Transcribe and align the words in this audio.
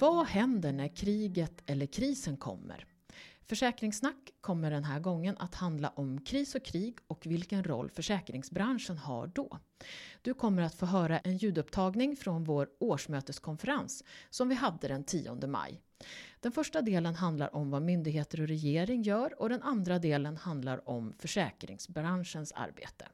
Vad 0.00 0.26
händer 0.26 0.72
när 0.72 0.88
kriget 0.96 1.62
eller 1.66 1.86
krisen 1.86 2.36
kommer? 2.36 2.97
Försäkringssnack 3.48 4.30
kommer 4.40 4.70
den 4.70 4.84
här 4.84 5.00
gången 5.00 5.36
att 5.38 5.54
handla 5.54 5.88
om 5.88 6.20
kris 6.20 6.54
och 6.54 6.64
krig 6.64 6.98
och 7.06 7.26
vilken 7.26 7.64
roll 7.64 7.90
försäkringsbranschen 7.90 8.98
har 8.98 9.26
då. 9.26 9.58
Du 10.22 10.34
kommer 10.34 10.62
att 10.62 10.74
få 10.74 10.86
höra 10.86 11.18
en 11.18 11.36
ljudupptagning 11.36 12.16
från 12.16 12.44
vår 12.44 12.68
årsmöteskonferens 12.80 14.04
som 14.30 14.48
vi 14.48 14.54
hade 14.54 14.88
den 14.88 15.04
10 15.04 15.46
maj. 15.46 15.82
Den 16.40 16.52
första 16.52 16.82
delen 16.82 17.14
handlar 17.14 17.54
om 17.54 17.70
vad 17.70 17.82
myndigheter 17.82 18.40
och 18.40 18.48
regering 18.48 19.02
gör 19.02 19.40
och 19.42 19.48
den 19.48 19.62
andra 19.62 19.98
delen 19.98 20.36
handlar 20.36 20.88
om 20.88 21.14
försäkringsbranschens 21.18 22.52
arbete. 22.52 23.08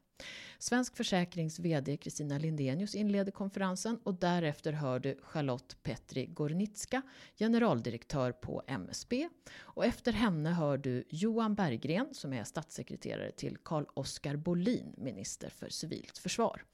Svensk 0.59 0.97
Försäkrings 0.97 1.59
VD 1.59 1.97
Kristina 1.97 2.39
Lindenius 2.39 2.95
inleder 2.95 3.33
konferensen 3.33 3.99
och 4.03 4.15
därefter 4.15 4.73
hör 4.73 4.99
du 4.99 5.19
Charlotte 5.23 5.77
Petri 5.83 6.27
Gornitska, 6.27 7.03
generaldirektör 7.39 8.33
på 8.33 8.63
MSB. 8.67 9.29
Och 9.61 9.85
efter 9.85 10.13
henne 10.13 10.51
hör 10.51 10.79
du 10.79 11.05
Johan 11.09 11.55
Berggren 11.55 12.09
som 12.13 12.33
är 12.33 12.45
statssekreterare 12.45 13.31
till 13.31 13.57
Carl-Oskar 13.57 14.37
Bolin, 14.37 14.95
minister 14.97 15.49
för 15.49 15.69
civilt 15.69 16.19
försvar. 16.19 16.65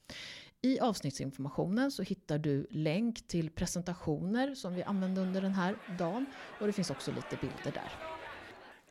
I 0.61 0.79
avsnittsinformationen 0.79 1.91
så 1.91 2.03
hittar 2.03 2.37
du 2.37 2.67
länk 2.69 3.27
till 3.27 3.49
presentationer 3.49 4.55
som 4.55 4.75
vi 4.75 4.83
använde 4.83 5.21
under 5.21 5.41
den 5.41 5.53
här 5.53 5.75
dagen 5.99 6.25
och 6.59 6.67
det 6.67 6.73
finns 6.73 6.89
också 6.89 7.11
lite 7.11 7.37
bilder 7.41 7.71
där. 7.71 8.20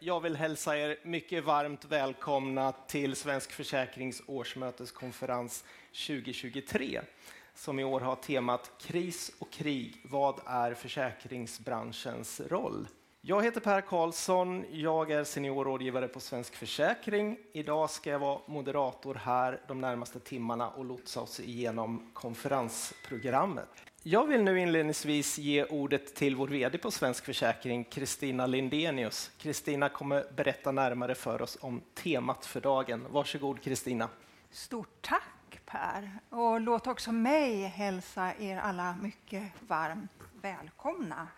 Jag 0.02 0.20
vill 0.20 0.36
hälsa 0.36 0.76
er 0.76 0.96
mycket 1.02 1.44
varmt 1.44 1.84
välkomna 1.84 2.72
till 2.72 3.16
Svensk 3.16 3.52
Försäkrings 3.52 4.22
årsmöteskonferens 4.26 5.64
2023 6.06 7.00
som 7.54 7.78
i 7.78 7.84
år 7.84 8.00
har 8.00 8.16
temat 8.16 8.70
Kris 8.80 9.32
och 9.38 9.50
krig. 9.52 9.96
Vad 10.04 10.40
är 10.46 10.74
försäkringsbranschens 10.74 12.40
roll? 12.40 12.86
Jag 13.20 13.44
heter 13.44 13.60
Per 13.60 13.80
Karlsson. 13.80 14.64
Jag 14.70 15.10
är 15.10 15.24
seniorrådgivare 15.24 16.08
på 16.08 16.20
Svensk 16.20 16.54
Försäkring. 16.54 17.38
Idag 17.52 17.90
ska 17.90 18.10
jag 18.10 18.18
vara 18.18 18.40
moderator 18.46 19.14
här 19.14 19.60
de 19.68 19.80
närmaste 19.80 20.20
timmarna 20.20 20.70
och 20.70 20.84
lotsa 20.84 21.20
oss 21.20 21.40
igenom 21.40 22.10
konferensprogrammet. 22.12 23.89
Jag 24.02 24.26
vill 24.26 24.42
nu 24.42 24.60
inledningsvis 24.60 25.38
ge 25.38 25.64
ordet 25.64 26.14
till 26.14 26.36
vår 26.36 26.48
VD 26.48 26.78
på 26.78 26.90
Svensk 26.90 27.24
Försäkring, 27.24 27.84
Kristina 27.84 28.46
Lindenius. 28.46 29.30
Kristina 29.38 29.88
kommer 29.88 30.24
berätta 30.36 30.72
närmare 30.72 31.14
för 31.14 31.42
oss 31.42 31.58
om 31.60 31.82
temat 31.94 32.46
för 32.46 32.60
dagen. 32.60 33.06
Varsågod 33.10 33.62
Kristina. 33.62 34.08
Stort 34.50 35.02
tack 35.02 35.60
Per 35.66 36.18
och 36.30 36.60
låt 36.60 36.86
också 36.86 37.12
mig 37.12 37.62
hälsa 37.62 38.34
er 38.38 38.56
alla 38.56 38.96
mycket 39.02 39.52
varmt 39.68 40.10
välkomna. 40.42 41.28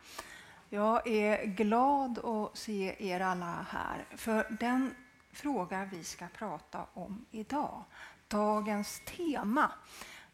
Jag 0.69 1.07
är 1.07 1.45
glad 1.45 2.19
att 2.19 2.57
se 2.57 2.97
er 2.99 3.21
alla 3.21 3.67
här 3.71 4.05
för 4.17 4.57
den 4.61 4.95
fråga 5.33 5.89
vi 5.93 6.05
ska 6.05 6.27
prata 6.39 6.87
om 6.95 7.25
idag, 7.31 7.85
dagens 8.29 9.03
tema 9.05 9.73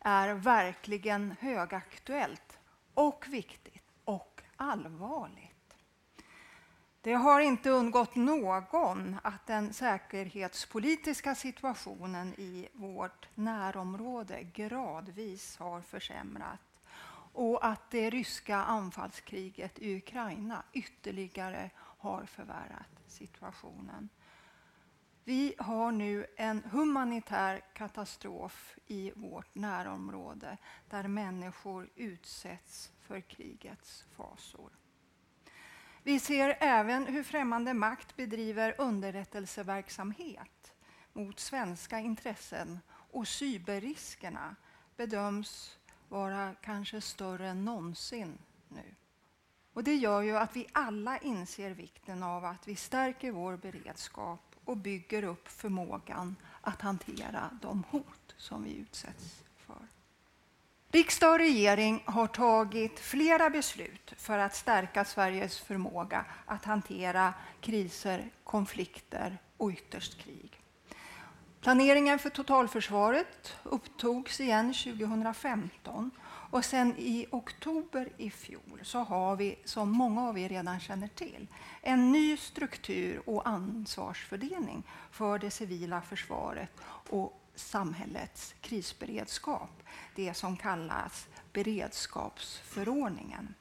är 0.00 0.34
verkligen 0.34 1.34
högaktuellt 1.40 2.58
och 2.94 3.26
viktigt 3.28 3.84
och 4.04 4.42
allvarligt. 4.56 5.76
Det 7.00 7.12
har 7.12 7.40
inte 7.40 7.70
undgått 7.70 8.14
någon 8.14 9.16
att 9.22 9.46
den 9.46 9.72
säkerhetspolitiska 9.72 11.34
situationen 11.34 12.34
i 12.34 12.68
vårt 12.72 13.28
närområde 13.34 14.42
gradvis 14.42 15.56
har 15.56 15.80
försämrats 15.80 16.80
och 17.32 17.66
att 17.66 17.90
det 17.90 18.10
ryska 18.10 18.56
anfallskriget 18.56 19.78
i 19.78 19.96
Ukraina 19.96 20.62
ytterligare 20.72 21.70
har 21.76 22.24
förvärrat 22.24 23.02
situationen. 23.06 24.08
Vi 25.28 25.54
har 25.58 25.92
nu 25.92 26.26
en 26.36 26.62
humanitär 26.64 27.60
katastrof 27.74 28.78
i 28.86 29.12
vårt 29.16 29.54
närområde 29.54 30.56
där 30.90 31.08
människor 31.08 31.90
utsätts 31.96 32.92
för 33.00 33.20
krigets 33.20 34.04
fasor. 34.16 34.70
Vi 36.02 36.20
ser 36.20 36.56
även 36.60 37.06
hur 37.06 37.22
främmande 37.22 37.74
makt 37.74 38.16
bedriver 38.16 38.74
underrättelseverksamhet 38.78 40.72
mot 41.12 41.40
svenska 41.40 41.98
intressen 41.98 42.78
och 42.90 43.28
cyberriskerna 43.28 44.56
bedöms 44.96 45.78
vara 46.08 46.54
kanske 46.54 47.00
större 47.00 47.48
än 47.48 47.64
någonsin 47.64 48.38
nu. 48.68 48.94
Och 49.72 49.84
det 49.84 49.94
gör 49.94 50.22
ju 50.22 50.36
att 50.36 50.56
vi 50.56 50.66
alla 50.72 51.18
inser 51.18 51.70
vikten 51.70 52.22
av 52.22 52.44
att 52.44 52.68
vi 52.68 52.76
stärker 52.76 53.32
vår 53.32 53.56
beredskap 53.56 54.47
och 54.68 54.76
bygger 54.76 55.24
upp 55.24 55.48
förmågan 55.48 56.36
att 56.60 56.82
hantera 56.82 57.50
de 57.62 57.84
hot 57.90 58.34
som 58.36 58.64
vi 58.64 58.76
utsätts 58.76 59.42
för. 59.56 59.76
Riksdag 60.92 61.32
och 61.32 61.38
regering 61.38 62.02
har 62.04 62.26
tagit 62.26 63.00
flera 63.00 63.50
beslut 63.50 64.14
för 64.16 64.38
att 64.38 64.56
stärka 64.56 65.04
Sveriges 65.04 65.58
förmåga 65.58 66.24
att 66.46 66.64
hantera 66.64 67.34
kriser, 67.60 68.30
konflikter 68.44 69.38
och 69.56 69.70
ytterst 69.70 70.18
krig. 70.18 70.60
Planeringen 71.60 72.18
för 72.18 72.30
totalförsvaret 72.30 73.56
upptogs 73.62 74.40
igen 74.40 74.74
2015 74.74 76.10
och 76.50 76.64
sen 76.64 76.94
i 76.96 77.26
oktober 77.30 78.08
i 78.16 78.30
fjol 78.30 78.80
så 78.82 78.98
har 78.98 79.36
vi, 79.36 79.58
som 79.64 79.90
många 79.90 80.28
av 80.28 80.38
er 80.38 80.48
redan 80.48 80.80
känner 80.80 81.08
till, 81.08 81.46
en 81.82 82.12
ny 82.12 82.36
struktur 82.36 83.22
och 83.26 83.48
ansvarsfördelning 83.48 84.82
för 85.10 85.38
det 85.38 85.50
civila 85.50 86.02
försvaret 86.02 86.70
och 87.10 87.40
samhällets 87.54 88.54
krisberedskap. 88.60 89.82
Det 90.14 90.34
som 90.34 90.56
kallas 90.56 91.28
beredskapsförordningen. 91.52 93.54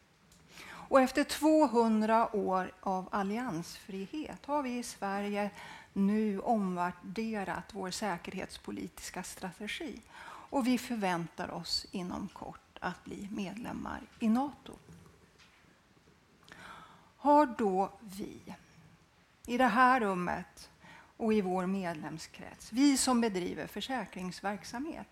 Och 0.89 1.01
efter 1.01 1.23
200 1.23 2.35
år 2.35 2.71
av 2.79 3.09
alliansfrihet 3.11 4.45
har 4.45 4.63
vi 4.63 4.77
i 4.77 4.83
Sverige 4.83 5.49
nu 5.93 6.39
omvärderat 6.39 7.73
vår 7.73 7.91
säkerhetspolitiska 7.91 9.23
strategi 9.23 10.01
och 10.49 10.67
vi 10.67 10.77
förväntar 10.77 11.51
oss 11.51 11.85
inom 11.91 12.27
kort 12.33 12.66
att 12.81 13.03
bli 13.03 13.29
medlemmar 13.31 14.01
i 14.19 14.29
Nato. 14.29 14.73
Har 17.17 17.45
då 17.45 17.91
vi 17.99 18.55
i 19.45 19.57
det 19.57 19.67
här 19.67 19.99
rummet 19.99 20.69
och 21.17 21.33
i 21.33 21.41
vår 21.41 21.65
medlemskrets, 21.65 22.71
vi 22.71 22.97
som 22.97 23.21
bedriver 23.21 23.67
försäkringsverksamhet, 23.67 25.07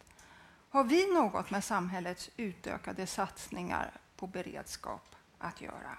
har 0.69 0.83
vi 0.83 1.13
något 1.13 1.51
med 1.51 1.63
samhällets 1.63 2.29
utökade 2.37 3.07
satsningar 3.07 3.91
på 4.15 4.27
beredskap 4.27 5.15
att 5.37 5.61
göra? 5.61 5.97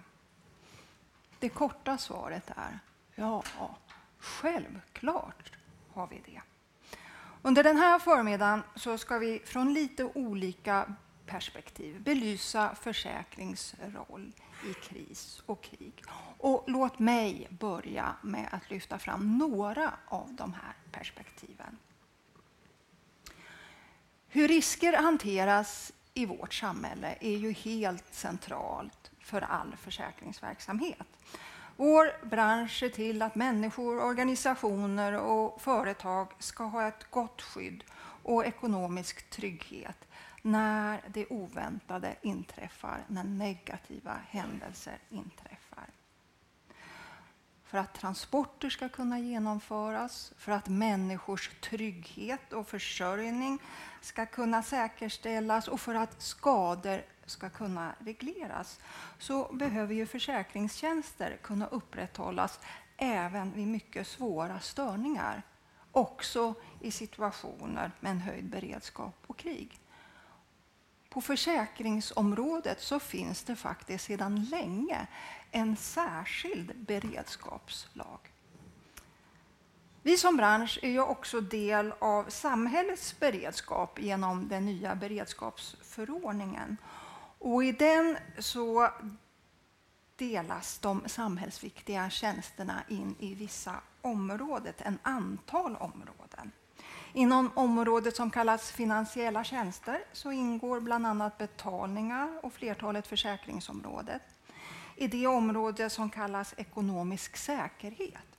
Det 1.38 1.48
korta 1.48 1.98
svaret 1.98 2.50
är 2.56 2.78
ja, 3.15 3.43
självklart 4.19 5.53
har 5.92 6.07
vi 6.07 6.22
det. 6.27 6.41
Under 7.42 7.65
den 7.65 7.77
här 7.77 7.98
förmiddagen 7.98 8.62
så 8.74 8.98
ska 8.98 9.19
vi 9.19 9.39
från 9.45 9.74
lite 9.74 10.04
olika 10.04 10.95
perspektiv 11.26 12.02
belysa 12.02 12.74
försäkrings 12.74 13.74
roll 13.94 14.32
i 14.70 14.74
kris 14.74 15.42
och 15.46 15.62
krig. 15.62 16.02
Och 16.38 16.64
låt 16.66 16.98
mig 16.98 17.48
börja 17.50 18.16
med 18.22 18.48
att 18.52 18.70
lyfta 18.70 18.98
fram 18.98 19.38
några 19.38 19.92
av 20.06 20.34
de 20.34 20.52
här 20.52 20.74
perspektiven. 20.92 21.78
Hur 24.28 24.48
risker 24.48 24.92
hanteras 24.92 25.92
i 26.14 26.26
vårt 26.26 26.54
samhälle 26.54 27.16
är 27.20 27.36
ju 27.36 27.52
helt 27.52 28.14
centralt 28.14 29.10
för 29.20 29.40
all 29.40 29.76
försäkringsverksamhet. 29.76 31.06
Vår 31.76 32.26
bransch 32.26 32.78
ser 32.78 32.88
till 32.88 33.22
att 33.22 33.34
människor, 33.34 34.04
organisationer 34.04 35.12
och 35.12 35.62
företag 35.62 36.32
ska 36.38 36.64
ha 36.64 36.88
ett 36.88 37.10
gott 37.10 37.42
skydd 37.42 37.84
och 38.22 38.46
ekonomisk 38.46 39.30
trygghet 39.30 40.05
när 40.47 41.01
det 41.09 41.27
oväntade 41.27 42.16
inträffar, 42.22 43.04
när 43.09 43.25
negativa 43.25 44.21
händelser 44.28 44.98
inträffar. 45.10 45.87
för 47.65 47.78
att 47.78 47.95
transporter 47.95 48.71
ska 48.71 48.89
kunna 48.89 49.19
genomföras, 49.19 50.33
för 50.37 50.53
att 50.53 50.69
människors 50.69 51.51
trygghet 51.60 52.53
och 52.53 52.69
försörjning 52.69 53.59
ska 54.01 54.27
kunna 54.27 54.63
säkerställas 54.63 55.69
och 55.69 55.81
för 55.81 55.95
att 55.95 56.22
skador 56.22 57.03
ska 57.25 57.51
kunna 57.51 57.95
regleras 57.98 58.81
så 59.19 59.53
behöver 59.53 59.95
ju 59.95 60.07
försäkringstjänster 60.07 61.39
kunna 61.43 61.66
upprätthållas 61.66 62.60
även 62.97 63.53
vid 63.53 63.69
mycket 63.69 64.07
svåra 64.07 64.60
störningar. 64.60 65.43
Också 65.93 66.54
i 66.81 66.91
situationer 66.91 67.93
med 68.01 68.10
en 68.10 68.21
höjd 68.21 68.45
beredskap 68.45 69.15
och 69.27 69.37
krig. 69.37 69.81
På 71.16 71.21
försäkringsområdet 71.22 72.80
så 72.80 73.01
finns 73.01 73.42
det 73.42 73.57
faktiskt 73.57 74.04
sedan 74.04 74.45
länge 74.45 75.07
en 75.51 75.77
särskild 75.77 76.77
beredskapslag. 76.77 78.18
Vi 80.03 80.16
som 80.16 80.36
bransch 80.36 80.78
är 80.83 80.91
ju 80.91 81.01
också 81.01 81.41
del 81.41 81.92
av 81.98 82.24
samhällets 82.28 83.21
beredskap 83.21 83.98
genom 84.01 84.48
den 84.48 84.66
nya 84.66 84.95
beredskapsförordningen. 84.95 86.77
Och 87.39 87.65
I 87.65 87.72
den 87.72 88.16
så 88.39 88.91
delas 90.16 90.78
de 90.78 91.03
samhällsviktiga 91.07 92.10
tjänsterna 92.10 92.83
in 92.89 93.16
i 93.19 93.34
vissa 93.34 93.74
områden, 94.01 94.74
ett 94.78 94.98
antal 95.03 95.77
områden. 95.77 96.53
Inom 97.16 97.51
området 97.54 98.16
som 98.16 98.30
kallas 98.30 98.72
finansiella 98.72 99.45
tjänster 99.45 100.04
så 100.13 100.33
ingår 100.33 100.80
bland 100.80 101.07
annat 101.07 101.39
betalningar 101.39 102.41
och 102.42 102.53
flertalet 102.53 103.07
försäkringsområdet. 103.07 104.22
I 104.97 105.07
det 105.07 105.27
område 105.27 105.91
som 105.91 106.10
kallas 106.10 106.54
ekonomisk 106.57 107.36
säkerhet 107.36 108.36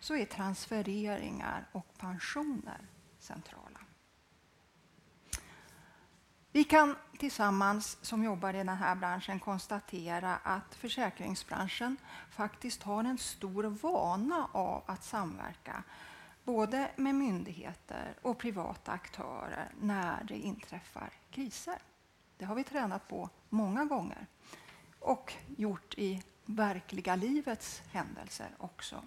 så 0.00 0.16
är 0.16 0.24
transfereringar 0.24 1.66
och 1.72 1.98
pensioner 1.98 2.78
centrala. 3.18 3.80
Vi 6.52 6.64
kan 6.64 6.96
tillsammans 7.18 7.98
som 8.02 8.24
jobbar 8.24 8.54
i 8.54 8.58
den 8.58 8.68
här 8.68 8.94
branschen 8.94 9.40
konstatera 9.40 10.36
att 10.36 10.74
försäkringsbranschen 10.74 11.96
faktiskt 12.30 12.82
har 12.82 13.04
en 13.04 13.18
stor 13.18 13.64
vana 13.64 14.48
av 14.52 14.82
att 14.86 15.04
samverka 15.04 15.82
både 16.50 16.90
med 16.96 17.14
myndigheter 17.14 18.14
och 18.22 18.38
privata 18.38 18.92
aktörer 18.92 19.68
när 19.80 20.24
det 20.24 20.38
inträffar 20.38 21.10
kriser. 21.30 21.78
Det 22.36 22.44
har 22.44 22.54
vi 22.54 22.64
tränat 22.64 23.08
på 23.08 23.28
många 23.48 23.84
gånger 23.84 24.26
och 24.98 25.32
gjort 25.56 25.94
i 25.94 26.22
verkliga 26.44 27.16
livets 27.16 27.82
händelser 27.92 28.48
också. 28.58 29.02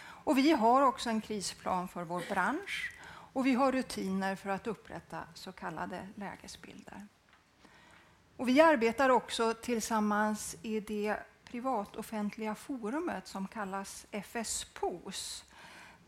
Och 0.00 0.38
vi 0.38 0.52
har 0.52 0.82
också 0.82 1.10
en 1.10 1.20
krisplan 1.20 1.88
för 1.88 2.04
vår 2.04 2.22
bransch 2.28 2.94
och 3.32 3.46
vi 3.46 3.54
har 3.54 3.72
rutiner 3.72 4.36
för 4.36 4.50
att 4.50 4.66
upprätta 4.66 5.22
så 5.34 5.52
kallade 5.52 6.08
lägesbilder. 6.14 7.06
Och 8.36 8.48
vi 8.48 8.60
arbetar 8.60 9.08
också 9.08 9.54
tillsammans 9.54 10.56
i 10.62 10.80
det 10.80 11.16
privatoffentliga 11.44 12.54
forumet 12.54 13.26
som 13.26 13.48
kallas 13.48 14.06
FSPOS 14.10 15.44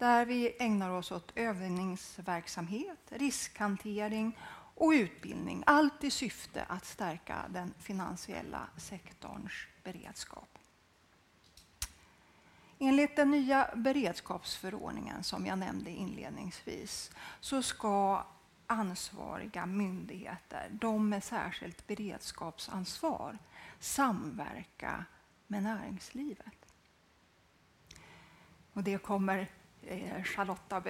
där 0.01 0.27
vi 0.27 0.57
ägnar 0.59 0.91
oss 0.91 1.13
åt 1.13 1.33
övningsverksamhet, 1.35 2.99
riskhantering 3.09 4.39
och 4.75 4.91
utbildning. 4.91 5.63
Allt 5.67 6.05
i 6.05 6.11
syfte 6.11 6.65
att 6.69 6.85
stärka 6.85 7.45
den 7.49 7.75
finansiella 7.79 8.67
sektorns 8.77 9.53
beredskap. 9.85 10.59
Enligt 12.79 13.17
den 13.17 13.31
nya 13.31 13.71
beredskapsförordningen 13.75 15.25
som 15.25 15.47
jag 15.47 15.59
nämnde 15.59 15.91
inledningsvis 15.91 17.11
så 17.41 17.63
ska 17.63 18.27
ansvariga 18.67 19.67
myndigheter, 19.67 20.69
de 20.71 21.09
med 21.09 21.25
särskilt 21.25 21.87
beredskapsansvar, 21.87 23.39
samverka 23.81 25.05
med 25.47 25.63
näringslivet. 25.63 26.67
Och 28.73 28.83
det 28.83 28.99
kommer 28.99 29.49
Eh, 29.87 30.23
Charlotta 30.23 30.83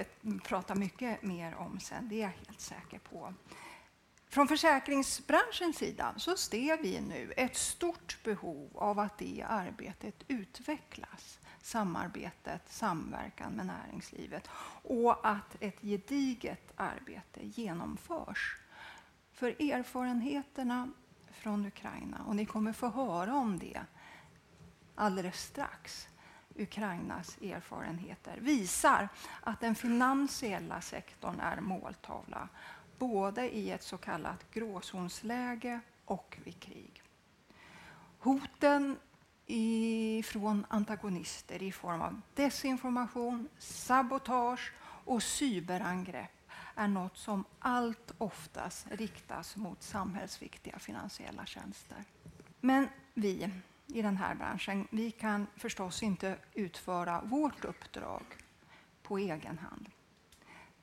prata 0.43 0.75
mycket 0.75 1.23
mer 1.23 1.55
om 1.55 1.79
sen, 1.79 2.09
det 2.09 2.15
är 2.15 2.21
jag 2.21 2.29
helt 2.47 2.61
säker 2.61 2.99
på. 2.99 3.33
Från 4.27 4.47
försäkringsbranschens 4.47 5.77
sida 5.77 6.13
så 6.17 6.37
ser 6.37 6.81
vi 6.81 7.01
nu 7.01 7.33
ett 7.37 7.55
stort 7.55 8.23
behov 8.23 8.69
av 8.75 8.99
att 8.99 9.17
det 9.17 9.45
arbetet 9.49 10.23
utvecklas 10.27 11.39
samarbetet, 11.61 12.61
samverkan 12.69 13.53
med 13.53 13.65
näringslivet 13.65 14.47
och 14.83 15.27
att 15.27 15.55
ett 15.59 15.81
gediget 15.81 16.71
arbete 16.75 17.39
genomförs. 17.43 18.57
För 19.33 19.71
erfarenheterna 19.71 20.91
från 21.31 21.65
Ukraina, 21.65 22.23
och 22.27 22.35
ni 22.35 22.45
kommer 22.45 22.73
få 22.73 22.87
höra 22.87 23.35
om 23.35 23.59
det 23.59 23.81
alldeles 24.95 25.41
strax, 25.41 26.07
Ukrainas 26.61 27.37
erfarenheter 27.41 28.37
visar 28.37 29.09
att 29.41 29.59
den 29.59 29.75
finansiella 29.75 30.81
sektorn 30.81 31.39
är 31.39 31.61
måltavla 31.61 32.47
både 32.97 33.55
i 33.55 33.71
ett 33.71 33.83
så 33.83 33.97
kallat 33.97 34.51
gråzonsläge 34.51 35.79
och 36.05 36.37
vid 36.43 36.59
krig. 36.59 37.03
Hoten 38.19 38.97
från 40.23 40.65
antagonister 40.69 41.63
i 41.63 41.71
form 41.71 42.01
av 42.01 42.21
desinformation, 42.35 43.49
sabotage 43.57 44.73
och 45.05 45.23
cyberangrepp 45.23 46.51
är 46.75 46.87
något 46.87 47.17
som 47.17 47.45
allt 47.59 48.11
oftast 48.17 48.87
riktas 48.91 49.55
mot 49.55 49.83
samhällsviktiga 49.83 50.79
finansiella 50.79 51.45
tjänster. 51.45 52.03
Men 52.59 52.87
vi 53.13 53.49
i 53.93 54.01
den 54.01 54.17
här 54.17 54.35
branschen 54.35 54.87
vi 54.91 55.11
kan 55.11 55.47
förstås 55.55 56.03
inte 56.03 56.37
utföra 56.53 57.21
vårt 57.21 57.65
uppdrag 57.65 58.23
på 59.03 59.17
egen 59.17 59.57
hand. 59.57 59.89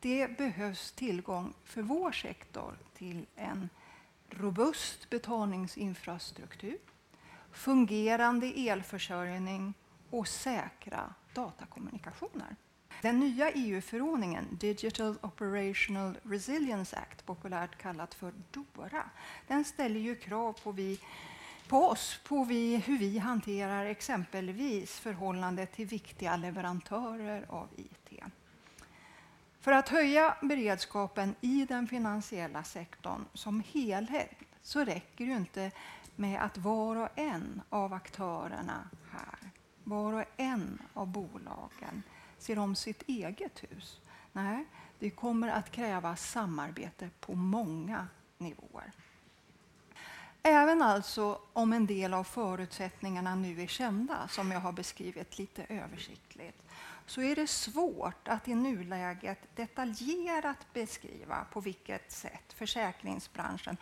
Det 0.00 0.38
behövs 0.38 0.92
tillgång 0.92 1.54
för 1.64 1.82
vår 1.82 2.12
sektor 2.12 2.78
till 2.94 3.26
en 3.36 3.68
robust 4.30 5.10
betalningsinfrastruktur 5.10 6.78
fungerande 7.52 8.46
elförsörjning 8.46 9.74
och 10.10 10.28
säkra 10.28 11.14
datakommunikationer. 11.34 12.56
Den 13.02 13.20
nya 13.20 13.50
EU-förordningen 13.50 14.46
Digital 14.50 15.14
Operational 15.22 16.18
Resilience 16.22 16.96
Act, 16.96 17.26
populärt 17.26 17.78
kallat 17.78 18.14
för 18.14 18.32
DORA, 18.50 19.10
den 19.46 19.64
ställer 19.64 20.00
ju 20.00 20.14
krav 20.14 20.52
på, 20.52 20.72
vi, 20.72 21.00
på 21.68 21.88
oss 21.88 22.20
på 22.24 22.44
vi, 22.44 22.76
hur 22.76 22.98
vi 22.98 23.18
hanterar 23.18 23.86
exempelvis 23.86 25.00
förhållandet 25.00 25.72
till 25.72 25.86
viktiga 25.86 26.36
leverantörer 26.36 27.46
av 27.48 27.68
IT. 27.76 28.22
För 29.60 29.72
att 29.72 29.88
höja 29.88 30.36
beredskapen 30.42 31.34
i 31.40 31.64
den 31.64 31.88
finansiella 31.88 32.64
sektorn 32.64 33.24
som 33.34 33.62
helhet 33.72 34.30
så 34.62 34.84
räcker 34.84 35.26
det 35.26 35.32
inte 35.32 35.70
med 36.16 36.42
att 36.42 36.58
var 36.58 36.96
och 36.96 37.08
en 37.14 37.62
av 37.68 37.92
aktörerna 37.92 38.88
här, 39.10 39.50
var 39.84 40.12
och 40.12 40.24
en 40.36 40.82
av 40.94 41.06
bolagen 41.06 42.02
ser 42.38 42.58
om 42.58 42.74
sitt 42.74 43.02
eget 43.02 43.62
hus. 43.62 44.00
Nej, 44.32 44.64
det 44.98 45.10
kommer 45.10 45.48
att 45.48 45.70
kräva 45.70 46.16
samarbete 46.16 47.10
på 47.20 47.34
många 47.34 48.08
nivåer. 48.38 48.92
Även 50.50 50.82
alltså 50.82 51.38
om 51.52 51.72
en 51.72 51.86
del 51.86 52.14
av 52.14 52.24
förutsättningarna 52.24 53.34
nu 53.34 53.62
är 53.62 53.66
kända, 53.66 54.28
som 54.28 54.50
jag 54.50 54.60
har 54.60 54.72
beskrivit 54.72 55.38
lite 55.38 55.66
översiktligt, 55.68 56.62
så 57.06 57.22
är 57.22 57.36
det 57.36 57.46
svårt 57.46 58.28
att 58.28 58.48
i 58.48 58.54
nuläget 58.54 59.38
detaljerat 59.56 60.72
beskriva 60.72 61.46
på 61.52 61.60
vilket 61.60 62.12
sätt 62.12 62.52
försäkringsbranschen 62.52 63.76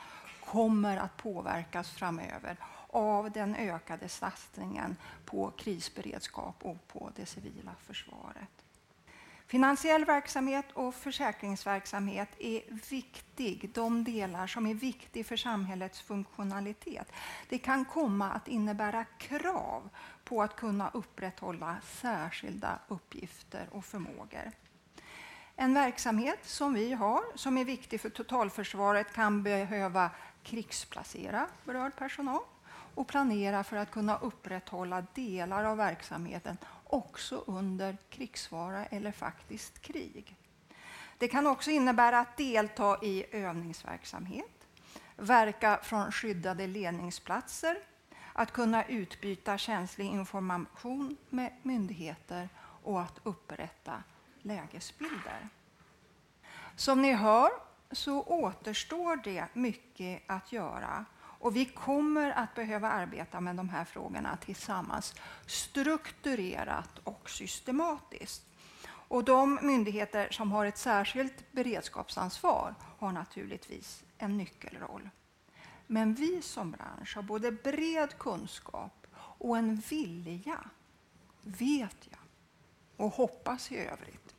kommer 0.45 0.97
att 0.97 1.17
påverkas 1.17 1.91
framöver 1.91 2.57
av 2.87 3.31
den 3.31 3.55
ökade 3.57 4.09
satsningen 4.09 4.97
på 5.25 5.51
krisberedskap 5.51 6.57
och 6.63 6.89
på 6.89 7.11
det 7.17 7.27
civila 7.27 7.75
försvaret. 7.87 8.56
Finansiell 9.49 10.05
verksamhet 10.05 10.65
och 10.73 10.95
försäkringsverksamhet 10.95 12.29
är 12.39 12.63
viktig, 12.91 13.71
de 13.75 14.05
delar 14.05 14.47
som 14.47 14.67
är 14.67 14.75
viktiga 14.75 15.25
för 15.25 15.37
samhällets 15.37 16.01
funktionalitet. 16.01 17.13
Det 17.49 17.59
kan 17.59 17.85
komma 17.85 18.31
att 18.31 18.49
innebära 18.49 19.05
krav 19.05 19.89
på 20.25 20.43
att 20.43 20.57
kunna 20.57 20.91
upprätthålla 20.95 21.77
särskilda 21.85 22.79
uppgifter 22.89 23.69
och 23.73 23.85
förmågor. 23.85 24.53
En 25.57 25.75
verksamhet 25.75 26.39
som 26.43 26.75
vi 26.75 26.93
har, 26.93 27.23
som 27.35 27.59
är 27.59 27.65
viktig 27.65 28.01
för 28.01 28.11
totalförsvaret, 28.11 29.13
kan 29.13 29.43
behöva 29.43 30.11
krigsplacera 30.43 31.47
berörd 31.65 31.97
personal 31.97 32.43
och 32.95 33.09
planera 33.09 33.65
för 33.65 33.77
att 33.77 33.91
kunna 33.91 34.19
upprätthålla 34.19 35.07
delar 35.15 35.65
av 35.65 35.77
verksamheten 35.77 36.57
också 36.87 37.45
under 37.47 37.97
krigsfara 38.11 38.87
eller 38.87 39.13
faktiskt 39.13 39.83
krig. 39.83 40.37
Det 41.19 41.29
kan 41.29 41.47
också 41.47 41.71
innebära 41.71 42.19
att 42.19 42.37
delta 42.37 42.99
i 43.03 43.27
övningsverksamhet, 43.33 44.67
verka 45.17 45.79
från 45.83 46.13
skyddade 46.13 46.67
ledningsplatser, 46.67 47.77
att 48.33 48.53
kunna 48.53 48.85
utbyta 48.85 49.59
känslig 49.59 50.07
information 50.07 51.17
med 51.31 51.53
myndigheter 51.63 52.49
och 52.83 53.01
att 53.01 53.21
upprätta 53.23 54.03
lägesbilder. 54.43 55.49
Som 56.77 57.03
ni 57.03 57.13
hör 57.13 57.51
så 57.91 58.23
återstår 58.23 59.17
det 59.17 59.47
mycket 59.53 60.23
att 60.27 60.53
göra 60.53 61.05
och 61.39 61.57
vi 61.57 61.65
kommer 61.65 62.31
att 62.31 62.55
behöva 62.55 62.89
arbeta 62.89 63.41
med 63.41 63.57
de 63.57 63.69
här 63.69 63.85
frågorna 63.85 64.37
tillsammans 64.37 65.15
strukturerat 65.47 66.99
och 67.05 67.31
systematiskt. 67.31 68.43
Och 69.09 69.25
de 69.25 69.59
myndigheter 69.63 70.29
som 70.31 70.53
har 70.53 70.67
ett 70.67 70.79
särskilt 70.79 71.53
beredskapsansvar 71.53 72.75
har 72.99 73.13
naturligtvis 73.13 74.05
en 74.19 74.37
nyckelroll. 74.37 75.11
Men 75.87 76.15
vi 76.15 76.43
som 76.43 76.71
bransch 76.71 77.17
har 77.17 77.23
både 77.23 77.53
bred 77.53 78.19
kunskap 78.19 79.07
och 79.17 79.59
en 79.59 79.77
vilja, 79.77 80.59
vet 81.43 82.09
jag, 82.11 82.21
och 82.97 83.13
hoppas 83.13 83.73
i 83.73 83.77
övrigt, 83.79 84.35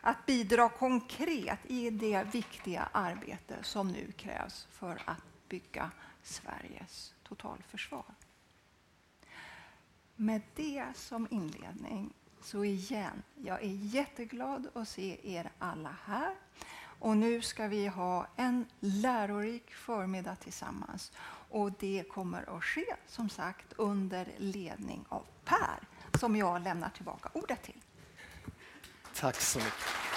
att 0.00 0.26
bidra 0.26 0.68
konkret 0.68 1.58
i 1.64 1.90
det 1.90 2.22
viktiga 2.32 2.88
arbete 2.92 3.56
som 3.62 3.88
nu 3.88 4.12
krävs 4.12 4.68
för 4.70 5.02
att 5.04 5.48
bygga 5.48 5.90
Sveriges 6.22 7.14
totalförsvar. 7.22 8.04
Med 10.16 10.42
det 10.54 10.86
som 10.94 11.28
inledning, 11.30 12.12
så 12.42 12.64
igen, 12.64 13.22
jag 13.34 13.62
är 13.62 13.74
jätteglad 13.94 14.68
att 14.74 14.88
se 14.88 15.36
er 15.36 15.50
alla 15.58 15.96
här. 16.04 16.34
Och 17.00 17.16
nu 17.16 17.42
ska 17.42 17.66
vi 17.66 17.86
ha 17.86 18.26
en 18.36 18.66
lärorik 18.80 19.74
förmiddag 19.74 20.36
tillsammans. 20.36 21.12
Och 21.50 21.72
det 21.72 22.04
kommer 22.08 22.56
att 22.56 22.64
ske, 22.64 22.96
som 23.06 23.28
sagt, 23.28 23.72
under 23.76 24.28
ledning 24.36 25.04
av 25.08 25.26
Per, 25.44 25.78
som 26.18 26.36
jag 26.36 26.62
lämnar 26.62 26.90
tillbaka 26.90 27.30
ordet 27.32 27.62
till. 27.62 27.80
Tack 29.14 29.40
så 29.40 29.58
mycket. 29.58 30.09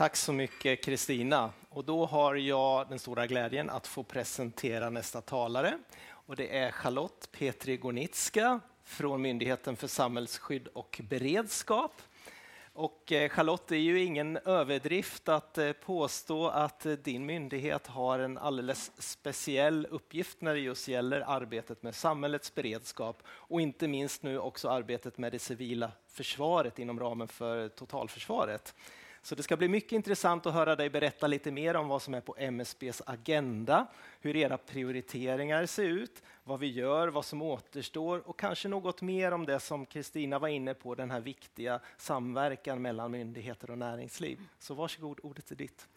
Tack 0.00 0.16
så 0.16 0.32
mycket 0.32 0.84
Kristina. 0.84 1.52
Och 1.68 1.84
då 1.84 2.06
har 2.06 2.34
jag 2.34 2.88
den 2.88 2.98
stora 2.98 3.26
glädjen 3.26 3.70
att 3.70 3.86
få 3.86 4.02
presentera 4.02 4.90
nästa 4.90 5.20
talare. 5.20 5.78
Och 6.10 6.36
det 6.36 6.58
är 6.58 6.70
Charlotte 6.70 7.28
Petri 7.32 7.76
Gornitska 7.76 8.60
från 8.84 9.22
Myndigheten 9.22 9.76
för 9.76 9.86
samhällsskydd 9.86 10.68
och 10.68 11.00
beredskap. 11.08 12.02
Och 12.72 13.12
eh, 13.12 13.28
Charlotte, 13.28 13.68
det 13.68 13.76
är 13.76 13.80
ju 13.80 14.02
ingen 14.02 14.36
överdrift 14.36 15.28
att 15.28 15.58
eh, 15.58 15.72
påstå 15.72 16.48
att 16.48 16.86
eh, 16.86 16.92
din 16.92 17.26
myndighet 17.26 17.86
har 17.86 18.18
en 18.18 18.38
alldeles 18.38 18.92
speciell 18.98 19.86
uppgift 19.90 20.40
när 20.40 20.54
det 20.54 20.60
just 20.60 20.88
gäller 20.88 21.24
arbetet 21.26 21.82
med 21.82 21.94
samhällets 21.94 22.54
beredskap 22.54 23.22
och 23.26 23.60
inte 23.60 23.88
minst 23.88 24.22
nu 24.22 24.38
också 24.38 24.68
arbetet 24.68 25.18
med 25.18 25.32
det 25.32 25.38
civila 25.38 25.92
försvaret 26.08 26.78
inom 26.78 27.00
ramen 27.00 27.28
för 27.28 27.68
totalförsvaret. 27.68 28.74
Så 29.22 29.34
det 29.34 29.42
ska 29.42 29.56
bli 29.56 29.68
mycket 29.68 29.92
intressant 29.92 30.46
att 30.46 30.54
höra 30.54 30.76
dig 30.76 30.90
berätta 30.90 31.26
lite 31.26 31.50
mer 31.50 31.76
om 31.76 31.88
vad 31.88 32.02
som 32.02 32.14
är 32.14 32.20
på 32.20 32.34
MSBs 32.38 33.02
agenda, 33.06 33.86
hur 34.20 34.36
era 34.36 34.58
prioriteringar 34.58 35.66
ser 35.66 35.84
ut, 35.84 36.22
vad 36.44 36.60
vi 36.60 36.66
gör, 36.66 37.08
vad 37.08 37.24
som 37.24 37.42
återstår 37.42 38.28
och 38.28 38.38
kanske 38.38 38.68
något 38.68 39.02
mer 39.02 39.32
om 39.32 39.46
det 39.46 39.60
som 39.60 39.86
Kristina 39.86 40.38
var 40.38 40.48
inne 40.48 40.74
på, 40.74 40.94
den 40.94 41.10
här 41.10 41.20
viktiga 41.20 41.80
samverkan 41.96 42.82
mellan 42.82 43.10
myndigheter 43.10 43.70
och 43.70 43.78
näringsliv. 43.78 44.38
Så 44.58 44.74
varsågod, 44.74 45.20
ordet 45.22 45.50
är 45.50 45.56
ditt. 45.56 45.88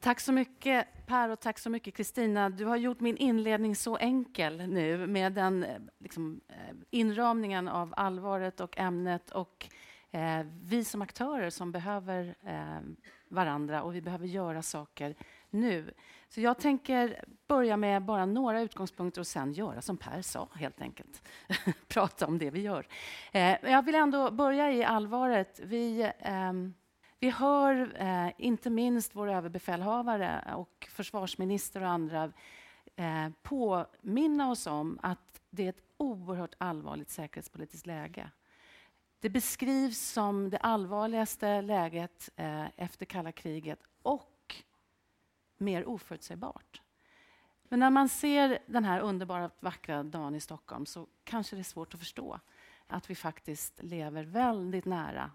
Tack 0.00 0.20
så 0.20 0.32
mycket 0.32 0.86
Per 1.06 1.28
och 1.28 1.40
tack 1.40 1.58
så 1.58 1.70
mycket 1.70 1.94
Kristina. 1.94 2.50
Du 2.50 2.64
har 2.64 2.76
gjort 2.76 3.00
min 3.00 3.16
inledning 3.16 3.76
så 3.76 3.96
enkel 3.96 4.68
nu 4.68 5.06
med 5.06 5.32
den 5.32 5.64
eh, 5.64 5.78
liksom, 5.98 6.40
eh, 6.48 6.76
inramningen 6.90 7.68
av 7.68 7.94
allvaret 7.96 8.60
och 8.60 8.78
ämnet 8.78 9.30
och 9.30 9.68
eh, 10.10 10.46
vi 10.62 10.84
som 10.84 11.02
aktörer 11.02 11.50
som 11.50 11.72
behöver 11.72 12.34
eh, 12.44 12.80
varandra 13.28 13.82
och 13.82 13.94
vi 13.94 14.00
behöver 14.00 14.26
göra 14.26 14.62
saker 14.62 15.14
nu. 15.50 15.94
Så 16.28 16.40
jag 16.40 16.58
tänker 16.58 17.24
börja 17.46 17.76
med 17.76 18.02
bara 18.02 18.26
några 18.26 18.60
utgångspunkter 18.60 19.20
och 19.20 19.26
sen 19.26 19.52
göra 19.52 19.82
som 19.82 19.96
Per 19.96 20.22
sa, 20.22 20.48
helt 20.54 20.80
enkelt. 20.80 21.28
Prata 21.88 22.26
om 22.26 22.38
det 22.38 22.50
vi 22.50 22.60
gör. 22.60 22.86
Eh, 23.32 23.56
jag 23.62 23.82
vill 23.84 23.94
ändå 23.94 24.30
börja 24.30 24.72
i 24.72 24.84
allvaret. 24.84 25.60
Vi, 25.64 26.12
eh, 26.18 26.52
vi 27.20 27.30
hör 27.30 28.02
eh, 28.02 28.32
inte 28.38 28.70
minst 28.70 29.14
vår 29.14 29.30
överbefälhavare 29.30 30.54
och 30.56 30.88
försvarsminister 30.90 31.82
och 31.82 31.88
andra 31.88 32.32
eh, 32.96 33.28
påminna 33.42 34.50
oss 34.50 34.66
om 34.66 34.98
att 35.02 35.40
det 35.50 35.64
är 35.64 35.68
ett 35.68 35.82
oerhört 35.96 36.54
allvarligt 36.58 37.10
säkerhetspolitiskt 37.10 37.86
läge. 37.86 38.30
Det 39.20 39.30
beskrivs 39.30 39.98
som 39.98 40.50
det 40.50 40.58
allvarligaste 40.58 41.62
läget 41.62 42.30
eh, 42.36 42.66
efter 42.76 43.06
kalla 43.06 43.32
kriget 43.32 43.78
och 44.02 44.54
mer 45.56 45.88
oförutsägbart. 45.88 46.82
Men 47.62 47.80
när 47.80 47.90
man 47.90 48.08
ser 48.08 48.58
den 48.66 48.84
här 48.84 49.00
underbara 49.00 49.50
vackra 49.60 50.02
dagen 50.02 50.34
i 50.34 50.40
Stockholm 50.40 50.86
så 50.86 51.06
kanske 51.24 51.56
det 51.56 51.62
är 51.62 51.64
svårt 51.64 51.94
att 51.94 52.00
förstå 52.00 52.40
att 52.86 53.10
vi 53.10 53.14
faktiskt 53.14 53.82
lever 53.82 54.24
väldigt 54.24 54.84
nära 54.84 55.30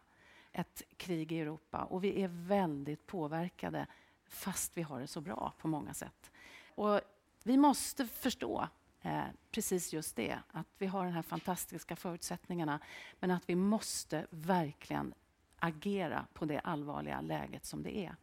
ett 0.52 0.84
krig 0.98 1.32
i 1.32 1.40
Europa 1.40 1.84
och 1.84 2.04
vi 2.04 2.24
är 2.24 2.28
väldigt 2.28 3.06
påverkade 3.08 3.88
fast 4.28 4.78
vi 4.78 4.82
har 4.82 5.00
det 5.00 5.08
så 5.08 5.22
bra 5.22 5.54
på 5.58 5.68
många 5.68 5.94
sätt. 5.94 6.32
Och 6.76 7.02
vi 7.44 7.58
måste 7.58 8.08
förstå 8.08 8.68
Eh, 9.04 9.24
precis 9.52 9.94
just 9.94 10.16
det, 10.16 10.40
att 10.52 10.68
vi 10.78 10.86
har 10.86 11.06
de 11.06 11.12
här 11.12 11.22
fantastiska 11.22 11.96
förutsättningarna 11.96 12.80
men 13.20 13.32
att 13.32 13.50
vi 13.50 13.56
måste 13.56 14.28
verkligen 14.30 15.14
agera 15.56 16.28
på 16.34 16.46
det 16.46 16.60
allvarliga 16.60 17.22
läget 17.22 17.66
som 17.66 17.84
det 17.84 17.98
är. 17.98 18.16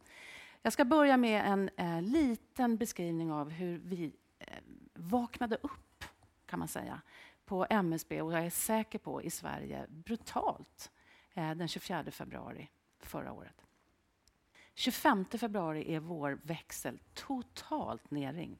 Jag 0.61 0.73
ska 0.73 0.85
börja 0.85 1.17
med 1.17 1.45
en 1.45 1.69
eh, 1.77 2.01
liten 2.01 2.77
beskrivning 2.77 3.31
av 3.31 3.49
hur 3.49 3.77
vi 3.77 4.13
eh, 4.39 4.47
vaknade 4.93 5.55
upp, 5.55 6.03
kan 6.45 6.59
man 6.59 6.67
säga, 6.67 7.01
på 7.45 7.67
MSB 7.69 8.21
och 8.21 8.33
jag 8.33 8.45
är 8.45 8.49
säker 8.49 8.99
på 8.99 9.21
i 9.21 9.29
Sverige 9.29 9.85
brutalt 9.89 10.91
eh, 11.33 11.51
den 11.51 11.67
24 11.67 12.11
februari 12.11 12.69
förra 12.99 13.31
året. 13.31 13.65
25 14.73 15.25
februari 15.25 15.95
är 15.95 15.99
vår 15.99 16.39
växel 16.43 16.99
totalt 17.13 18.11
nerringd 18.11 18.57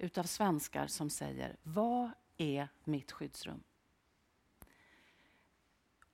utav 0.00 0.22
svenskar 0.22 0.86
som 0.86 1.10
säger 1.10 1.56
Vad 1.62 2.10
är 2.36 2.68
mitt 2.84 3.12
skyddsrum? 3.12 3.62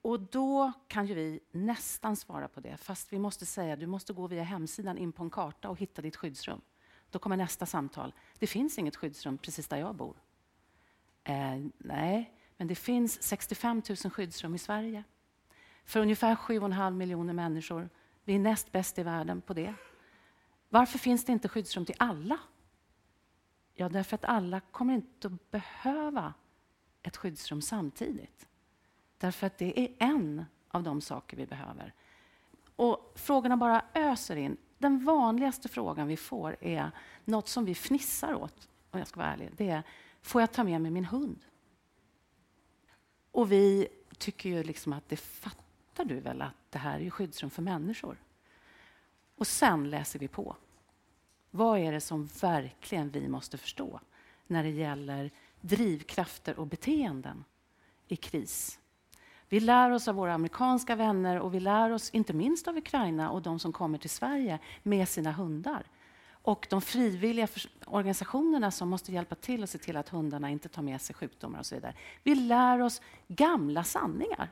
Och 0.02 0.20
då 0.20 0.72
kan 0.88 1.06
ju 1.06 1.14
vi 1.14 1.40
nästan 1.50 2.16
svara 2.16 2.48
på 2.48 2.60
det, 2.60 2.76
fast 2.76 3.12
vi 3.12 3.18
måste 3.18 3.46
säga 3.46 3.76
du 3.76 3.86
måste 3.86 4.12
gå 4.12 4.26
via 4.26 4.42
hemsidan 4.42 4.98
in 4.98 5.12
på 5.12 5.22
en 5.22 5.30
karta 5.30 5.68
och 5.68 5.78
hitta 5.78 6.02
ditt 6.02 6.16
skyddsrum. 6.16 6.60
Då 7.10 7.18
kommer 7.18 7.36
nästa 7.36 7.66
samtal. 7.66 8.14
Det 8.38 8.46
finns 8.46 8.78
inget 8.78 8.96
skyddsrum 8.96 9.38
precis 9.38 9.68
där 9.68 9.76
jag 9.76 9.94
bor. 9.94 10.16
Eh, 11.24 11.64
nej, 11.78 12.32
men 12.56 12.68
det 12.68 12.74
finns 12.74 13.22
65 13.22 13.82
000 14.04 14.10
skyddsrum 14.10 14.54
i 14.54 14.58
Sverige. 14.58 15.04
För 15.84 16.00
ungefär 16.00 16.34
7,5 16.34 16.90
miljoner 16.90 17.32
människor. 17.32 17.88
Vi 18.24 18.34
är 18.34 18.38
näst 18.38 18.72
bäst 18.72 18.98
i 18.98 19.02
världen 19.02 19.40
på 19.40 19.54
det. 19.54 19.74
Varför 20.68 20.98
finns 20.98 21.24
det 21.24 21.32
inte 21.32 21.48
skyddsrum 21.48 21.84
till 21.84 21.94
alla? 21.98 22.38
Ja, 23.78 23.88
därför 23.88 24.14
att 24.14 24.24
alla 24.24 24.60
kommer 24.60 24.94
inte 24.94 25.26
att 25.26 25.50
behöva 25.50 26.34
ett 27.02 27.16
skyddsrum 27.16 27.62
samtidigt. 27.62 28.48
Därför 29.18 29.46
att 29.46 29.58
det 29.58 29.80
är 29.80 29.94
en 29.98 30.44
av 30.68 30.82
de 30.82 31.00
saker 31.00 31.36
vi 31.36 31.46
behöver. 31.46 31.94
Och 32.76 33.12
frågorna 33.14 33.56
bara 33.56 33.84
öser 33.94 34.36
in. 34.36 34.56
Den 34.78 35.04
vanligaste 35.04 35.68
frågan 35.68 36.06
vi 36.06 36.16
får 36.16 36.56
är 36.60 36.90
något 37.24 37.48
som 37.48 37.64
vi 37.64 37.74
fnissar 37.74 38.34
åt, 38.34 38.68
om 38.90 38.98
jag 38.98 39.08
ska 39.08 39.20
vara 39.20 39.32
ärlig. 39.32 39.50
Det 39.56 39.70
är, 39.70 39.82
får 40.22 40.40
jag 40.40 40.52
ta 40.52 40.64
med 40.64 40.80
mig 40.80 40.90
min 40.90 41.04
hund? 41.04 41.38
Och 43.30 43.52
vi 43.52 43.88
tycker 44.18 44.48
ju 44.48 44.62
liksom 44.62 44.92
att 44.92 45.08
det 45.08 45.16
fattar 45.16 46.04
du 46.04 46.20
väl 46.20 46.42
att 46.42 46.54
det 46.70 46.78
här 46.78 47.00
är 47.00 47.10
skyddsrum 47.10 47.50
för 47.50 47.62
människor? 47.62 48.16
Och 49.36 49.46
sen 49.46 49.90
läser 49.90 50.18
vi 50.18 50.28
på. 50.28 50.56
Vad 51.56 51.78
är 51.78 51.92
det 51.92 52.00
som 52.00 52.28
verkligen 52.40 53.10
vi 53.10 53.28
måste 53.28 53.58
förstå 53.58 54.00
när 54.46 54.62
det 54.62 54.70
gäller 54.70 55.30
drivkrafter 55.60 56.58
och 56.58 56.66
beteenden 56.66 57.44
i 58.08 58.16
kris? 58.16 58.78
Vi 59.48 59.60
lär 59.60 59.90
oss 59.90 60.08
av 60.08 60.14
våra 60.14 60.34
amerikanska 60.34 60.96
vänner 60.96 61.40
och 61.40 61.54
vi 61.54 61.60
lär 61.60 61.90
oss 61.90 62.10
inte 62.10 62.32
minst 62.32 62.68
av 62.68 62.76
Ukraina 62.76 63.30
och 63.30 63.42
de 63.42 63.58
som 63.58 63.72
kommer 63.72 63.98
till 63.98 64.10
Sverige 64.10 64.58
med 64.82 65.08
sina 65.08 65.32
hundar. 65.32 65.86
och 66.28 66.66
de 66.70 66.82
frivilliga 66.82 67.48
organisationerna 67.86 68.70
som 68.70 68.88
måste 68.88 69.12
hjälpa 69.12 69.34
till 69.34 69.62
och 69.62 69.68
se 69.68 69.78
till 69.78 69.96
att 69.96 70.08
hundarna 70.08 70.50
inte 70.50 70.68
tar 70.68 70.82
med 70.82 71.00
sig 71.00 71.14
sjukdomar 71.14 71.58
och 71.58 71.66
så 71.66 71.74
vidare. 71.74 71.94
Vi 72.22 72.34
lär 72.34 72.80
oss 72.80 73.02
gamla 73.28 73.84
sanningar, 73.84 74.48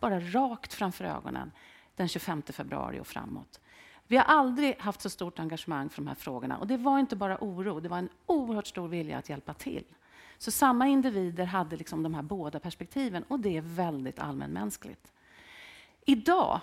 bara 0.00 0.20
rakt 0.20 0.74
framför 0.74 1.04
ögonen 1.04 1.52
den 1.96 2.08
25 2.08 2.42
februari 2.42 3.00
och 3.00 3.06
framåt. 3.06 3.60
Vi 4.08 4.16
har 4.16 4.24
aldrig 4.24 4.78
haft 4.78 5.00
så 5.00 5.10
stort 5.10 5.38
engagemang 5.38 5.88
för 5.88 6.02
de 6.02 6.08
här 6.08 6.14
frågorna. 6.14 6.58
Och 6.58 6.66
det 6.66 6.76
var 6.76 6.98
inte 6.98 7.16
bara 7.16 7.38
oro, 7.40 7.80
det 7.80 7.88
var 7.88 7.98
en 7.98 8.08
oerhört 8.26 8.66
stor 8.66 8.88
vilja 8.88 9.18
att 9.18 9.28
hjälpa 9.28 9.54
till. 9.54 9.84
Så 10.38 10.50
samma 10.50 10.88
individer 10.88 11.44
hade 11.44 11.76
liksom 11.76 12.02
de 12.02 12.14
här 12.14 12.22
båda 12.22 12.60
perspektiven 12.60 13.22
och 13.28 13.40
det 13.40 13.56
är 13.56 13.60
väldigt 13.60 14.18
allmänmänskligt. 14.18 15.12
Idag 16.04 16.60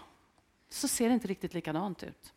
så 0.69 0.87
ser 0.87 1.07
det 1.07 1.13
inte 1.13 1.27
riktigt 1.27 1.53
likadant 1.53 2.03
ut. 2.03 2.33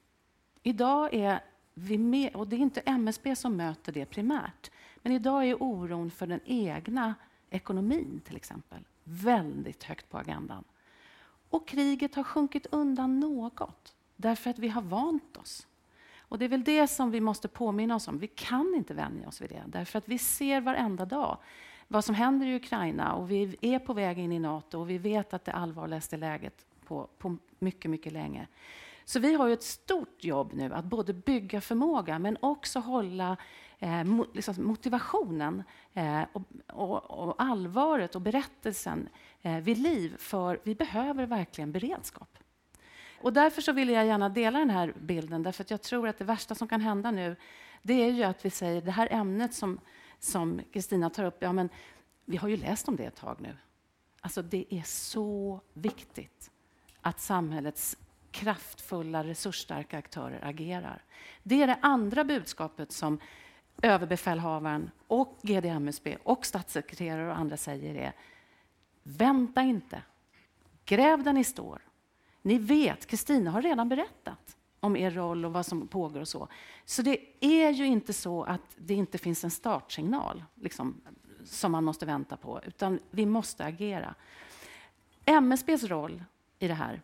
Idag 0.63 1.15
är 1.15 1.41
vi 1.75 1.99
med, 1.99 2.35
och 2.35 2.49
det 2.49 2.57
är 2.57 2.61
inte 2.61 2.81
MSB 2.81 3.37
som 3.37 3.57
möter 3.57 3.93
det 3.93 4.05
primärt, 4.05 4.71
men 5.03 5.13
idag 5.13 5.45
är 5.45 5.63
oron 5.63 6.11
för 6.11 6.27
den 6.27 6.41
egna 6.45 7.15
ekonomin 7.51 8.21
till 8.25 8.37
exempel 8.37 8.85
väldigt 9.05 9.85
högt 9.85 10.09
på 10.11 10.19
agendan. 10.19 10.65
Och 11.51 11.69
kriget 11.69 12.15
har 12.15 12.25
sjunkit 12.25 12.67
undan 12.71 13.21
något, 13.21 13.95
därför 14.19 14.51
att 14.51 14.59
vi 14.59 14.69
har 14.69 14.83
vant 14.83 15.37
oss. 15.37 15.67
Och 16.19 16.39
Det 16.39 16.45
är 16.45 16.49
väl 16.49 16.65
det 16.65 16.87
som 16.87 17.11
vi 17.11 17.21
måste 17.21 17.49
påminna 17.49 17.95
oss 17.95 18.09
om. 18.09 18.19
Vi 18.19 18.27
kan 18.27 18.75
inte 18.77 18.95
vänja 18.95 19.29
oss 19.29 19.41
vid 19.41 19.51
det, 19.51 19.63
därför 19.67 19.99
att 19.99 20.09
vi 20.09 20.19
ser 20.19 20.61
varenda 20.61 21.05
dag 21.05 21.39
vad 21.89 22.05
som 22.05 22.15
händer 22.15 22.47
i 22.47 22.57
Ukraina 22.57 23.13
och 23.15 23.31
vi 23.31 23.57
är 23.61 23.79
på 23.79 23.93
väg 23.93 24.19
in 24.19 24.33
i 24.33 24.39
Nato 24.39 24.81
och 24.81 24.91
vi 24.91 24.99
vet 24.99 25.35
att 25.35 25.45
det 25.45 25.53
allvarligaste 25.53 26.17
läget 26.17 26.67
på, 26.85 27.09
på 27.19 27.37
mycket, 27.59 27.91
mycket 27.91 28.13
länge. 28.13 28.47
Så 29.05 29.21
vi 29.21 29.35
har 29.35 29.47
ju 29.47 29.53
ett 29.53 29.63
stort 29.63 30.25
jobb 30.25 30.53
nu 30.53 30.75
att 30.75 30.85
både 30.85 31.13
bygga 31.13 31.61
förmåga 31.61 32.19
men 32.19 32.37
också 32.41 32.79
hålla 32.79 33.37
eh, 33.79 34.05
liksom 34.35 34.67
motivationen 34.67 35.63
eh, 35.95 36.23
och, 36.33 36.43
och, 36.67 37.11
och, 37.11 37.35
allvaret 37.39 38.15
och 38.15 38.21
berättelsen 38.21 39.09
eh, 39.43 39.57
vid 39.57 39.79
liv. 39.79 40.17
För 40.19 40.61
vi 40.63 40.75
behöver 40.75 41.27
verkligen 41.27 41.73
beredskap. 41.73 42.38
Och 43.21 43.33
därför 43.33 43.63
så 43.63 43.73
vill 43.73 43.89
jag 43.89 44.07
gärna 44.07 44.29
dela 44.29 44.59
den 44.59 44.71
här 44.71 44.95
bilden, 45.01 45.43
därför 45.43 45.65
att 45.65 45.71
jag 45.71 45.83
tror 45.83 46.09
att 46.09 46.19
det 46.19 46.25
värsta 46.25 46.55
som 46.55 46.69
kan 46.69 46.81
hända 46.81 47.11
nu, 47.11 47.37
det 47.83 47.95
är 47.95 48.11
ju 48.11 48.23
att 48.23 48.45
vi 48.45 48.51
säger 48.51 48.83
det 48.83 48.91
här 48.91 49.09
ämnet 49.11 49.63
som 50.19 50.61
Kristina 50.73 51.11
tar 51.11 51.25
upp, 51.25 51.37
ja 51.41 51.53
men 51.53 51.69
vi 52.25 52.37
har 52.37 52.49
ju 52.49 52.57
läst 52.57 52.89
om 52.89 52.97
det 52.97 53.05
ett 53.05 53.17
tag 53.17 53.41
nu. 53.41 53.57
Alltså 54.21 54.43
det 54.43 54.75
är 54.75 54.83
så 54.83 55.61
viktigt 55.73 56.51
att 57.01 57.21
samhällets 57.21 57.97
kraftfulla, 58.31 59.25
resursstarka 59.25 59.99
aktörer 59.99 60.45
agerar. 60.45 61.03
Det 61.43 61.63
är 61.63 61.67
det 61.67 61.79
andra 61.83 62.25
budskapet 62.25 62.93
som 62.93 63.21
överbefälhavaren 63.83 64.91
och 65.07 65.39
GDMSB 65.43 66.17
och 66.23 66.47
statssekreterare 66.47 67.31
och 67.31 67.39
andra 67.39 67.57
säger 67.57 67.95
är 67.95 68.13
vänta 69.03 69.63
inte. 69.63 70.03
Gräv 70.85 71.23
där 71.23 71.33
ni 71.33 71.45
står. 71.45 71.83
Ni 72.49 72.59
vet, 72.59 73.07
Kristina 73.07 73.51
har 73.51 73.63
redan 73.63 73.89
berättat 73.89 74.57
om 74.81 74.97
er 74.97 75.11
roll 75.11 75.45
och 75.45 75.53
vad 75.53 75.67
som 75.67 75.89
pågår 75.89 76.21
och 76.21 76.29
så. 76.29 76.49
Så 76.85 77.03
det 77.03 77.19
är 77.41 77.71
ju 77.71 77.87
inte 77.87 78.13
så 78.13 78.45
att 78.45 78.77
det 78.77 78.95
inte 78.95 79.19
finns 79.19 79.45
en 79.45 79.51
startsignal 79.51 80.45
liksom, 80.55 81.01
som 81.45 81.73
man 81.73 81.85
måste 81.85 82.07
vänta 82.07 82.37
på, 82.37 82.61
utan 82.67 82.99
vi 83.11 83.27
måste 83.27 83.65
agera. 83.65 84.15
MSBs 85.25 85.85
roll 85.85 86.25
i 86.59 86.69
det 86.69 86.75
här 86.75 87.03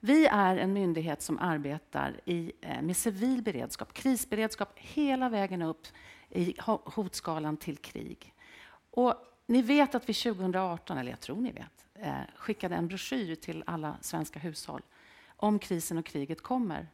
vi 0.00 0.26
är 0.26 0.56
en 0.56 0.72
myndighet 0.72 1.22
som 1.22 1.38
arbetar 1.38 2.20
i, 2.24 2.52
eh, 2.60 2.82
med 2.82 2.96
civil 2.96 3.42
beredskap, 3.42 3.92
krisberedskap 3.92 4.72
hela 4.74 5.28
vägen 5.28 5.62
upp 5.62 5.86
i 6.30 6.54
hotskalan 6.84 7.56
till 7.56 7.76
krig. 7.76 8.34
Och 8.90 9.14
ni 9.46 9.62
vet 9.62 9.94
att 9.94 10.08
vi 10.08 10.14
2018, 10.14 10.98
eller 10.98 11.10
jag 11.10 11.20
tror 11.20 11.36
ni 11.36 11.52
vet, 11.52 11.83
eh, 11.94 12.14
skickade 12.36 12.74
en 12.74 12.88
broschyr 12.88 13.34
till 13.34 13.64
alla 13.66 13.96
svenska 14.00 14.38
hushåll 14.38 14.82
om 15.36 15.58
krisen 15.58 15.98
och 15.98 16.06
kriget 16.06 16.42
kommer. 16.42 16.88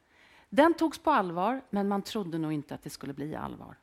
Den 0.48 0.74
togs 0.74 0.98
på 0.98 1.10
allvar, 1.10 1.62
men 1.70 1.88
man 1.88 2.02
trodde 2.02 2.38
nog 2.38 2.52
inte 2.52 2.74
att 2.74 2.82
det 2.82 2.90
skulle 2.90 3.12
bli 3.12 3.36
allvar. 3.36 3.76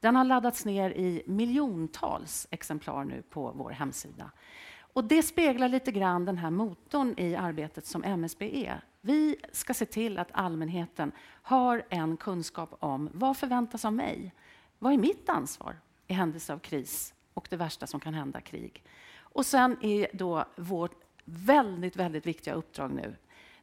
Den 0.00 0.16
har 0.16 0.24
laddats 0.24 0.64
ner 0.64 0.90
i 0.90 1.22
miljontals 1.26 2.46
exemplar 2.50 3.04
nu 3.04 3.22
på 3.22 3.52
vår 3.54 3.70
hemsida. 3.70 4.30
Och 4.76 5.04
det 5.04 5.22
speglar 5.22 5.68
lite 5.68 5.92
grann 5.92 6.24
den 6.24 6.38
här 6.38 6.50
motorn 6.50 7.14
i 7.16 7.34
arbetet 7.34 7.86
som 7.86 8.04
MSB 8.04 8.66
är. 8.66 8.84
Vi 9.00 9.36
ska 9.52 9.74
se 9.74 9.86
till 9.86 10.18
att 10.18 10.28
allmänheten 10.32 11.12
har 11.42 11.84
en 11.88 12.16
kunskap 12.16 12.76
om 12.80 13.10
vad 13.12 13.36
förväntas 13.36 13.84
av 13.84 13.92
mig? 13.92 14.34
Vad 14.78 14.92
är 14.92 14.98
mitt 14.98 15.28
ansvar 15.28 15.76
i 16.06 16.14
händelse 16.14 16.52
av 16.52 16.58
kris 16.58 17.14
och 17.34 17.46
det 17.50 17.56
värsta 17.56 17.86
som 17.86 18.00
kan 18.00 18.14
hända, 18.14 18.40
krig? 18.40 18.82
Och 19.34 19.46
sen 19.46 19.76
är 19.80 20.06
då 20.12 20.44
vårt 20.56 20.94
väldigt, 21.24 21.96
väldigt 21.96 22.26
viktiga 22.26 22.54
uppdrag 22.54 22.90
nu 22.90 23.16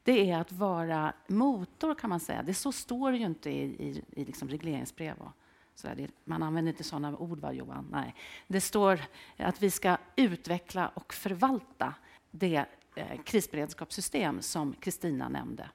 det 0.03 0.31
är 0.31 0.37
att 0.37 0.51
vara 0.51 1.13
motor, 1.27 1.95
kan 1.95 2.09
man 2.09 2.19
säga. 2.19 2.43
Det 2.43 2.53
så 2.53 2.71
står 2.71 3.11
det 3.11 3.17
ju 3.17 3.25
inte 3.25 3.49
i, 3.49 3.63
i, 3.63 4.03
i 4.11 4.25
liksom 4.25 4.49
regleringsbrev. 4.49 5.15
Och 5.17 5.31
så 5.75 5.87
det, 5.97 6.07
man 6.23 6.43
använder 6.43 6.71
inte 6.71 6.83
sådana 6.83 7.17
ord, 7.17 7.39
va, 7.39 7.53
Johan? 7.53 7.87
Nej. 7.91 8.15
Det 8.47 8.61
står 8.61 9.01
att 9.37 9.61
vi 9.61 9.71
ska 9.71 9.97
utveckla 10.15 10.87
och 10.87 11.13
förvalta 11.13 11.93
det 12.31 12.65
eh, 12.95 13.21
krisberedskapssystem 13.23 14.41
som 14.41 14.73
Kristina 14.73 15.29
nämnde. 15.29 15.69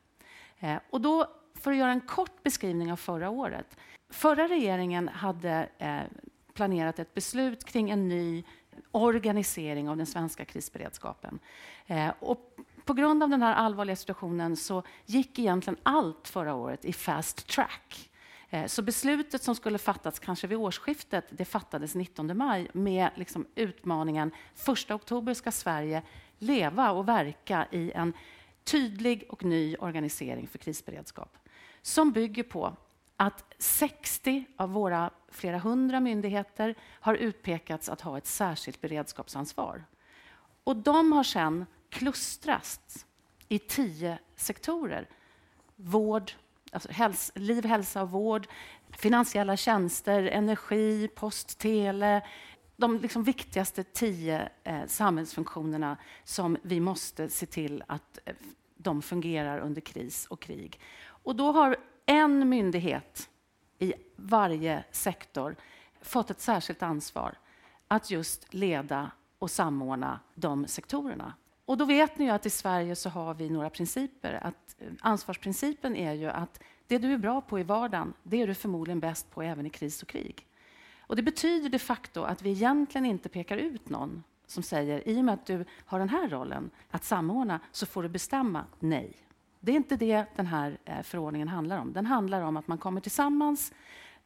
Eh, 0.58 0.78
och 0.90 1.00
då, 1.00 1.26
för 1.54 1.70
att 1.70 1.76
göra 1.76 1.92
en 1.92 2.00
kort 2.00 2.42
beskrivning 2.42 2.92
av 2.92 2.96
förra 2.96 3.30
året. 3.30 3.76
Förra 4.10 4.48
regeringen 4.48 5.08
hade 5.08 5.68
eh, 5.78 6.00
planerat 6.52 6.98
ett 6.98 7.14
beslut 7.14 7.64
kring 7.64 7.90
en 7.90 8.08
ny 8.08 8.44
organisering 8.96 9.88
av 9.88 9.96
den 9.96 10.06
svenska 10.06 10.44
krisberedskapen. 10.44 11.38
Eh, 11.86 12.10
och 12.20 12.56
på 12.84 12.94
grund 12.94 13.22
av 13.22 13.28
den 13.28 13.42
här 13.42 13.54
allvarliga 13.54 13.96
situationen 13.96 14.56
så 14.56 14.82
gick 15.06 15.38
egentligen 15.38 15.78
allt 15.82 16.28
förra 16.28 16.54
året 16.54 16.84
i 16.84 16.92
fast 16.92 17.46
track. 17.46 18.10
Eh, 18.50 18.66
så 18.66 18.82
beslutet 18.82 19.42
som 19.42 19.54
skulle 19.54 19.78
fattas 19.78 20.18
kanske 20.18 20.46
vid 20.46 20.58
årsskiftet, 20.58 21.24
det 21.30 21.44
fattades 21.44 21.94
19 21.94 22.36
maj 22.36 22.70
med 22.72 23.10
liksom 23.14 23.46
utmaningen 23.54 24.30
1 24.84 24.90
oktober 24.90 25.34
ska 25.34 25.52
Sverige 25.52 26.02
leva 26.38 26.90
och 26.90 27.08
verka 27.08 27.66
i 27.70 27.92
en 27.92 28.12
tydlig 28.64 29.26
och 29.28 29.44
ny 29.44 29.76
organisering 29.76 30.46
för 30.46 30.58
krisberedskap 30.58 31.38
som 31.82 32.12
bygger 32.12 32.42
på 32.42 32.76
att 33.16 33.54
60 33.58 34.44
av 34.56 34.70
våra 34.70 35.10
flera 35.28 35.58
hundra 35.58 36.00
myndigheter 36.00 36.74
har 36.80 37.14
utpekats 37.14 37.88
att 37.88 38.00
ha 38.00 38.18
ett 38.18 38.26
särskilt 38.26 38.80
beredskapsansvar. 38.80 39.84
Och 40.64 40.76
de 40.76 41.12
har 41.12 41.24
sedan 41.24 41.66
klustrats 41.90 43.06
i 43.48 43.58
tio 43.58 44.18
sektorer. 44.36 45.08
Vård, 45.76 46.32
alltså 46.72 46.92
häls 46.92 47.32
liv, 47.34 47.64
hälsa 47.64 48.02
och 48.02 48.10
vård, 48.10 48.46
finansiella 48.90 49.56
tjänster, 49.56 50.22
energi, 50.22 51.08
post, 51.08 51.58
tele. 51.58 52.26
De 52.76 52.98
liksom 52.98 53.22
viktigaste 53.22 53.84
tio 53.84 54.48
eh, 54.64 54.86
samhällsfunktionerna 54.86 55.96
som 56.24 56.56
vi 56.62 56.80
måste 56.80 57.28
se 57.28 57.46
till 57.46 57.84
att 57.86 58.18
eh, 58.24 58.34
de 58.76 59.02
fungerar 59.02 59.58
under 59.58 59.80
kris 59.80 60.26
och 60.26 60.40
krig. 60.40 60.80
Och 61.06 61.36
då 61.36 61.52
har 61.52 61.76
en 62.06 62.48
myndighet 62.48 63.28
i 63.78 63.94
varje 64.16 64.84
sektor 64.90 65.56
fått 66.00 66.30
ett 66.30 66.40
särskilt 66.40 66.82
ansvar 66.82 67.34
att 67.88 68.10
just 68.10 68.54
leda 68.54 69.10
och 69.38 69.50
samordna 69.50 70.20
de 70.34 70.66
sektorerna. 70.66 71.34
Och 71.64 71.76
då 71.76 71.84
vet 71.84 72.18
ni 72.18 72.30
att 72.30 72.46
i 72.46 72.50
Sverige 72.50 72.96
så 72.96 73.08
har 73.08 73.34
vi 73.34 73.50
några 73.50 73.70
principer. 73.70 74.40
Att 74.42 74.76
eh, 74.78 74.88
ansvarsprincipen 75.00 75.96
är 75.96 76.12
ju 76.12 76.28
att 76.28 76.62
det 76.86 76.98
du 76.98 77.12
är 77.12 77.18
bra 77.18 77.40
på 77.40 77.60
i 77.60 77.62
vardagen, 77.62 78.12
det 78.22 78.42
är 78.42 78.46
du 78.46 78.54
förmodligen 78.54 79.00
bäst 79.00 79.30
på 79.30 79.42
även 79.42 79.66
i 79.66 79.70
kris 79.70 80.02
och 80.02 80.08
krig. 80.08 80.46
Och 81.00 81.16
det 81.16 81.22
betyder 81.22 81.68
de 81.68 81.78
facto 81.78 82.22
att 82.22 82.42
vi 82.42 82.50
egentligen 82.50 83.06
inte 83.06 83.28
pekar 83.28 83.56
ut 83.56 83.88
någon 83.88 84.22
som 84.46 84.62
säger 84.62 85.08
i 85.08 85.20
och 85.20 85.24
med 85.24 85.34
att 85.34 85.46
du 85.46 85.64
har 85.86 85.98
den 85.98 86.08
här 86.08 86.28
rollen, 86.28 86.70
att 86.90 87.04
samordna, 87.04 87.60
så 87.72 87.86
får 87.86 88.02
du 88.02 88.08
bestämma 88.08 88.64
nej. 88.78 89.25
Det 89.60 89.72
är 89.72 89.76
inte 89.76 89.96
det 89.96 90.24
den 90.36 90.46
här 90.46 90.78
eh, 90.84 91.02
förordningen 91.02 91.48
handlar 91.48 91.78
om. 91.78 91.92
Den 91.92 92.06
handlar 92.06 92.42
om 92.42 92.56
att 92.56 92.68
man 92.68 92.78
kommer 92.78 93.00
tillsammans 93.00 93.72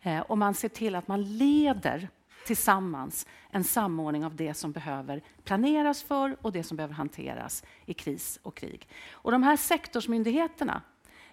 eh, 0.03 0.21
och 0.21 0.39
man 0.39 0.55
ser 0.55 0.69
till 0.69 0.95
att 0.95 1.09
man 1.09 1.39
leder 1.39 2.09
tillsammans 2.47 3.27
en 3.51 3.65
samordning 3.65 4.25
av 4.25 4.37
det 4.37 4.55
som 4.55 4.73
behöver 4.73 5.23
planeras 5.45 6.03
för 6.03 6.37
och 6.41 6.53
det 6.53 6.63
som 6.63 6.77
behöver 6.77 6.95
hanteras 6.95 7.65
i 7.85 7.95
kris 7.95 8.39
och 8.43 8.57
krig. 8.57 8.89
Och 9.11 9.33
de 9.33 9.43
här 9.43 9.57
sektorsmyndigheterna 9.57 10.83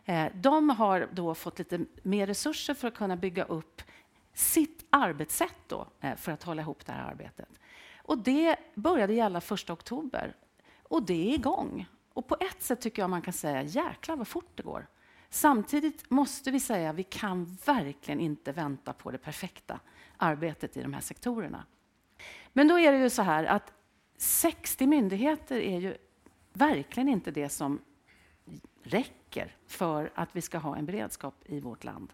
eh, 0.05 0.25
de 0.33 0.69
har 0.69 1.07
då 1.11 1.35
fått 1.35 1.59
lite 1.59 1.79
mer 2.03 2.27
resurser 2.27 2.73
för 2.73 2.87
att 2.87 2.95
kunna 2.95 3.15
bygga 3.15 3.43
upp 3.43 3.81
sitt 4.33 4.85
arbetssätt 4.89 5.55
då, 5.67 5.87
för 6.17 6.31
att 6.31 6.43
hålla 6.43 6.61
ihop 6.61 6.85
det 6.85 6.91
här 6.91 7.11
arbetet. 7.11 7.49
Och 7.97 8.17
det 8.17 8.55
började 8.75 9.13
gälla 9.13 9.39
1 9.39 9.69
oktober 9.69 10.35
och 10.83 11.03
det 11.03 11.29
är 11.29 11.33
igång. 11.33 11.87
Och 12.17 12.27
på 12.27 12.37
ett 12.39 12.63
sätt 12.63 12.81
tycker 12.81 13.01
jag 13.01 13.09
man 13.09 13.21
kan 13.21 13.33
säga 13.33 13.61
jäklar 13.63 14.15
vad 14.15 14.27
fort 14.27 14.51
det 14.55 14.63
går. 14.63 14.87
Samtidigt 15.29 16.09
måste 16.09 16.51
vi 16.51 16.59
säga 16.59 16.89
att 16.89 16.95
vi 16.95 17.03
kan 17.03 17.57
verkligen 17.65 18.19
inte 18.19 18.51
vänta 18.51 18.93
på 18.93 19.11
det 19.11 19.17
perfekta 19.17 19.79
arbetet 20.17 20.77
i 20.77 20.81
de 20.81 20.93
här 20.93 21.01
sektorerna. 21.01 21.65
Men 22.53 22.67
då 22.67 22.79
är 22.79 22.91
det 22.91 22.97
ju 22.97 23.09
så 23.09 23.21
här 23.21 23.43
att 23.43 23.73
60 24.17 24.87
myndigheter 24.87 25.59
är 25.59 25.79
ju 25.79 25.97
verkligen 26.53 27.09
inte 27.09 27.31
det 27.31 27.49
som 27.49 27.81
räcker 28.83 29.55
för 29.67 30.11
att 30.15 30.29
vi 30.31 30.41
ska 30.41 30.57
ha 30.57 30.77
en 30.77 30.85
beredskap 30.85 31.35
i 31.45 31.59
vårt 31.59 31.83
land. 31.83 32.13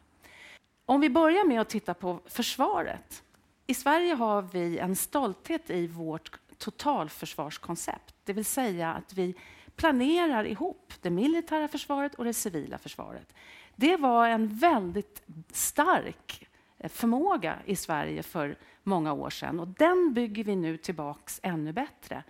Om 0.86 1.02
vi 1.02 1.10
börjar 1.10 1.48
med 1.48 1.62
att 1.62 1.70
titta 1.70 1.94
på 1.94 2.20
försvaret. 2.26 3.24
I 3.68 3.74
Sverige 3.74 4.14
har 4.14 4.42
vi 4.42 4.78
en 4.78 4.96
stolthet 4.96 5.70
i 5.70 5.88
vårt 5.88 6.40
totalförsvarskoncept, 6.58 8.16
det 8.24 8.34
vill 8.34 8.46
säga 8.46 8.94
att 8.94 9.14
vi 9.14 9.36
planerar 9.76 10.44
ihop 10.44 10.94
det 11.02 11.10
militära 11.10 11.68
försvaret 11.68 12.16
och 12.16 12.26
det 12.26 12.34
civila 12.34 12.78
försvaret. 12.78 13.34
Det 13.76 13.98
var 13.98 14.28
en 14.28 14.48
väldigt 14.48 15.24
stark 15.52 16.48
förmåga 16.84 17.56
i 17.66 17.76
Sverige 17.76 18.24
för 18.24 18.58
många 18.84 19.14
år 19.14 19.30
sedan 19.30 19.60
och 19.60 19.68
den 19.68 20.14
bygger 20.14 20.44
vi 20.44 20.56
nu 20.56 20.78
tillbaks 20.78 21.40
ännu 21.44 21.74
bättre. 21.74 22.24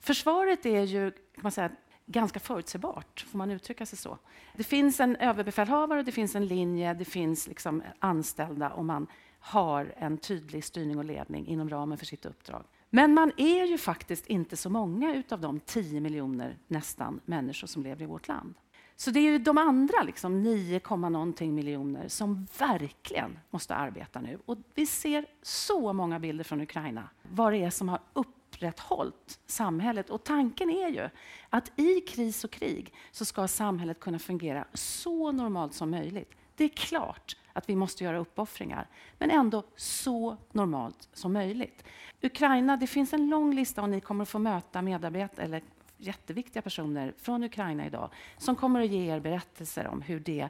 Försvaret 0.00 0.66
är 0.66 0.82
ju 0.82 1.10
kan 1.10 1.42
man 1.42 1.52
säga, 1.52 1.70
ganska 2.06 2.40
förutsägbart, 2.40 3.26
får 3.28 3.38
man 3.38 3.50
uttrycka 3.50 3.86
sig 3.86 3.98
så. 3.98 4.18
Det 4.56 4.64
finns 4.64 5.00
en 5.00 5.16
överbefälhavare, 5.16 6.02
det 6.02 6.12
finns 6.12 6.34
en 6.34 6.46
linje, 6.46 6.94
det 6.94 7.04
finns 7.04 7.46
liksom 7.46 7.82
anställda 7.98 8.70
och 8.70 8.84
man 8.84 9.06
har 9.40 9.94
en 9.96 10.18
tydlig 10.18 10.64
styrning 10.64 10.98
och 10.98 11.04
ledning 11.04 11.46
inom 11.46 11.70
ramen 11.70 11.98
för 11.98 12.06
sitt 12.06 12.26
uppdrag. 12.26 12.64
Men 12.90 13.14
man 13.14 13.32
är 13.36 13.64
ju 13.64 13.78
faktiskt 13.78 14.26
inte 14.26 14.56
så 14.56 14.70
många 14.70 15.22
av 15.30 15.40
de 15.40 15.60
10 15.60 16.00
miljoner 16.00 16.58
nästan 16.68 17.20
människor 17.24 17.66
som 17.66 17.82
lever 17.82 18.02
i 18.02 18.06
vårt 18.06 18.28
land. 18.28 18.54
Så 18.96 19.10
det 19.10 19.20
är 19.20 19.32
ju 19.32 19.38
de 19.38 19.58
andra 19.58 20.02
liksom 20.02 20.42
9, 20.42 20.80
någonting 20.96 21.54
miljoner 21.54 22.08
som 22.08 22.46
verkligen 22.58 23.38
måste 23.50 23.74
arbeta 23.74 24.20
nu. 24.20 24.38
Och 24.46 24.58
vi 24.74 24.86
ser 24.86 25.26
så 25.42 25.92
många 25.92 26.18
bilder 26.18 26.44
från 26.44 26.60
Ukraina, 26.60 27.08
vad 27.22 27.52
det 27.52 27.58
är 27.58 27.70
som 27.70 27.88
har 27.88 28.00
upprätthållit 28.12 29.38
samhället. 29.46 30.10
Och 30.10 30.24
tanken 30.24 30.70
är 30.70 30.88
ju 30.88 31.08
att 31.50 31.72
i 31.76 32.00
kris 32.00 32.44
och 32.44 32.50
krig 32.50 32.94
så 33.10 33.24
ska 33.24 33.48
samhället 33.48 34.00
kunna 34.00 34.18
fungera 34.18 34.64
så 34.74 35.32
normalt 35.32 35.74
som 35.74 35.90
möjligt. 35.90 36.32
Det 36.60 36.64
är 36.64 36.68
klart 36.68 37.36
att 37.52 37.68
vi 37.68 37.76
måste 37.76 38.04
göra 38.04 38.18
uppoffringar, 38.18 38.86
men 39.18 39.30
ändå 39.30 39.62
så 39.76 40.36
normalt 40.52 41.08
som 41.12 41.32
möjligt. 41.32 41.84
Ukraina, 42.22 42.76
det 42.76 42.86
finns 42.86 43.12
en 43.12 43.28
lång 43.28 43.54
lista 43.54 43.82
och 43.82 43.88
ni 43.88 44.00
kommer 44.00 44.22
att 44.22 44.28
få 44.28 44.38
möta 44.38 44.82
medarbetare 44.82 45.44
eller 45.44 45.62
jätteviktiga 45.96 46.62
personer 46.62 47.14
från 47.18 47.44
Ukraina 47.44 47.86
idag 47.86 48.10
som 48.38 48.56
kommer 48.56 48.80
att 48.80 48.90
ge 48.90 49.14
er 49.14 49.20
berättelser 49.20 49.86
om 49.86 50.02
hur 50.02 50.20
det 50.20 50.48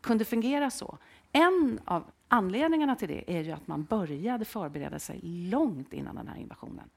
kunde 0.00 0.24
fungera 0.24 0.70
så. 0.70 0.98
En 1.32 1.80
av 1.84 2.04
anledningarna 2.28 2.96
till 2.96 3.08
det 3.08 3.36
är 3.36 3.44
ju 3.44 3.52
att 3.52 3.66
man 3.66 3.84
började 3.84 4.44
förbereda 4.44 4.98
sig 4.98 5.20
långt 5.22 5.92
innan 5.92 6.14
den 6.14 6.28
här 6.28 6.36
invasionen. 6.36 6.90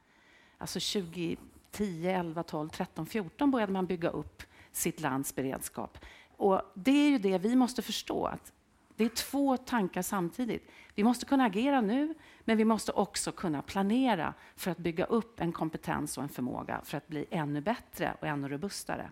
Alltså 0.57 1.01
2010, 1.01 2.07
11, 2.07 2.43
12, 2.43 2.69
13, 2.69 3.05
14 3.05 3.51
började 3.51 3.73
man 3.73 3.85
bygga 3.85 4.09
upp 4.09 4.43
sitt 4.71 5.01
lands 5.01 5.35
beredskap. 5.35 5.97
Och 6.37 6.61
det 6.73 6.91
är 6.91 7.09
ju 7.09 7.17
det 7.17 7.37
vi 7.37 7.55
måste 7.55 7.81
förstå, 7.81 8.25
att 8.25 8.53
det 8.95 9.03
är 9.03 9.09
två 9.09 9.57
tankar 9.57 10.01
samtidigt. 10.01 10.71
Vi 10.95 11.03
måste 11.03 11.25
kunna 11.25 11.45
agera 11.45 11.81
nu, 11.81 12.13
men 12.43 12.57
vi 12.57 12.65
måste 12.65 12.91
också 12.91 13.31
kunna 13.31 13.61
planera 13.61 14.33
för 14.55 14.71
att 14.71 14.77
bygga 14.77 15.05
upp 15.05 15.39
en 15.39 15.51
kompetens 15.51 16.17
och 16.17 16.23
en 16.23 16.29
förmåga 16.29 16.81
för 16.83 16.97
att 16.97 17.07
bli 17.07 17.25
ännu 17.29 17.61
bättre 17.61 18.13
och 18.21 18.27
ännu 18.27 18.47
robustare. 18.47 19.09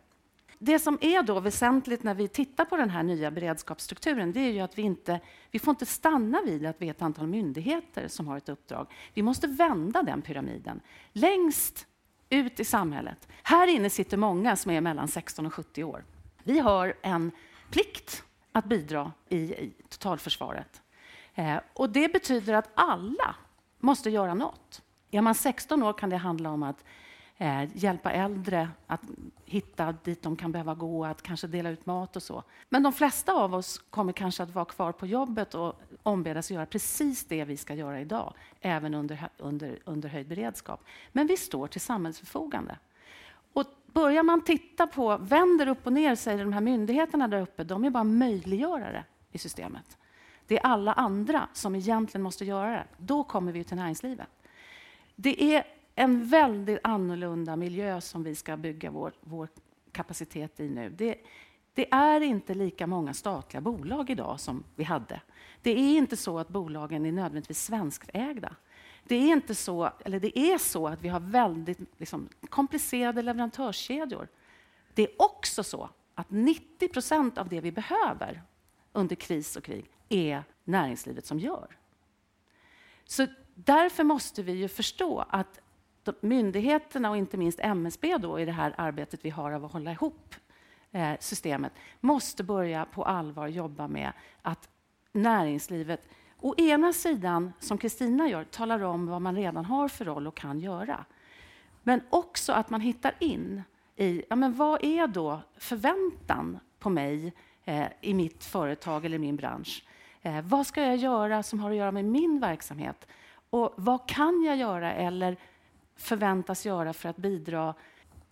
Det 0.64 0.80
som 0.80 0.98
är 1.02 1.24
då 1.24 1.40
väsentligt 1.40 2.04
när 2.04 2.14
vi 2.14 2.28
tittar 2.28 2.66
på 2.66 2.78
den 2.78 2.90
här 2.90 3.04
nya 3.04 3.32
beredskapsstrukturen, 3.32 4.32
det 4.32 4.40
är 4.40 4.52
ju 4.52 4.60
att 4.60 4.78
vi 4.78 4.82
inte 4.82 5.20
vi 5.52 5.60
får 5.60 5.72
inte 5.72 5.86
stanna 5.86 6.42
vid 6.46 6.66
att 6.66 6.82
vi 6.82 6.88
är 6.88 6.92
ett 6.92 7.02
antal 7.02 7.28
myndigheter 7.28 8.08
som 8.08 8.28
har 8.28 8.38
ett 8.38 8.50
uppdrag. 8.50 8.88
Vi 9.14 9.22
måste 9.22 9.48
vända 9.48 10.04
den 10.04 10.22
pyramiden 10.22 10.82
längst 11.12 11.88
ut 12.30 12.60
i 12.60 12.66
samhället. 12.66 13.28
Här 13.44 13.68
inne 13.68 13.90
sitter 13.90 14.18
många 14.18 14.56
som 14.56 14.72
är 14.72 14.82
mellan 14.82 15.08
16 15.08 15.46
och 15.46 15.54
70 15.54 15.84
år. 15.84 16.04
Vi 16.44 16.60
har 16.60 16.94
en 17.02 17.32
plikt 17.70 18.24
att 18.52 18.66
bidra 18.66 19.12
i, 19.30 19.38
i 19.38 19.74
totalförsvaret. 19.90 20.82
Eh, 21.36 21.58
och 21.74 21.90
det 21.90 22.14
betyder 22.14 22.54
att 22.54 22.70
alla 22.74 23.36
måste 23.80 24.10
göra 24.10 24.34
något. 24.34 24.82
Är 25.12 25.22
man 25.22 25.36
16 25.36 25.84
år 25.84 25.94
kan 25.94 26.10
det 26.10 26.18
handla 26.18 26.50
om 26.50 26.64
att 26.64 26.84
eh, 27.38 27.78
hjälpa 27.78 28.12
äldre 28.12 28.70
att 28.88 29.02
hitta 29.46 29.92
dit 30.04 30.22
de 30.22 30.36
kan 30.36 30.52
behöva 30.52 30.76
gå, 30.76 31.06
att 31.06 31.22
kanske 31.22 31.48
dela 31.48 31.70
ut 31.70 31.86
mat 31.86 32.16
och 32.16 32.24
så. 32.24 32.44
Men 32.70 32.84
de 32.84 32.94
flesta 32.94 33.34
av 33.34 33.54
oss 33.54 33.82
kommer 33.90 34.14
kanske 34.14 34.44
att 34.44 34.56
vara 34.56 34.66
kvar 34.66 34.92
på 34.92 35.08
jobbet 35.08 35.56
och 35.56 35.82
ombedas 36.04 36.52
göra 36.52 36.66
precis 36.66 37.26
det 37.26 37.46
vi 37.46 37.58
ska 37.58 37.74
göra 37.74 38.02
idag, 38.02 38.34
även 38.62 38.94
under, 38.94 39.30
under, 39.38 39.80
under 39.86 40.10
höjd 40.10 40.28
beredskap. 40.28 40.84
Men 41.12 41.28
vi 41.28 41.38
står 41.38 41.68
till 41.68 41.82
samhällsförfogande. 41.82 42.78
Börjar 43.94 44.24
man 44.24 44.44
titta 44.44 44.88
på, 44.88 45.18
vänder 45.18 45.68
upp 45.68 45.88
och 45.88 45.94
ner, 45.94 46.16
säger 46.16 46.44
de 46.44 46.54
här 46.54 46.62
myndigheterna 46.62 47.28
där 47.28 47.42
uppe, 47.42 47.64
de 47.64 47.86
är 47.86 47.90
bara 47.90 48.04
möjliggörare 48.04 49.06
i 49.32 49.38
systemet. 49.38 49.98
Det 50.48 50.58
är 50.58 50.66
alla 50.66 50.94
andra 50.94 51.48
som 51.54 51.76
egentligen 51.76 52.24
måste 52.24 52.46
göra 52.46 52.72
det. 52.72 52.86
Då 52.98 53.24
kommer 53.24 53.52
vi 53.52 53.64
till 53.64 53.78
näringslivet. 53.78 54.28
Det 55.16 55.56
är 55.56 55.64
en 55.96 56.26
väldigt 56.26 56.80
annorlunda 56.84 57.56
miljö 57.56 58.02
som 58.02 58.24
vi 58.24 58.36
ska 58.36 58.58
bygga 58.58 58.92
vår, 58.92 59.12
vår 59.22 59.48
kapacitet 59.92 60.60
i 60.60 60.70
nu. 60.70 60.90
Det, 60.90 61.16
det, 61.74 61.94
är 61.94 62.22
inte 62.22 62.54
lika 62.54 62.88
många 62.88 63.14
statliga 63.14 63.62
bolag 63.62 64.10
idag 64.10 64.40
som 64.40 64.64
vi 64.76 64.84
hade. 64.84 65.22
Det 65.62 65.72
är 65.72 65.98
inte 65.98 66.18
så 66.18 66.40
att 66.40 66.48
bolagen 66.48 67.06
är 67.06 67.12
nödvändigtvis 67.12 67.64
svenskägda. 67.64 68.56
Det 69.04 69.16
är 69.16 69.32
inte 69.32 69.56
så, 69.56 69.92
eller 70.06 70.20
det 70.20 70.40
är 70.40 70.58
så 70.58 70.88
att 70.88 71.02
vi 71.02 71.10
har 71.10 71.20
väldigt 71.20 71.80
liksom, 71.98 72.30
komplicerade 72.50 73.22
leverantörskedjor. 73.22 74.28
Det 74.94 75.04
är 75.04 75.22
också 75.22 75.64
så 75.64 75.90
att 76.16 76.30
90 76.30 76.88
procent 76.88 77.38
av 77.38 77.50
det 77.50 77.62
vi 77.62 77.72
behöver 77.72 78.44
under 78.92 79.16
kris 79.16 79.56
och 79.56 79.64
krig 79.64 79.90
är 80.10 80.44
näringslivet 80.64 81.26
som 81.26 81.40
gör. 81.40 81.78
Så 83.06 83.28
därför 83.56 84.04
måste 84.04 84.44
vi 84.44 84.52
ju 84.52 84.68
förstå 84.68 85.26
att 85.30 85.62
myndigheterna 86.22 87.10
och 87.10 87.18
inte 87.18 87.38
minst 87.38 87.60
MSB 87.60 88.18
då 88.18 88.40
i 88.40 88.46
det 88.46 88.52
här 88.52 88.74
arbetet 88.78 89.26
vi 89.26 89.30
har 89.30 89.52
av 89.52 89.66
att 89.66 89.72
hålla 89.72 89.92
ihop 89.92 90.36
eh, 90.92 91.14
systemet 91.20 91.74
måste 92.00 92.44
börja 92.44 92.86
på 92.86 93.04
allvar 93.04 93.48
jobba 93.48 93.88
med 93.88 94.12
att 94.42 94.70
näringslivet 95.12 96.08
å 96.42 96.56
ena 96.58 96.94
sidan, 96.94 97.54
som 97.60 97.78
Kristina 97.78 98.30
gör, 98.30 98.44
talar 98.44 98.82
om 98.82 99.08
vad 99.08 99.22
man 99.22 99.36
redan 99.36 99.66
har 99.66 99.88
för 99.88 100.06
roll 100.06 100.28
och 100.28 100.36
kan 100.36 100.60
göra. 100.60 101.06
Men 101.84 102.02
också 102.10 102.54
att 102.54 102.70
man 102.70 102.82
hittar 102.82 103.14
in 103.20 103.64
i 103.96 104.24
ja, 104.30 104.36
men 104.36 104.54
vad 104.54 104.84
är 104.84 105.08
då 105.08 105.42
förväntan 105.58 106.60
på 106.80 106.90
mig 106.90 107.34
eh, 107.66 107.88
i 108.02 108.14
mitt 108.14 108.44
företag 108.44 109.06
eller 109.06 109.18
min 109.18 109.36
bransch. 109.36 109.84
Eh, 110.22 110.42
vad 110.42 110.68
ska 110.68 110.84
jag 110.84 110.96
göra 110.96 111.44
som 111.44 111.60
har 111.60 111.72
att 111.72 111.78
göra 111.78 111.92
med 111.92 112.06
min 112.06 112.40
verksamhet? 112.40 113.08
Och 113.50 113.74
vad 113.76 114.10
kan 114.10 114.44
jag 114.44 114.58
göra 114.58 114.94
eller 114.94 115.38
förväntas 115.96 116.66
göra 116.66 116.94
för 116.94 117.10
att 117.10 117.18
bidra 117.18 117.74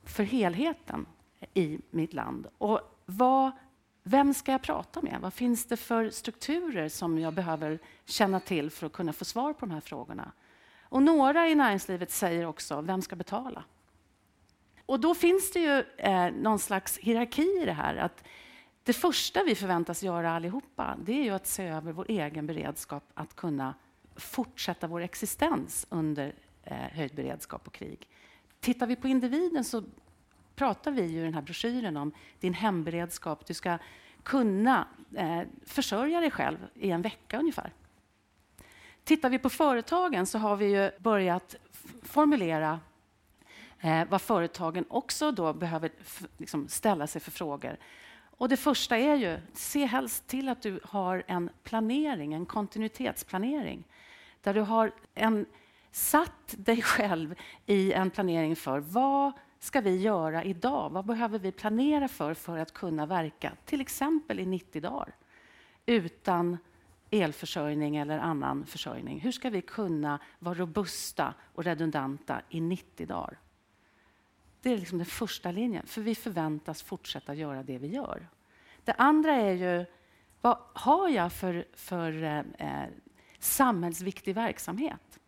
för 0.03 0.23
helheten 0.23 1.05
i 1.53 1.79
mitt 1.89 2.13
land? 2.13 2.47
Och 2.57 2.81
vad, 3.05 3.51
vem 4.03 4.33
ska 4.33 4.51
jag 4.51 4.61
prata 4.61 5.01
med? 5.01 5.19
Vad 5.21 5.33
finns 5.33 5.65
det 5.65 5.77
för 5.77 6.09
strukturer 6.09 6.89
som 6.89 7.19
jag 7.19 7.33
behöver 7.33 7.79
känna 8.05 8.39
till 8.39 8.69
för 8.69 8.85
att 8.85 8.93
kunna 8.93 9.13
få 9.13 9.25
svar 9.25 9.53
på 9.53 9.65
de 9.65 9.71
här 9.71 9.81
frågorna? 9.81 10.31
Och 10.81 11.03
några 11.03 11.47
i 11.47 11.55
näringslivet 11.55 12.11
säger 12.11 12.45
också, 12.45 12.81
vem 12.81 13.01
ska 13.01 13.15
betala? 13.15 13.63
Och 14.85 14.99
då 14.99 15.15
finns 15.15 15.51
det 15.51 15.59
ju 15.59 15.83
eh, 15.97 16.31
någon 16.31 16.59
slags 16.59 16.97
hierarki 16.97 17.61
i 17.61 17.65
det 17.65 17.73
här. 17.73 17.95
Att 17.95 18.23
det 18.83 18.93
första 18.93 19.43
vi 19.43 19.55
förväntas 19.55 20.03
göra 20.03 20.31
allihopa, 20.31 20.97
det 21.05 21.11
är 21.11 21.23
ju 21.23 21.29
att 21.29 21.47
se 21.47 21.63
över 21.63 21.91
vår 21.91 22.05
egen 22.09 22.47
beredskap 22.47 23.03
att 23.13 23.35
kunna 23.35 23.73
fortsätta 24.15 24.87
vår 24.87 25.01
existens 25.01 25.87
under 25.89 26.35
eh, 26.63 26.77
höjd 26.77 27.15
beredskap 27.15 27.67
och 27.67 27.73
krig. 27.73 28.07
Tittar 28.59 28.87
vi 28.87 28.95
på 28.95 29.07
individen 29.07 29.63
så 29.63 29.83
pratar 30.59 30.91
vi 30.91 31.01
ju 31.01 31.19
i 31.19 31.23
den 31.23 31.33
här 31.33 31.41
broschyren 31.41 31.97
om 31.97 32.11
din 32.39 32.53
hemberedskap. 32.53 33.45
Du 33.45 33.53
ska 33.53 33.77
kunna 34.23 34.87
eh, 35.15 35.41
försörja 35.65 36.19
dig 36.19 36.31
själv 36.31 36.57
i 36.73 36.91
en 36.91 37.01
vecka 37.01 37.39
ungefär. 37.39 37.73
Tittar 39.03 39.29
vi 39.29 39.39
på 39.39 39.49
företagen 39.49 40.25
så 40.25 40.37
har 40.37 40.55
vi 40.55 40.65
ju 40.65 40.91
börjat 40.99 41.55
formulera 42.03 42.79
eh, 43.79 44.07
vad 44.09 44.21
företagen 44.21 44.85
också 44.89 45.31
då 45.31 45.53
behöver 45.53 45.91
liksom, 46.37 46.67
ställa 46.67 47.07
sig 47.07 47.21
för 47.21 47.31
frågor. 47.31 47.77
Och 48.37 48.49
det 48.49 48.57
första 48.57 48.97
är 48.97 49.15
ju, 49.15 49.37
se 49.53 49.85
helst 49.85 50.27
till 50.27 50.49
att 50.49 50.61
du 50.61 50.79
har 50.83 51.23
en 51.27 51.49
planering, 51.63 52.33
en 52.33 52.45
kontinuitetsplanering. 52.45 53.83
Där 54.41 54.53
du 54.53 54.61
har 54.61 54.91
en, 55.13 55.45
satt 55.91 56.55
dig 56.57 56.81
själv 56.81 57.35
i 57.65 57.93
en 57.93 58.09
planering 58.09 58.55
för 58.55 58.79
vad 58.79 59.33
ska 59.59 59.81
vi 59.81 59.97
göra 59.97 60.43
idag? 60.43 60.89
Vad 60.89 61.05
behöver 61.05 61.39
vi 61.39 61.51
planera 61.51 62.07
för 62.07 62.33
för 62.33 62.57
att 62.57 62.73
kunna 62.73 63.05
verka 63.05 63.53
till 63.65 63.81
exempel 63.81 64.39
i 64.39 64.45
90 64.45 64.81
dagar 64.81 65.15
utan 65.85 66.57
elförsörjning 67.09 67.95
eller 67.97 68.19
annan 68.19 68.65
försörjning? 68.65 69.19
Hur 69.19 69.31
ska 69.31 69.49
vi 69.49 69.61
kunna 69.61 70.19
vara 70.39 70.55
robusta 70.55 71.33
och 71.53 71.63
redundanta 71.63 72.41
i 72.49 72.61
90 72.61 73.07
dagar? 73.07 73.39
Det 74.61 74.73
är 74.73 74.77
liksom 74.77 74.97
den 74.97 75.05
första 75.05 75.51
linjen, 75.51 75.85
för 75.85 76.01
vi 76.01 76.15
förväntas 76.15 76.81
fortsätta 76.81 77.33
göra 77.33 77.63
det 77.63 77.77
vi 77.77 77.87
gör. 77.87 78.27
Det 78.83 78.93
andra 78.93 79.35
är 79.35 79.53
ju, 79.53 79.85
vad 80.41 80.57
har 80.73 81.09
jag 81.09 81.33
för, 81.33 81.65
för 81.73 82.23
eh, 82.23 82.39
eh 82.39 82.89
samhällsviktig 83.39 84.35
verksamhet 84.35 85.18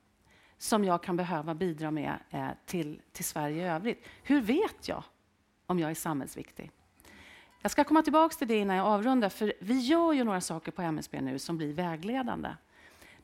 som 0.61 0.83
jag 0.83 1.03
kan 1.03 1.17
behöva 1.17 1.55
bidra 1.55 1.91
med 1.91 2.13
eh, 2.29 2.47
till, 2.65 3.01
till 3.11 3.25
Sverige 3.25 3.63
i 3.63 3.67
övrigt? 3.67 4.05
Hur 4.23 4.41
vet 4.41 4.87
jag 4.87 5.03
om 5.65 5.79
jag 5.79 5.91
är 5.91 5.95
samhällsviktig? 5.95 6.71
Jag 7.61 7.71
ska 7.71 7.83
komma 7.83 8.01
tillbaka 8.01 8.35
till 8.35 8.47
det 8.47 8.57
innan 8.57 8.75
jag 8.75 8.87
avrundar, 8.87 9.29
för 9.29 9.53
vi 9.59 9.79
gör 9.79 10.13
ju 10.13 10.23
några 10.23 10.41
saker 10.41 10.71
på 10.71 10.81
MSB 10.81 11.21
nu 11.21 11.39
som 11.39 11.57
blir 11.57 11.73
vägledande. 11.73 12.49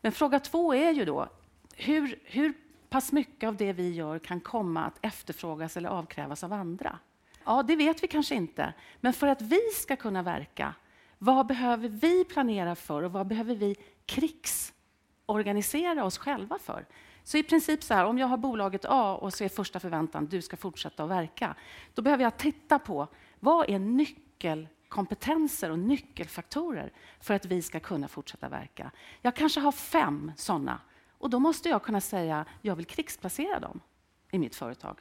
Men 0.02 0.12
fråga 0.12 0.40
två 0.40 0.74
är 0.74 0.92
ju 0.92 1.06
då, 1.06 1.30
hur, 1.76 2.20
hur 2.24 2.54
pass 2.90 3.12
mycket 3.12 3.48
av 3.48 3.56
det 3.56 3.74
vi 3.74 3.94
gör 3.94 4.20
kan 4.20 4.40
komma 4.40 4.86
att 4.86 4.98
efterfrågas 5.02 5.78
eller 5.78 5.90
avkrävas 5.90 6.44
av 6.44 6.54
andra? 6.54 7.00
Ja, 7.46 7.64
det 7.64 7.76
vet 7.76 8.04
vi 8.04 8.08
kanske 8.08 8.36
inte. 8.36 8.74
Men 9.02 9.14
för 9.14 9.28
att 9.28 9.42
vi 9.42 9.62
ska 9.76 9.96
kunna 9.96 10.22
verka, 10.22 10.76
vad 11.18 11.48
behöver 11.48 11.90
vi 11.90 12.26
planera 12.26 12.76
för 12.76 13.04
och 13.04 13.12
vad 13.12 13.28
behöver 13.28 13.56
vi 13.56 13.76
krigsorganisera 14.06 16.06
oss 16.06 16.18
själva 16.18 16.60
för? 16.60 16.86
Så 17.28 17.38
i 17.38 17.44
princip 17.44 17.84
så 17.84 17.94
här, 17.94 18.06
om 18.06 18.18
jag 18.18 18.28
har 18.28 18.38
bolaget 18.38 18.86
A 18.86 19.16
och 19.16 19.34
så 19.34 19.44
är 19.44 19.50
första 19.50 19.80
förväntan 19.80 20.26
du 20.26 20.42
ska 20.42 20.58
fortsätta 20.58 21.04
att 21.04 21.10
verka, 21.10 21.56
då 21.94 22.02
behöver 22.02 22.24
jag 22.24 22.38
titta 22.38 22.80
på 22.80 23.08
vad 23.40 23.70
är 23.70 23.80
nyckelkompetenser 23.80 25.72
och 25.72 25.80
nyckelfaktorer 25.80 26.92
för 27.20 27.34
att 27.34 27.46
vi 27.46 27.62
ska 27.62 27.80
kunna 27.80 28.08
fortsätta 28.08 28.50
verka. 28.50 28.92
Jag 29.22 29.36
kanske 29.36 29.60
har 29.60 29.72
fem 29.72 30.32
sådana 30.36 30.80
och 31.18 31.30
då 31.30 31.40
måste 31.40 31.70
jag 31.70 31.84
kunna 31.84 32.02
säga 32.02 32.46
jag 32.62 32.76
vill 32.76 32.86
krigsplacera 32.86 33.60
dem 33.60 33.80
i 34.32 34.40
mitt 34.40 34.56
företag. 34.56 34.98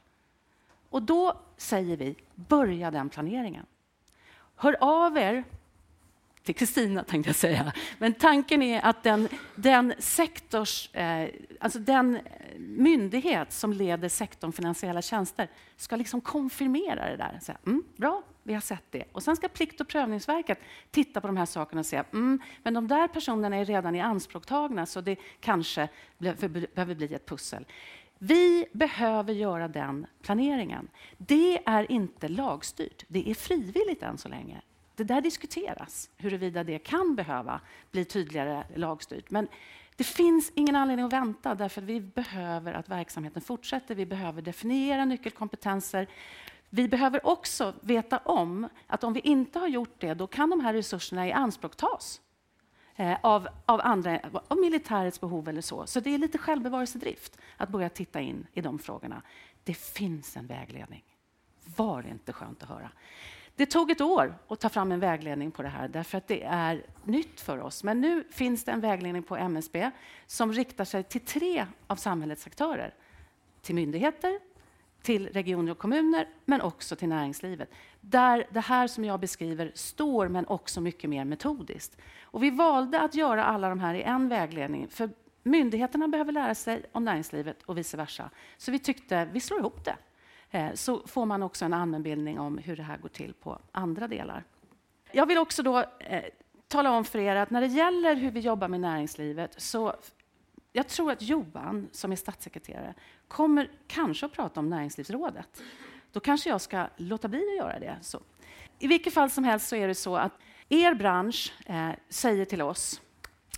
Och 0.90 1.02
då 1.02 1.40
säger 1.56 1.96
vi, 1.96 2.16
börja 2.34 2.90
den 2.90 3.08
planeringen. 3.08 3.66
Hör 4.56 4.76
av 4.80 5.16
er 5.18 5.44
till 6.46 6.54
Kristina, 6.54 7.04
tänkte 7.04 7.28
jag 7.28 7.36
säga. 7.36 7.72
Men 7.98 8.14
tanken 8.14 8.62
är 8.62 8.80
att 8.84 9.02
den, 9.02 9.28
den 9.54 9.94
sektors, 9.98 10.94
eh, 10.94 11.28
alltså 11.60 11.78
den 11.78 12.16
eh, 12.16 12.22
myndighet 12.58 13.52
som 13.52 13.72
leder 13.72 14.08
sektorn 14.08 14.52
finansiella 14.52 15.02
tjänster 15.02 15.48
ska 15.76 15.96
liksom 15.96 16.20
konfirmera 16.20 17.10
det 17.10 17.16
där. 17.16 17.38
Säga, 17.42 17.58
mm, 17.66 17.84
bra, 17.96 18.22
vi 18.42 18.54
har 18.54 18.60
sett 18.60 18.84
det. 18.90 19.04
Och 19.12 19.22
sen 19.22 19.36
ska 19.36 19.48
Plikt 19.48 19.80
och 19.80 19.88
prövningsverket 19.88 20.58
titta 20.90 21.20
på 21.20 21.26
de 21.26 21.36
här 21.36 21.46
sakerna 21.46 21.80
och 21.80 21.86
säga 21.86 22.04
mm, 22.12 22.40
men 22.62 22.74
de 22.74 22.88
där 22.88 23.08
personerna 23.08 23.56
är 23.56 23.64
redan 23.64 23.94
i 23.94 24.00
anspråktagna 24.00 24.86
så 24.86 25.00
det 25.00 25.16
kanske 25.40 25.88
behöver 26.18 26.94
bli 26.94 27.14
ett 27.14 27.26
pussel. 27.26 27.66
Vi 28.18 28.66
behöver 28.72 29.32
göra 29.32 29.68
den 29.68 30.06
planeringen. 30.22 30.88
Det 31.18 31.68
är 31.68 31.92
inte 31.92 32.28
lagstyrt, 32.28 33.04
det 33.08 33.30
är 33.30 33.34
frivilligt 33.34 34.02
än 34.02 34.18
så 34.18 34.28
länge. 34.28 34.62
Det 34.96 35.04
där 35.04 35.20
diskuteras, 35.20 36.10
huruvida 36.16 36.64
det 36.64 36.78
kan 36.78 37.16
behöva 37.16 37.60
bli 37.90 38.04
tydligare 38.04 38.64
lagstyrt. 38.74 39.30
Men 39.30 39.48
det 39.96 40.04
finns 40.04 40.52
ingen 40.54 40.76
anledning 40.76 41.06
att 41.06 41.12
vänta, 41.12 41.54
därför 41.54 41.82
att 41.82 41.88
vi 41.88 42.00
behöver 42.00 42.72
att 42.72 42.88
verksamheten 42.88 43.42
fortsätter. 43.42 43.94
Vi 43.94 44.06
behöver 44.06 44.42
definiera 44.42 45.04
nyckelkompetenser. 45.04 46.06
Vi 46.70 46.88
behöver 46.88 47.26
också 47.26 47.74
veta 47.80 48.18
om 48.18 48.68
att 48.86 49.04
om 49.04 49.12
vi 49.12 49.20
inte 49.20 49.58
har 49.58 49.68
gjort 49.68 49.94
det, 49.98 50.14
då 50.14 50.26
kan 50.26 50.50
de 50.50 50.60
här 50.60 50.72
resurserna 50.72 51.28
i 51.28 51.32
anspråk 51.32 51.76
tas 51.76 52.20
eh, 52.96 53.18
av, 53.22 53.48
av, 53.66 53.80
andra, 53.84 54.20
av 54.48 54.58
militärets 54.58 55.20
behov 55.20 55.48
eller 55.48 55.62
så. 55.62 55.86
Så 55.86 56.00
det 56.00 56.14
är 56.14 56.18
lite 56.18 56.38
självbevarelsedrift 56.38 57.38
att 57.56 57.68
börja 57.68 57.88
titta 57.88 58.20
in 58.20 58.46
i 58.52 58.60
de 58.60 58.78
frågorna. 58.78 59.22
Det 59.64 59.74
finns 59.74 60.36
en 60.36 60.46
vägledning. 60.46 61.04
Var 61.76 62.02
det 62.02 62.08
inte 62.08 62.32
skönt 62.32 62.62
att 62.62 62.68
höra? 62.68 62.90
Det 63.56 63.66
tog 63.66 63.90
ett 63.90 64.00
år 64.00 64.38
att 64.48 64.60
ta 64.60 64.68
fram 64.68 64.92
en 64.92 65.00
vägledning 65.00 65.50
på 65.50 65.62
det 65.62 65.68
här, 65.68 65.88
därför 65.88 66.18
att 66.18 66.28
det 66.28 66.42
är 66.42 66.86
nytt 67.04 67.40
för 67.40 67.58
oss. 67.58 67.84
Men 67.84 68.00
nu 68.00 68.24
finns 68.30 68.64
det 68.64 68.72
en 68.72 68.80
vägledning 68.80 69.22
på 69.22 69.36
MSB 69.36 69.90
som 70.26 70.52
riktar 70.52 70.84
sig 70.84 71.02
till 71.02 71.20
tre 71.20 71.66
av 71.86 71.96
samhällets 71.96 72.46
aktörer. 72.46 72.94
Till 73.62 73.74
myndigheter, 73.74 74.40
till 75.02 75.28
regioner 75.28 75.72
och 75.72 75.78
kommuner, 75.78 76.28
men 76.44 76.60
också 76.60 76.96
till 76.96 77.08
näringslivet. 77.08 77.70
Där 78.00 78.46
det 78.50 78.60
här 78.60 78.86
som 78.86 79.04
jag 79.04 79.20
beskriver 79.20 79.72
står, 79.74 80.28
men 80.28 80.46
också 80.46 80.80
mycket 80.80 81.10
mer 81.10 81.24
metodiskt. 81.24 81.96
Och 82.22 82.42
vi 82.42 82.50
valde 82.50 83.00
att 83.00 83.14
göra 83.14 83.44
alla 83.44 83.68
de 83.68 83.80
här 83.80 83.94
i 83.94 84.02
en 84.02 84.28
vägledning, 84.28 84.88
för 84.88 85.10
myndigheterna 85.42 86.08
behöver 86.08 86.32
lära 86.32 86.54
sig 86.54 86.82
om 86.92 87.04
näringslivet 87.04 87.62
och 87.62 87.78
vice 87.78 87.96
versa. 87.96 88.30
Så 88.56 88.70
vi 88.72 88.78
tyckte 88.78 89.28
vi 89.32 89.40
slår 89.40 89.60
ihop 89.60 89.84
det. 89.84 89.96
Eh, 90.50 90.72
så 90.74 91.06
får 91.06 91.26
man 91.26 91.42
också 91.42 91.64
en 91.64 91.72
allmänbildning 91.72 92.38
om 92.40 92.58
hur 92.58 92.76
det 92.76 92.82
här 92.82 92.98
går 92.98 93.08
till 93.08 93.34
på 93.34 93.58
andra 93.72 94.08
delar. 94.08 94.44
Jag 95.12 95.26
vill 95.26 95.38
också 95.38 95.62
då 95.62 95.78
eh, 95.98 96.24
tala 96.68 96.90
om 96.90 97.04
för 97.04 97.18
er 97.18 97.36
att 97.36 97.50
när 97.50 97.60
det 97.60 97.66
gäller 97.66 98.14
hur 98.14 98.30
vi 98.30 98.40
jobbar 98.40 98.68
med 98.68 98.80
näringslivet 98.80 99.54
så 99.56 99.94
jag 100.72 100.88
tror 100.88 101.12
att 101.12 101.22
Johan, 101.22 101.88
som 101.92 102.12
är 102.12 102.16
statssekreterare, 102.16 102.94
kommer 103.28 103.70
kanske 103.86 104.26
att 104.26 104.32
prata 104.32 104.60
om 104.60 104.70
Näringslivsrådet. 104.70 105.62
Då 106.12 106.20
kanske 106.20 106.50
jag 106.50 106.60
ska 106.60 106.86
låta 106.96 107.28
bli 107.28 107.48
att 107.50 107.56
göra 107.56 107.78
det. 107.78 107.96
Så. 108.02 108.20
I 108.78 108.86
vilket 108.86 109.14
fall 109.14 109.30
som 109.30 109.44
helst 109.44 109.68
så 109.68 109.76
är 109.76 109.88
det 109.88 109.94
så 109.94 110.16
att 110.16 110.32
er 110.68 110.94
bransch 110.94 111.54
eh, 111.66 111.90
säger 112.08 112.44
till 112.44 112.62
oss 112.62 113.00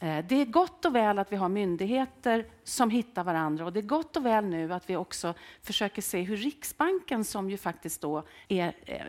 Eh, 0.00 0.24
det 0.28 0.40
är 0.40 0.44
gott 0.44 0.84
och 0.84 0.94
väl 0.94 1.18
att 1.18 1.32
vi 1.32 1.36
har 1.36 1.48
myndigheter 1.48 2.46
som 2.64 2.90
hittar 2.90 3.24
varandra 3.24 3.64
och 3.64 3.72
det 3.72 3.80
är 3.80 3.82
gott 3.82 4.16
och 4.16 4.26
väl 4.26 4.44
nu 4.44 4.72
att 4.72 4.90
vi 4.90 4.96
också 4.96 5.34
försöker 5.62 6.02
se 6.02 6.22
hur 6.22 6.36
Riksbanken, 6.36 7.24
som 7.24 7.50
ju 7.50 7.56
faktiskt 7.56 8.00
då 8.00 8.22
är 8.48 8.72
eh, 8.86 9.06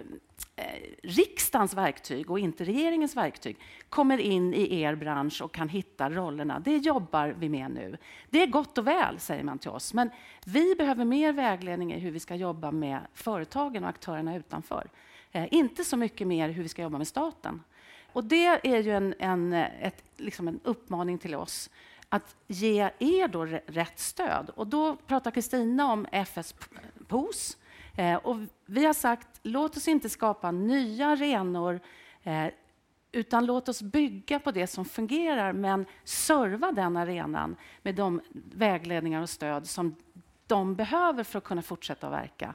eh, 0.55 0.65
riksdagens 1.03 1.73
verktyg 1.73 2.31
och 2.31 2.39
inte 2.39 2.63
regeringens 2.63 3.15
verktyg, 3.15 3.57
kommer 3.89 4.17
in 4.17 4.53
i 4.53 4.81
er 4.81 4.95
bransch 4.95 5.41
och 5.41 5.53
kan 5.53 5.69
hitta 5.69 6.09
rollerna. 6.09 6.59
Det 6.59 6.77
jobbar 6.77 7.35
vi 7.39 7.49
med 7.49 7.71
nu. 7.71 7.97
Det 8.29 8.43
är 8.43 8.47
gott 8.47 8.77
och 8.77 8.87
väl, 8.87 9.19
säger 9.19 9.43
man 9.43 9.59
till 9.59 9.69
oss, 9.69 9.93
men 9.93 10.09
vi 10.45 10.75
behöver 10.75 11.05
mer 11.05 11.33
vägledning 11.33 11.93
i 11.93 11.99
hur 11.99 12.11
vi 12.11 12.19
ska 12.19 12.35
jobba 12.35 12.71
med 12.71 12.99
företagen 13.13 13.83
och 13.83 13.89
aktörerna 13.89 14.35
utanför. 14.35 14.89
Eh, 15.31 15.47
inte 15.51 15.83
så 15.83 15.97
mycket 15.97 16.27
mer 16.27 16.49
hur 16.49 16.63
vi 16.63 16.69
ska 16.69 16.81
jobba 16.81 16.97
med 16.97 17.07
staten. 17.07 17.63
Och 18.13 18.23
det 18.23 18.45
är 18.45 18.79
ju 18.81 18.91
en, 18.91 19.13
en, 19.19 19.53
ett, 19.53 20.03
liksom 20.17 20.47
en 20.47 20.59
uppmaning 20.63 21.17
till 21.17 21.35
oss 21.35 21.69
att 22.09 22.35
ge 22.47 22.89
er 22.99 23.27
då 23.27 23.45
rätt 23.65 23.99
stöd. 23.99 24.49
Och 24.49 24.67
då 24.67 24.95
pratar 24.95 25.31
Kristina 25.31 25.91
om 25.91 26.07
FS 26.11 26.55
POS. 27.07 27.57
Eh, 27.97 28.15
och 28.15 28.37
vi 28.65 28.85
har 28.85 28.93
sagt, 28.93 29.27
låt 29.43 29.77
oss 29.77 29.87
inte 29.87 30.09
skapa 30.09 30.51
nya 30.51 31.07
arenor 31.07 31.79
eh, 32.23 32.47
utan 33.11 33.45
låt 33.45 33.69
oss 33.69 33.81
bygga 33.81 34.39
på 34.39 34.51
det 34.51 34.67
som 34.67 34.85
fungerar, 34.85 35.53
men 35.53 35.85
serva 36.03 36.71
den 36.71 36.97
arenan 36.97 37.55
med 37.81 37.95
de 37.95 38.21
vägledningar 38.53 39.21
och 39.21 39.29
stöd 39.29 39.67
som 39.67 39.95
de 40.47 40.75
behöver 40.75 41.23
för 41.23 41.37
att 41.37 41.43
kunna 41.43 41.61
fortsätta 41.61 42.07
att 42.07 42.13
verka. 42.13 42.53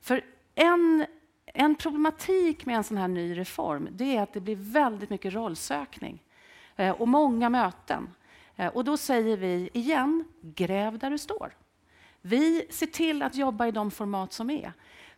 För 0.00 0.24
en 0.54 1.06
en 1.46 1.74
problematik 1.74 2.66
med 2.66 2.76
en 2.76 2.84
sån 2.84 2.96
här 2.96 3.08
ny 3.08 3.38
reform 3.38 3.88
det 3.92 4.16
är 4.16 4.22
att 4.22 4.32
det 4.32 4.40
blir 4.40 4.56
väldigt 4.56 5.10
mycket 5.10 5.34
rollsökning 5.34 6.22
eh, 6.76 6.90
och 6.90 7.08
många 7.08 7.50
möten. 7.50 8.08
Eh, 8.56 8.66
och 8.68 8.84
då 8.84 8.96
säger 8.96 9.36
vi 9.36 9.70
igen, 9.72 10.24
gräv 10.40 10.98
där 10.98 11.10
du 11.10 11.18
står. 11.18 11.56
Vi 12.20 12.66
ser 12.70 12.86
till 12.86 13.22
att 13.22 13.34
jobba 13.34 13.66
i 13.66 13.70
de 13.70 13.90
format 13.90 14.32
som 14.32 14.50
är. 14.50 14.72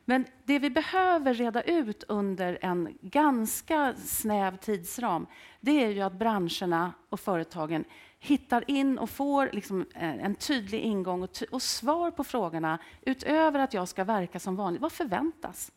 Men 0.04 0.24
det 0.44 0.58
vi 0.58 0.70
behöver 0.70 1.34
reda 1.34 1.62
ut 1.62 2.04
under 2.08 2.58
en 2.60 2.98
ganska 3.00 3.94
snäv 3.96 4.56
tidsram 4.56 5.26
det 5.60 5.84
är 5.84 5.88
ju 5.88 6.00
att 6.00 6.12
branscherna 6.12 6.92
och 7.08 7.20
företagen 7.20 7.84
hittar 8.18 8.70
in 8.70 8.98
och 8.98 9.10
får 9.10 9.50
liksom 9.52 9.80
eh, 9.94 10.24
en 10.24 10.34
tydlig 10.34 10.80
ingång 10.80 11.22
och, 11.22 11.42
och 11.50 11.62
svar 11.62 12.10
på 12.10 12.24
frågorna 12.24 12.78
utöver 13.02 13.60
att 13.60 13.74
jag 13.74 13.88
ska 13.88 14.04
verka 14.04 14.40
som 14.40 14.56
vanligt. 14.56 14.82
Vad 14.82 14.92
förväntas? 14.92 15.72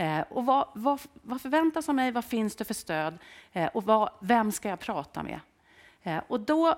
Eh, 0.00 0.20
och 0.28 0.46
vad, 0.46 0.68
vad, 0.74 1.00
vad, 1.22 1.40
förväntas 1.40 1.88
av 1.88 1.94
mig? 1.94 2.12
Vad 2.12 2.24
finns 2.24 2.56
det 2.56 2.64
för 2.64 2.74
stöd? 2.74 3.18
Eh, 3.52 3.66
och 3.66 3.84
vad, 3.84 4.10
vem 4.20 4.52
ska 4.52 4.68
jag 4.68 4.80
prata 4.80 5.22
med? 5.22 5.40
Eh, 6.02 6.20
och 6.28 6.40
då 6.40 6.74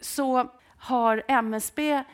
så 0.00 0.50
har 0.76 1.22
MSB 1.28 2.04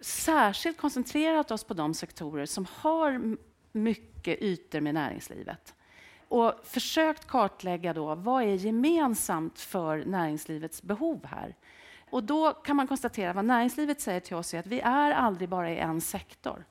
särskilt 0.00 0.78
koncentrerat 0.78 1.50
oss 1.50 1.64
på 1.64 1.74
de 1.74 1.94
sektorer 1.94 2.46
som 2.46 2.66
har 2.74 3.36
mycket 3.72 4.42
ytor 4.42 4.80
med 4.80 4.94
näringslivet 4.94 5.74
och 6.28 6.54
försökt 6.64 7.26
kartlägga 7.26 7.94
då, 7.94 8.14
vad 8.14 8.42
är 8.42 8.54
gemensamt 8.54 9.60
för 9.60 10.04
näringslivets 10.04 10.82
behov 10.82 11.26
här. 11.26 11.56
Och 12.10 12.24
då 12.24 12.52
kan 12.52 12.76
man 12.76 12.88
konstatera 12.88 13.32
vad 13.32 13.44
näringslivet 13.44 14.00
säger 14.00 14.20
till 14.20 14.36
oss 14.36 14.54
är 14.54 14.58
att 14.58 14.66
vi 14.66 14.80
är 14.80 15.10
aldrig 15.10 15.48
bara 15.48 15.70
i 15.70 15.78
en 15.78 16.00
sektor 16.00 16.64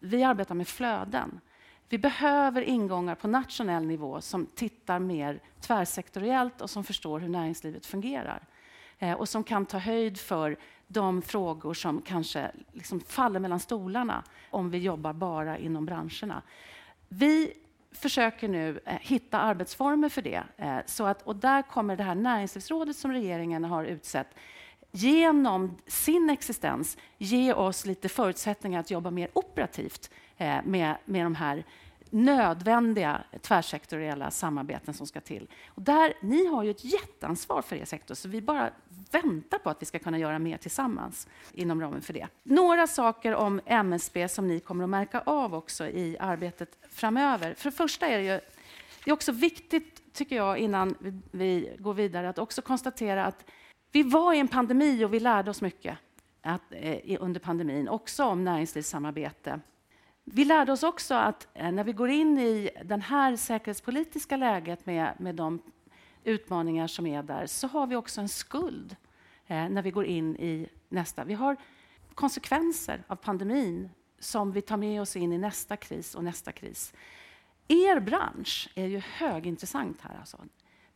vi 0.00 0.24
arbetar 0.24 0.54
med 0.54 0.68
flöden. 0.68 1.40
Vi 1.92 1.98
behöver 1.98 2.62
ingångar 2.62 3.14
på 3.14 3.28
nationell 3.28 3.86
nivå 3.86 4.20
som 4.20 4.46
tittar 4.46 4.98
mer 4.98 5.40
tvärsektoriellt 5.60 6.60
och 6.60 6.70
som 6.70 6.84
förstår 6.84 7.20
hur 7.20 7.28
näringslivet 7.28 7.86
fungerar. 7.86 8.42
Eh, 8.98 9.12
och 9.12 9.28
som 9.28 9.44
kan 9.44 9.66
ta 9.66 9.78
höjd 9.78 10.18
för 10.18 10.56
de 10.86 11.22
frågor 11.22 11.74
som 11.74 12.02
kanske 12.02 12.50
liksom 12.72 13.00
faller 13.00 13.40
mellan 13.40 13.60
stolarna 13.60 14.24
om 14.50 14.70
vi 14.70 14.78
jobbar 14.78 15.12
bara 15.12 15.58
inom 15.58 15.86
branscherna. 15.86 16.42
Vi 17.08 17.52
försöker 17.92 18.48
nu 18.48 18.80
eh, 18.84 18.94
hitta 19.00 19.40
arbetsformer 19.40 20.08
för 20.08 20.22
det. 20.22 20.42
Eh, 20.56 20.78
så 20.86 21.06
att, 21.06 21.22
och 21.22 21.36
där 21.36 21.62
kommer 21.62 21.96
det 21.96 22.02
här 22.02 22.14
näringslivsrådet 22.14 22.96
som 22.96 23.12
regeringen 23.12 23.64
har 23.64 23.84
utsett 23.84 24.28
genom 24.92 25.76
sin 25.86 26.30
existens 26.30 26.96
ge 27.18 27.52
oss 27.52 27.86
lite 27.86 28.08
förutsättningar 28.08 28.80
att 28.80 28.90
jobba 28.90 29.10
mer 29.10 29.28
operativt 29.32 30.10
eh, 30.36 30.56
med, 30.64 30.96
med 31.04 31.26
de 31.26 31.34
här 31.34 31.64
nödvändiga 32.12 33.24
tvärsektoriella 33.40 34.30
samarbeten 34.30 34.94
som 34.94 35.06
ska 35.06 35.20
till. 35.20 35.48
Och 35.68 35.82
där, 35.82 36.14
ni 36.20 36.46
har 36.46 36.62
ju 36.62 36.70
ett 36.70 36.84
jätteansvar 36.84 37.62
för 37.62 37.76
er 37.76 37.84
sektor, 37.84 38.14
så 38.14 38.28
vi 38.28 38.40
bara 38.42 38.70
väntar 39.10 39.58
på 39.58 39.70
att 39.70 39.82
vi 39.82 39.86
ska 39.86 39.98
kunna 39.98 40.18
göra 40.18 40.38
mer 40.38 40.56
tillsammans 40.56 41.28
inom 41.52 41.80
ramen 41.80 42.02
för 42.02 42.12
det. 42.12 42.28
Några 42.42 42.86
saker 42.86 43.34
om 43.34 43.60
MSB 43.66 44.28
som 44.28 44.48
ni 44.48 44.60
kommer 44.60 44.84
att 44.84 44.90
märka 44.90 45.20
av 45.20 45.54
också 45.54 45.86
i 45.86 46.16
arbetet 46.20 46.78
framöver. 46.90 47.54
För 47.54 47.70
det 47.70 47.76
första 47.76 48.06
är 48.06 48.18
det 48.18 48.24
ju 48.24 48.40
det 49.04 49.10
är 49.10 49.12
också 49.12 49.32
viktigt, 49.32 50.12
tycker 50.12 50.36
jag, 50.36 50.58
innan 50.58 50.94
vi, 51.30 51.76
går 51.78 51.94
vidare, 51.94 52.28
att 52.28 52.38
också 52.38 52.62
konstatera 52.62 53.24
att 53.24 53.44
vi 53.92 54.02
var 54.02 54.32
i 54.34 54.38
en 54.38 54.48
pandemi 54.48 55.04
och 55.04 55.14
vi 55.14 55.20
lärde 55.20 55.50
oss 55.50 55.62
mycket 55.62 55.98
att, 56.42 56.62
eh, 56.70 57.16
under 57.20 57.40
pandemin, 57.40 57.88
också 57.88 58.24
om 58.24 58.44
näringslivssamarbete. 58.44 59.60
Vi 60.24 60.44
lärde 60.44 60.72
oss 60.72 60.82
också 60.82 61.14
att 61.14 61.48
eh, 61.54 61.72
när 61.72 61.84
vi 61.84 61.92
går 61.92 62.10
in 62.10 62.38
i 62.38 62.70
det 62.84 62.96
här 62.96 63.36
säkerhetspolitiska 63.36 64.36
läget 64.36 64.86
med, 64.86 65.14
med 65.18 65.34
de 65.34 65.62
utmaningar 66.24 66.86
som 66.86 67.06
är 67.06 67.22
där, 67.22 67.46
så 67.46 67.66
har 67.66 67.86
vi 67.86 67.96
också 67.96 68.20
en 68.20 68.28
skuld 68.28 68.96
eh, 69.46 69.68
när 69.68 69.82
vi 69.82 69.90
går 69.90 70.04
in 70.04 70.36
i 70.36 70.68
nästa. 70.88 71.24
Vi 71.24 71.34
har 71.34 71.56
konsekvenser 72.14 73.04
av 73.06 73.16
pandemin 73.16 73.90
som 74.18 74.52
vi 74.52 74.62
tar 74.62 74.76
med 74.76 75.02
oss 75.02 75.16
in 75.16 75.32
i 75.32 75.38
nästa 75.38 75.76
kris 75.76 76.14
och 76.14 76.24
nästa 76.24 76.52
kris. 76.52 76.92
Er 77.68 78.00
bransch 78.00 78.68
är 78.74 78.86
ju 78.86 78.98
högintressant 78.98 80.00
här. 80.00 80.18
Alltså. 80.18 80.38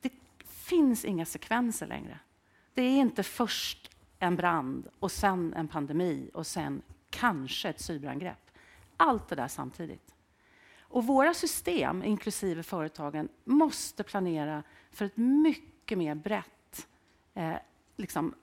Det 0.00 0.12
finns 0.44 1.04
inga 1.04 1.24
sekvenser 1.24 1.86
längre. 1.86 2.18
Det 2.74 2.82
är 2.82 2.96
inte 2.96 3.22
först 3.22 3.90
en 4.18 4.36
brand 4.36 4.88
och 4.98 5.12
sen 5.12 5.54
en 5.54 5.68
pandemi 5.68 6.30
och 6.34 6.46
sen 6.46 6.82
kanske 7.10 7.68
ett 7.68 7.80
cyberangrepp. 7.80 8.45
Allt 8.96 9.28
det 9.28 9.37
där 9.37 9.48
samtidigt. 9.48 10.14
Och 10.80 11.04
våra 11.04 11.35
system, 11.35 12.04
inklusive 12.04 12.62
företagen, 12.62 13.28
måste 13.44 14.02
planera 14.02 14.62
för 14.90 15.04
ett 15.04 15.16
mycket 15.16 15.98
mer 15.98 16.14
brett 16.14 16.88
eh, 17.35 17.54
liksom, 17.96 18.35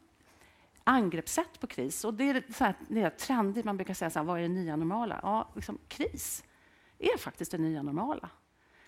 angreppssätt 0.83 1.59
på 1.59 1.67
kris. 1.67 2.05
Och 2.05 2.13
det 2.13 2.29
är, 2.29 2.43
så 2.53 2.63
här, 2.63 2.75
det 2.87 3.01
är 3.01 3.09
trendigt, 3.09 3.65
man 3.65 3.77
brukar 3.77 3.93
säga 3.93 4.09
så 4.09 4.19
här, 4.19 4.25
vad 4.25 4.37
är 4.37 4.41
det 4.41 4.47
nya 4.47 4.75
normala? 4.75 5.19
Ja, 5.23 5.49
liksom, 5.55 5.77
kris 5.87 6.43
är 6.99 7.17
faktiskt 7.17 7.51
det 7.51 7.57
nya 7.57 7.81
normala. 7.81 8.29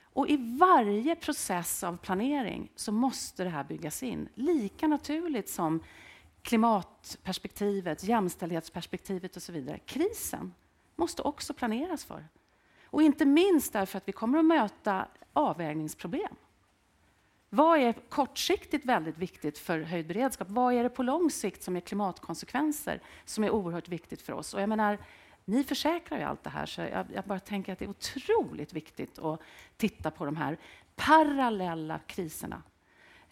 Och 0.04 0.30
i 0.30 0.58
varje 0.60 1.16
process 1.16 1.84
av 1.84 1.98
planering 1.98 2.72
så 2.76 2.92
måste 2.92 3.44
det 3.44 3.50
här 3.50 3.64
byggas 3.64 4.04
in. 4.04 4.30
Lika 4.36 4.88
naturligt 4.88 5.50
som 5.50 5.84
klimatperspektivet, 6.42 8.04
jämställdhetsperspektivet 8.04 9.36
och 9.36 9.42
så 9.42 9.52
vidare. 9.52 9.80
Krisen 9.80 10.54
måste 10.96 11.22
också 11.22 11.54
planeras 11.54 12.06
för. 12.06 12.28
Och 12.86 13.02
inte 13.02 13.26
minst 13.26 13.74
därför 13.74 13.98
att 13.98 14.08
vi 14.08 14.12
kommer 14.12 14.40
att 14.40 14.46
möta 14.46 15.08
avvägningsproblem. 15.34 16.36
Vad 17.50 17.80
är 17.80 17.94
kortsiktigt 17.94 18.86
väldigt 18.86 19.18
viktigt 19.18 19.58
för 19.58 19.80
höjd 19.80 20.08
beredskap? 20.08 20.48
Vad 20.50 20.74
är 20.74 20.84
det 20.84 20.90
på 20.90 21.04
lång 21.04 21.32
sikt 21.32 21.64
som 21.64 21.76
är 21.76 21.80
klimatkonsekvenser 21.80 23.02
som 23.26 23.44
är 23.44 23.50
oerhört 23.50 23.90
viktigt 23.90 24.22
för 24.22 24.34
oss? 24.34 24.54
Och 24.54 24.62
jag 24.62 24.70
menar, 24.70 24.98
ni 25.46 25.64
försäkrar 25.64 26.18
ju 26.18 26.24
allt 26.24 26.44
det 26.44 26.50
här, 26.50 26.66
så 26.66 26.82
jag, 26.82 27.06
jag, 27.14 27.24
bara 27.24 27.40
tänker 27.40 27.74
att 27.74 27.80
det 27.80 27.86
är 27.86 27.90
otroligt 27.90 28.74
viktigt 28.74 29.20
att 29.20 29.42
titta 29.78 30.12
på 30.12 30.26
de 30.26 30.36
här 30.36 30.58
parallella 30.96 32.00
kriserna 32.00 32.64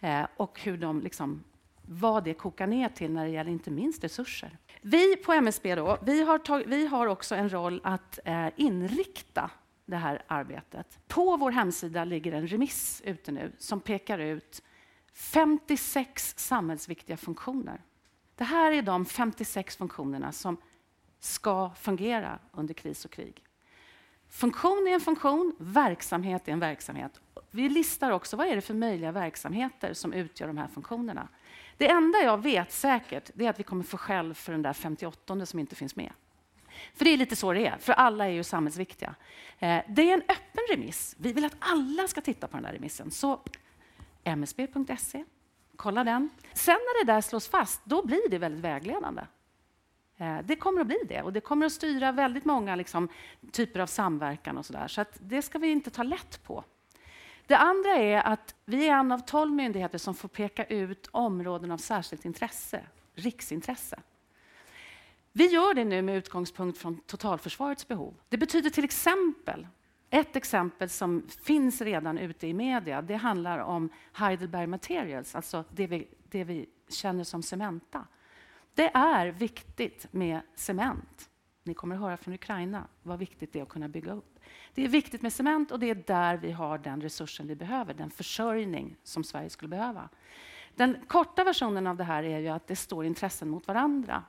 eh, 0.00 0.26
och 0.36 0.60
hur 0.60 0.78
de 0.78 1.00
liksom, 1.00 1.44
vad 1.82 2.24
det 2.24 2.34
kokar 2.34 2.66
ner 2.66 2.88
till 2.88 3.12
när 3.12 3.24
det 3.24 3.30
gäller 3.30 3.50
inte 3.50 3.70
minst 3.70 4.04
resurser. 4.04 4.58
Vi 4.86 5.16
på 5.16 5.32
MSB 5.32 5.74
då, 5.74 5.98
vi 6.02 6.22
har, 6.22 6.38
tag, 6.38 6.64
vi 6.66 6.86
har 6.86 7.06
också 7.06 7.34
en 7.34 7.52
roll 7.52 7.80
att 7.84 8.18
eh, 8.24 8.48
inrikta 8.56 9.50
det 9.84 9.96
här 9.96 10.22
arbetet. 10.26 10.98
På 11.08 11.36
vår 11.36 11.50
hemsida 11.50 12.04
ligger 12.04 12.32
en 12.32 12.46
remiss 12.46 13.02
ute 13.04 13.32
nu 13.32 13.52
som 13.58 13.80
pekar 13.80 14.18
ut 14.18 14.62
56 15.12 16.34
samhällsviktiga 16.36 17.16
funktioner. 17.16 17.82
Det 18.36 18.44
här 18.44 18.72
är 18.72 18.82
de 18.82 19.06
56 19.06 19.76
funktionerna 19.76 20.32
som 20.32 20.56
ska 21.20 21.70
fungera 21.70 22.38
under 22.52 22.74
kris 22.74 23.04
och 23.04 23.10
krig. 23.10 23.44
Funktion 24.28 24.86
är 24.88 24.94
en 24.94 25.00
funktion, 25.00 25.56
verksamhet 25.58 26.48
är 26.48 26.52
en 26.52 26.60
verksamhet. 26.60 27.20
Vi 27.50 27.68
listar 27.68 28.10
också 28.10 28.36
vad 28.36 28.46
är 28.46 28.54
det 28.54 28.62
för 28.62 28.74
möjliga 28.74 29.12
verksamheter 29.12 29.94
som 29.94 30.12
utgör 30.12 30.46
de 30.46 30.58
här 30.58 30.68
funktionerna. 30.68 31.28
Det 31.76 31.90
enda 31.90 32.18
jag 32.18 32.42
vet 32.42 32.72
säkert 32.72 33.30
är 33.40 33.50
att 33.50 33.60
vi 33.60 33.62
kommer 33.62 33.84
få 33.84 33.96
skäll 33.96 34.34
för 34.34 34.52
den 34.52 34.62
där 34.62 34.72
58 34.72 35.46
som 35.46 35.58
inte 35.58 35.74
finns 35.74 35.96
med. 35.96 36.12
För 36.94 37.04
det 37.04 37.10
är 37.10 37.16
lite 37.16 37.36
så 37.36 37.52
det 37.52 37.66
är, 37.66 37.78
för 37.78 37.92
alla 37.92 38.24
är 38.24 38.30
ju 38.30 38.44
samhällsviktiga. 38.44 39.14
Eh, 39.58 39.82
det 39.88 40.10
är 40.10 40.14
en 40.14 40.22
öppen 40.22 40.64
remiss. 40.70 41.16
Vi 41.18 41.32
vill 41.32 41.44
att 41.44 41.56
alla 41.58 42.08
ska 42.08 42.20
titta 42.20 42.48
på 42.48 42.56
den 42.56 42.64
där 42.64 42.72
remissen. 42.72 43.10
Så 43.10 43.40
msb.se, 44.24 45.24
kolla 45.76 46.04
den. 46.04 46.30
Sen 46.52 46.74
när 46.74 47.04
det 47.04 47.12
där 47.12 47.20
slås 47.20 47.48
fast, 47.48 47.80
då 47.84 48.06
blir 48.06 48.28
det 48.30 48.38
väldigt 48.38 48.64
vägledande. 48.64 49.22
Eh, 50.16 50.38
det 50.44 50.56
kommer 50.56 50.80
att 50.80 50.86
bli 50.86 50.98
det 51.08 51.22
och 51.22 51.32
det 51.32 51.40
kommer 51.40 51.66
att 51.66 51.72
styra 51.72 52.12
väldigt 52.12 52.44
många 52.44 52.76
liksom, 52.76 53.08
typer 53.52 53.80
av 53.80 53.86
samverkan 53.86 54.58
och 54.58 54.66
sådär. 54.66 54.88
Så 54.88 55.00
att 55.00 55.18
det 55.20 55.42
ska 55.42 55.58
vi 55.58 55.68
inte 55.68 55.90
ta 55.90 56.02
lätt 56.02 56.44
på. 56.44 56.64
Det 57.46 57.56
andra 57.56 57.90
är 57.90 58.22
att 58.22 58.54
vi 58.64 58.88
är 58.88 58.94
en 58.94 59.12
av 59.12 59.18
tolv 59.18 59.52
myndigheter 59.52 59.98
som 59.98 60.14
får 60.14 60.28
peka 60.28 60.64
ut 60.64 61.08
områden 61.10 61.70
av 61.70 61.78
särskilt 61.78 62.24
intresse, 62.24 62.86
riksintresse. 63.14 64.00
Vi 65.32 65.46
gör 65.46 65.74
det 65.74 65.84
nu 65.84 66.02
med 66.02 66.16
utgångspunkt 66.16 66.78
från 66.78 67.00
totalförsvarets 67.00 67.88
behov. 67.88 68.14
Det 68.28 68.36
betyder 68.36 68.70
till 68.70 68.84
exempel, 68.84 69.66
ett 70.10 70.36
exempel 70.36 70.88
som 70.88 71.26
finns 71.42 71.80
redan 71.80 72.18
ute 72.18 72.46
i 72.46 72.54
media, 72.54 73.02
det 73.02 73.14
handlar 73.14 73.58
om 73.58 73.88
Heidelberg 74.12 74.66
Materials, 74.66 75.34
alltså 75.34 75.64
det 75.70 75.86
vi, 75.86 76.08
det 76.28 76.44
vi 76.44 76.66
känner 76.88 77.24
som 77.24 77.42
Cementa. 77.42 78.06
Det 78.74 78.90
är 78.94 79.26
viktigt 79.26 80.06
med 80.10 80.40
cement. 80.54 81.30
Ni 81.62 81.74
kommer 81.74 81.94
att 81.94 82.00
höra 82.00 82.16
från 82.16 82.34
Ukraina 82.34 82.86
vad 83.02 83.18
viktigt 83.18 83.52
det 83.52 83.58
är 83.58 83.62
att 83.62 83.68
kunna 83.68 83.88
bygga 83.88 84.12
upp. 84.12 84.33
Det 84.74 84.84
är 84.84 84.88
viktigt 84.88 85.22
med 85.22 85.32
cement 85.32 85.70
och 85.70 85.78
det 85.78 85.90
är 85.90 85.94
där 85.94 86.36
vi 86.36 86.52
har 86.52 86.78
den 86.78 87.00
resursen 87.00 87.46
vi 87.46 87.54
behöver, 87.54 87.94
den 87.94 88.10
försörjning 88.10 88.96
som 89.02 89.24
Sverige 89.24 89.50
skulle 89.50 89.68
behöva. 89.68 90.08
Den 90.74 90.96
korta 91.06 91.44
versionen 91.44 91.86
av 91.86 91.96
det 91.96 92.04
här 92.04 92.22
är 92.22 92.38
ju 92.38 92.48
att 92.48 92.66
det 92.66 92.76
står 92.76 93.04
intressen 93.04 93.48
mot 93.48 93.66
varandra. 93.66 94.22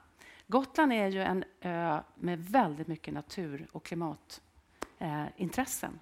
Gotland 0.48 0.94
är 0.94 1.08
ju 1.08 1.22
en 1.22 1.44
ö 1.62 2.02
med 2.16 2.40
väldigt 2.40 2.88
mycket 2.88 3.14
natur 3.14 3.68
och 3.72 3.86
klimatintressen. 3.86 5.94
Eh, 5.94 6.00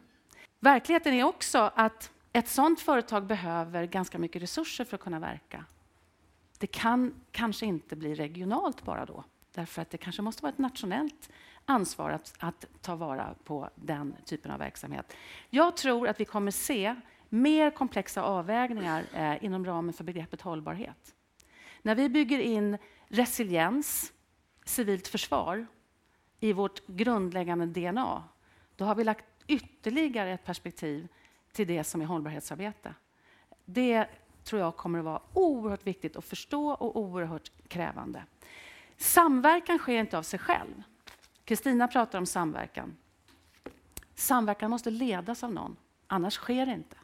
Verkligheten 0.60 1.14
är 1.14 1.24
också 1.24 1.72
att 1.76 2.12
ett 2.34 2.48
sådant 2.48 2.80
företag 2.80 3.26
behöver 3.26 3.86
ganska 3.86 4.20
mycket 4.20 4.42
resurser 4.42 4.86
för 4.86 4.96
att 4.96 5.02
kunna 5.02 5.20
verka. 5.20 5.66
Det 6.58 6.68
kan 6.68 7.14
kanske 7.32 7.66
inte 7.66 7.96
bli 7.96 8.16
regionalt 8.16 8.84
bara 8.84 9.06
då, 9.06 9.24
därför 9.54 9.82
att 9.82 9.90
det 9.90 9.98
kanske 9.98 10.22
måste 10.22 10.44
vara 10.44 10.54
ett 10.54 10.58
nationellt 10.58 11.30
ansvar 11.66 12.10
att, 12.10 12.34
att 12.40 12.66
ta 12.82 12.96
vara 12.96 13.36
på 13.44 13.70
den 13.76 14.16
typen 14.26 14.52
av 14.52 14.60
verksamhet. 14.60 15.14
Jag 15.50 15.78
tror 15.78 16.08
att 16.08 16.20
vi 16.20 16.26
kommer 16.26 16.52
se 16.52 16.96
mer 17.30 17.72
komplexa 17.72 18.24
avvägningar 18.24 19.04
eh, 19.14 19.44
inom 19.46 19.66
ramen 19.66 19.94
för 19.94 20.04
begreppet 20.04 20.42
hållbarhet. 20.42 21.16
När 21.82 21.96
vi 21.96 22.10
bygger 22.10 22.40
in 22.40 22.78
resiliens, 23.08 24.14
civilt 24.66 25.08
försvar, 25.08 25.68
i 26.40 26.54
vårt 26.54 26.88
grundläggande 26.88 27.66
DNA, 27.66 28.24
då 28.76 28.86
har 28.86 28.96
vi 28.96 29.04
lagt 29.04 29.26
ytterligare 29.48 30.32
ett 30.32 30.46
perspektiv 30.46 31.08
till 31.52 31.68
det 31.68 31.84
som 31.84 32.02
är 32.02 32.06
hållbarhetsarbete. 32.06 32.94
Det 33.66 34.08
tror 34.44 34.62
jag 34.62 34.78
kommer 34.78 35.00
att 35.00 35.06
vara 35.06 35.22
oerhört 35.34 35.88
viktigt 35.88 36.16
att 36.16 36.26
förstå 36.26 36.72
och 36.72 36.98
oerhört 36.98 37.52
krävande. 37.68 38.24
Samverkan 38.98 39.78
sker 39.78 40.00
inte 40.00 40.18
av 40.18 40.24
sig 40.24 40.40
själv. 40.40 40.84
Kristina 41.46 41.88
pratar 41.88 42.20
om 42.20 42.26
samverkan. 42.26 42.98
Samverkan 44.16 44.70
måste 44.70 44.90
ledas 44.90 45.44
av 45.44 45.54
någon, 45.54 45.76
annars 46.08 46.34
sker 46.34 46.66
det 46.66 46.72
inte. 46.72 46.96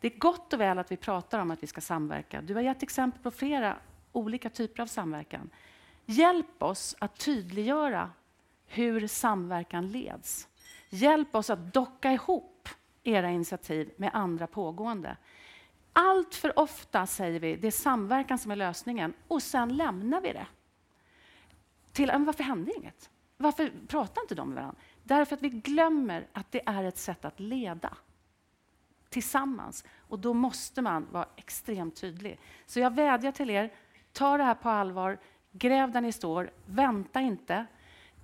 Det 0.00 0.14
är 0.14 0.18
gott 0.18 0.52
och 0.52 0.60
väl 0.60 0.78
att 0.78 0.92
vi 0.92 0.96
pratar 0.96 1.38
om 1.38 1.50
att 1.50 1.62
vi 1.62 1.66
ska 1.66 1.80
samverka. 1.80 2.42
Du 2.42 2.54
har 2.54 2.60
gett 2.60 2.82
exempel 2.82 3.22
på 3.22 3.30
flera 3.30 3.76
olika 4.12 4.50
typer 4.50 4.82
av 4.82 4.86
samverkan. 4.86 5.50
Hjälp 6.06 6.62
oss 6.62 6.96
att 6.98 7.18
tydliggöra 7.18 8.10
hur 8.66 9.06
samverkan 9.06 9.88
leds. 9.88 10.48
Hjälp 10.88 11.34
oss 11.34 11.50
att 11.50 11.74
docka 11.74 12.12
ihop 12.12 12.68
era 13.02 13.30
initiativ 13.30 13.92
med 13.96 14.10
andra 14.12 14.46
pågående. 14.46 15.16
Allt 15.92 16.34
för 16.34 16.58
ofta 16.58 17.06
säger 17.06 17.40
vi 17.40 17.56
det 17.56 17.66
är 17.66 17.70
samverkan 17.70 18.38
som 18.38 18.50
är 18.50 18.56
lösningen 18.56 19.14
och 19.28 19.42
sen 19.42 19.76
lämnar 19.76 20.20
vi 20.20 20.32
det. 20.32 20.46
Till, 21.92 22.06
men 22.06 22.24
varför 22.24 22.44
hände 22.44 22.72
inget? 22.76 23.10
Varför 23.40 23.72
pratar 23.88 24.22
inte 24.22 24.34
de 24.34 24.48
med 24.48 24.56
varandra? 24.56 24.80
Därför 25.02 25.36
att 25.36 25.42
vi 25.42 25.48
glömmer 25.48 26.26
att 26.32 26.52
det 26.52 26.62
är 26.66 26.84
ett 26.84 26.98
sätt 26.98 27.24
att 27.24 27.40
leda 27.40 27.96
tillsammans. 29.08 29.84
Och 29.98 30.18
då 30.18 30.34
måste 30.34 30.82
man 30.82 31.06
vara 31.12 31.28
extremt 31.36 31.96
tydlig. 31.96 32.38
Så 32.66 32.80
jag 32.80 32.94
vädjar 32.94 33.32
till 33.32 33.50
er, 33.50 33.72
ta 34.12 34.36
det 34.36 34.44
här 34.44 34.54
på 34.54 34.68
allvar, 34.68 35.18
gräv 35.52 35.92
där 35.92 36.00
ni 36.00 36.12
står, 36.12 36.50
vänta 36.66 37.20
inte. 37.20 37.66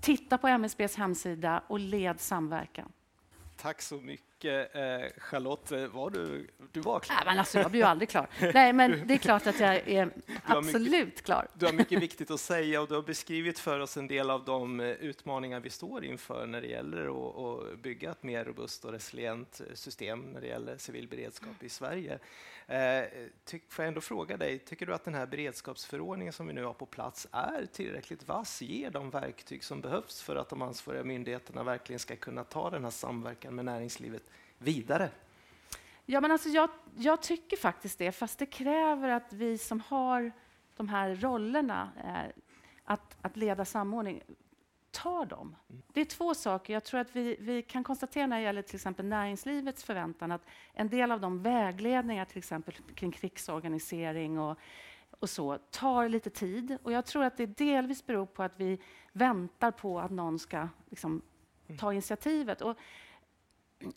Titta 0.01 0.39
på 0.39 0.49
MSBs 0.49 0.97
hemsida 0.97 1.63
och 1.67 1.79
led 1.79 2.21
samverkan. 2.21 2.93
Tack 3.57 3.83
så 3.83 4.01
mycket 4.01 4.75
eh, 4.75 4.83
Charlotte. 5.19 5.71
Var 5.71 6.11
du, 6.11 6.51
du 6.75 6.81
var 6.81 7.01
klar? 7.01 7.17
Nej, 7.17 7.25
men 7.27 7.39
alltså, 7.39 7.59
jag 7.59 7.71
blir 7.71 7.81
ju 7.81 7.87
aldrig 7.87 8.09
klar. 8.09 8.29
Nej, 8.55 8.73
men 8.73 9.07
det 9.07 9.15
är 9.15 9.19
klart 9.19 9.47
att 9.47 9.61
jag 9.61 9.89
är 9.89 10.11
absolut 10.45 11.07
mycket, 11.07 11.25
klar. 11.25 11.49
Du 11.55 11.67
har 11.67 11.73
mycket 11.73 12.03
viktigt 12.03 12.31
att 12.31 12.41
säga 12.41 12.81
och 12.81 12.89
du 12.89 12.95
har 12.95 13.03
beskrivit 13.03 13.59
för 13.59 13.81
oss 13.81 13.97
en 13.97 14.07
del 14.07 14.31
av 14.31 14.45
de 14.45 14.81
eh, 14.81 14.87
utmaningar 14.87 15.61
vi 15.61 15.71
står 15.71 16.05
inför 16.05 16.47
när 16.47 16.61
det 16.61 16.67
gäller 16.67 17.07
att, 17.07 17.79
bygga 17.79 18.11
ett 18.11 18.23
mer 18.23 18.45
robust 18.45 18.85
och 18.85 18.93
resilient 18.93 19.61
system 19.75 20.21
när 20.21 20.41
det 20.41 20.47
gäller 20.47 20.79
civil 20.79 21.09
beredskap 21.09 21.63
i 21.63 21.69
Sverige. 21.69 22.19
Eh, 22.67 23.05
tyck, 23.45 23.63
får 23.69 23.83
jag 23.83 23.89
ändå 23.89 24.01
fråga 24.01 24.37
dig, 24.37 24.59
tycker 24.59 24.87
du 24.87 24.95
att 24.95 25.05
den 25.05 25.15
här 25.15 25.27
beredskapsförordningen 25.27 26.33
som 26.33 26.47
vi 26.47 26.53
nu 26.53 26.65
har 26.65 26.75
på 26.75 26.87
plats 26.87 27.27
är 27.33 27.67
tillräckligt 27.73 28.29
vass, 28.29 28.63
ger 28.63 28.91
de 28.91 29.11
verktyg 29.11 29.65
som 29.65 29.81
behövs 29.81 30.23
för 30.23 30.37
att 30.37 30.49
de 30.49 30.63
ansvariga 30.63 31.05
myndigheterna 31.05 31.63
verkligen 31.63 31.99
ska 31.99 32.17
kunna 32.17 32.45
ta 32.45 32.71
den 32.71 32.85
här 32.85 32.91
samverkan 32.91 33.55
med 33.55 33.65
näringslivet 33.65 34.23
vidare? 34.59 35.11
Ja, 36.07 36.21
men 36.21 36.31
alltså 36.31 36.49
jag, 36.49 36.71
jag 36.97 37.23
tycker 37.23 37.57
faktiskt 37.57 37.99
det, 37.99 38.13
fast 38.13 38.39
det 38.39 38.47
kräver 38.47 39.09
att 39.09 39.33
vi 39.33 39.59
som 39.59 39.81
har 39.81 40.33
de 40.77 40.89
här 40.89 41.15
rollerna, 41.15 41.91
eh, 42.05 42.43
att, 42.85 43.17
att 43.21 43.37
leda 43.37 43.65
samordning, 43.65 44.23
tar 44.91 45.27
dem. 45.27 45.57
Det 45.93 46.01
är 46.01 46.05
två 46.05 46.35
saker. 46.35 46.73
Jag 46.73 46.85
tror 46.85 47.01
att 47.01 47.17
vi, 47.17 47.37
vi 47.41 47.63
kan 47.63 47.85
konstatera 47.85 48.27
när 48.27 48.37
det 48.37 48.43
gäller 48.43 48.63
till 48.63 48.75
exempel 48.75 49.07
näringslivets 49.07 49.85
förväntan 49.85 50.33
att 50.33 50.47
en 50.73 50.89
del 50.89 51.13
av 51.13 51.21
de 51.21 51.43
vägledningar 51.43 52.25
till 52.25 52.39
exempel 52.39 52.75
kring 52.95 53.13
krigsorganisering 53.13 54.39
och, 54.39 54.59
och 55.11 55.31
så 55.31 55.59
tar 55.59 56.09
lite 56.09 56.31
tid. 56.31 56.79
Och 56.83 56.93
jag 56.93 57.07
tror 57.07 57.25
att 57.25 57.37
det 57.37 57.47
delvis 57.47 58.07
beror 58.07 58.27
på 58.27 58.43
att 58.43 58.55
vi 58.57 58.79
väntar 59.13 59.71
på 59.71 60.01
att 60.01 60.11
någon 60.11 60.39
ska 60.39 60.69
liksom, 60.91 61.23
ta 61.79 61.93
initiativet. 61.93 62.61
Och, 62.61 62.77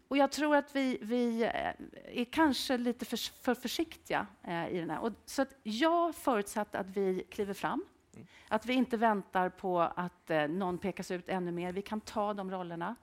och 0.08 0.18
jag 0.18 0.32
tror 0.32 0.56
att 0.56 0.76
vi, 0.76 0.98
vi 1.02 1.44
eh, 1.44 2.22
är 2.22 2.26
kanske 2.26 2.78
lite 2.78 3.06
för, 3.06 3.44
för 3.44 3.56
försiktiga 3.56 4.28
eh, 4.44 4.68
i 4.70 4.80
den 4.80 4.90
här. 4.90 5.00
Och, 5.00 5.12
så 5.26 5.42
att 5.42 5.54
jag 5.64 6.16
förutsatte 6.16 6.80
att 6.80 6.90
vi 6.90 7.24
kliver 7.30 7.54
fram 7.54 7.86
att 8.48 8.66
vi 8.66 8.74
inte 8.74 8.98
väntar 8.98 9.50
på 9.50 9.82
att 9.82 10.30
eh, 10.30 10.48
någon 10.48 10.78
pekas 10.78 11.12
ut 11.12 11.30
ännu 11.30 11.52
mer. 11.52 11.72
Vi 11.72 11.82
kan 11.82 12.02
ta 12.02 12.34
de 12.34 12.52
rollerna. 12.52 12.96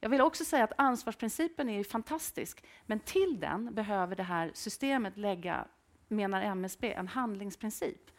Jag 0.00 0.10
vill 0.10 0.20
också 0.20 0.44
säga 0.44 0.64
att 0.64 0.72
ansvarsprincipen 0.76 1.68
är 1.68 1.84
fantastisk, 1.84 2.64
men 2.86 3.00
till 3.00 3.40
den 3.40 3.74
behöver 3.74 4.16
det 4.16 4.22
här 4.22 4.50
systemet 4.54 5.16
lägga, 5.16 5.66
menar 6.08 6.42
MSB, 6.42 6.92
en 6.92 7.08
handlingsprincip. 7.08 8.10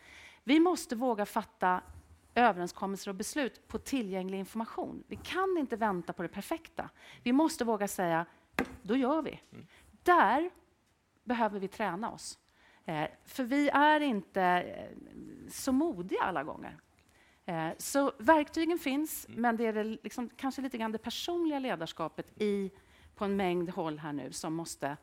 Vi 0.44 0.60
måste 0.60 0.96
våga 0.96 1.26
fatta 1.26 1.82
överenskommelser 2.36 3.10
och 3.10 3.16
beslut 3.16 3.68
på 3.68 3.80
tillgänglig 3.80 4.40
information. 4.40 5.04
Vi 5.08 5.16
kan 5.16 5.58
inte 5.58 5.76
vänta 5.76 6.14
på 6.14 6.24
det 6.24 6.30
perfekta. 6.30 6.90
Vi 7.24 7.32
måste 7.32 7.66
våga 7.66 7.88
säga, 7.88 8.26
då 8.82 8.96
gör 8.96 9.22
vi. 9.22 9.42
Mm. 9.52 9.68
Där 10.04 10.50
behöver 11.24 11.60
vi 11.60 11.68
träna 11.68 12.12
oss. 12.12 12.40
Eh, 12.86 13.08
för 13.26 13.44
vi 13.44 13.70
är 13.70 14.00
inte 14.00 14.42
eh, 14.42 15.00
så 15.50 15.72
modiga 15.72 16.22
alla 16.22 16.44
gånger. 16.44 16.78
Eh, 17.46 17.70
så 17.78 18.12
verktygen 18.18 18.80
finns, 18.80 19.26
mm. 19.28 19.42
men 19.42 19.58
det 19.58 19.66
är 19.66 19.74
det 19.74 19.84
liksom, 19.84 20.30
kanske 20.30 20.62
lite 20.62 20.78
grann 20.78 20.92
det 20.92 20.98
personliga 20.98 21.60
ledarskapet 21.60 22.42
i, 22.42 22.72
på 23.16 23.26
en 23.26 23.36
mängd 23.36 23.70
håll 23.70 24.00
här 24.00 24.14
nu 24.14 24.32
som 24.32 24.54
måste 24.54 24.98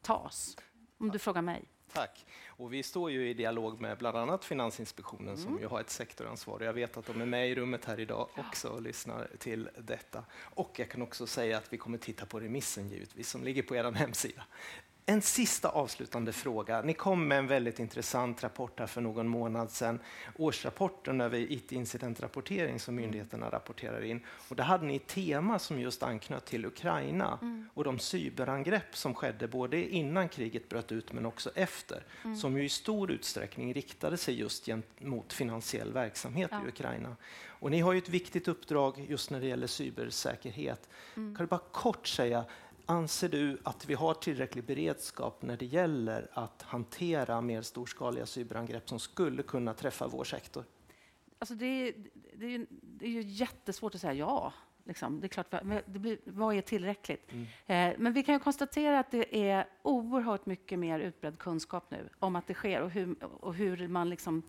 tas, 0.00 0.56
om 0.98 1.10
du 1.10 1.18
frågar 1.18 1.42
mig. 1.42 1.64
Tack. 1.92 2.26
Och 2.46 2.72
vi 2.72 2.82
står 2.82 3.10
ju 3.10 3.28
i 3.28 3.34
dialog 3.34 3.80
med 3.80 3.98
bland 3.98 4.16
annat 4.16 4.44
Finansinspektionen 4.44 5.28
mm. 5.28 5.42
som 5.42 5.58
ju 5.58 5.66
har 5.66 5.80
ett 5.80 5.90
sektoransvar. 5.90 6.60
Jag 6.60 6.72
vet 6.72 6.96
att 6.96 7.06
de 7.06 7.20
är 7.20 7.26
med 7.26 7.50
i 7.50 7.54
rummet 7.54 7.84
här 7.84 8.00
idag 8.00 8.28
också 8.36 8.68
och 8.68 8.82
lyssnar 8.82 9.28
till 9.38 9.68
detta. 9.78 10.24
Och 10.40 10.78
jag 10.78 10.88
kan 10.90 11.02
också 11.02 11.26
säga 11.26 11.58
att 11.58 11.72
vi 11.72 11.76
kommer 11.76 11.98
titta 11.98 12.26
på 12.26 12.40
remissen 12.40 12.88
givetvis 12.88 13.30
som 13.30 13.44
ligger 13.44 13.62
på 13.62 13.76
er 13.76 13.92
hemsida. 13.92 14.42
En 15.10 15.22
sista 15.22 15.68
avslutande 15.68 16.32
fråga. 16.32 16.82
Ni 16.82 16.94
kom 16.94 17.28
med 17.28 17.38
en 17.38 17.46
väldigt 17.46 17.78
intressant 17.78 18.42
rapport 18.42 18.80
här 18.80 18.86
för 18.86 19.00
någon 19.00 19.28
månad 19.28 19.70
sedan. 19.70 20.00
Årsrapporten 20.36 21.20
över 21.20 21.38
IT-incidentrapportering 21.38 22.80
som 22.80 22.94
myndigheterna 22.94 23.50
rapporterar 23.50 24.04
in. 24.04 24.20
Och 24.48 24.56
där 24.56 24.64
hade 24.64 24.86
ni 24.86 24.96
ett 24.96 25.06
tema 25.06 25.58
som 25.58 25.80
just 25.80 26.02
anknöt 26.02 26.44
till 26.44 26.66
Ukraina 26.66 27.38
mm. 27.42 27.68
och 27.74 27.84
de 27.84 27.98
cyberangrepp 27.98 28.96
som 28.96 29.14
skedde 29.14 29.48
både 29.48 29.94
innan 29.94 30.28
kriget 30.28 30.68
bröt 30.68 30.92
ut 30.92 31.12
men 31.12 31.26
också 31.26 31.50
efter. 31.54 32.04
Mm. 32.24 32.36
Som 32.36 32.58
ju 32.58 32.64
i 32.64 32.68
stor 32.68 33.10
utsträckning 33.10 33.74
riktade 33.74 34.16
sig 34.16 34.40
just 34.40 34.66
gentemot 34.66 35.32
finansiell 35.32 35.92
verksamhet 35.92 36.50
ja. 36.52 36.64
i 36.64 36.68
Ukraina. 36.68 37.16
Och 37.46 37.70
ni 37.70 37.80
har 37.80 37.92
ju 37.92 37.98
ett 37.98 38.08
viktigt 38.08 38.48
uppdrag 38.48 39.06
just 39.08 39.30
när 39.30 39.40
det 39.40 39.46
gäller 39.46 39.66
cybersäkerhet. 39.66 40.88
Mm. 41.16 41.36
Kan 41.36 41.46
du 41.46 41.48
bara 41.48 41.60
kort 41.72 42.06
säga 42.06 42.44
Anser 42.90 43.28
du 43.28 43.58
att 43.62 43.86
vi 43.86 43.94
har 43.94 44.14
tillräcklig 44.14 44.64
beredskap 44.64 45.42
när 45.42 45.56
det 45.56 45.66
gäller 45.66 46.28
att 46.32 46.62
hantera 46.62 47.40
mer 47.40 47.62
storskaliga 47.62 48.26
cyberangrepp 48.26 48.88
som 48.88 48.98
skulle 48.98 49.42
kunna 49.42 49.74
träffa 49.74 50.08
vår 50.08 50.24
sektor? 50.24 50.64
Alltså 51.38 51.54
det, 51.54 51.66
är, 51.66 51.94
det, 52.34 52.46
är 52.46 52.50
ju, 52.50 52.66
det 52.70 53.06
är 53.06 53.10
ju 53.10 53.20
jättesvårt 53.20 53.94
att 53.94 54.00
säga 54.00 54.14
ja. 54.14 54.52
Liksom. 54.84 55.20
Det 55.20 55.26
är 55.26 55.28
klart, 55.28 55.50
det 55.86 55.98
blir, 55.98 56.18
vad 56.24 56.56
är 56.56 56.60
tillräckligt? 56.60 57.32
Mm. 57.32 57.46
Eh, 57.66 57.98
men 57.98 58.12
vi 58.12 58.22
kan 58.22 58.40
konstatera 58.40 58.98
att 58.98 59.10
det 59.10 59.50
är 59.50 59.66
oerhört 59.82 60.46
mycket 60.46 60.78
mer 60.78 61.00
utbredd 61.00 61.38
kunskap 61.38 61.90
nu 61.90 62.08
om 62.18 62.36
att 62.36 62.46
det 62.46 62.54
sker 62.54 62.82
och 62.82 62.90
hur, 62.90 63.24
och 63.24 63.54
hur 63.54 63.88
man 63.88 64.10
liksom 64.10 64.42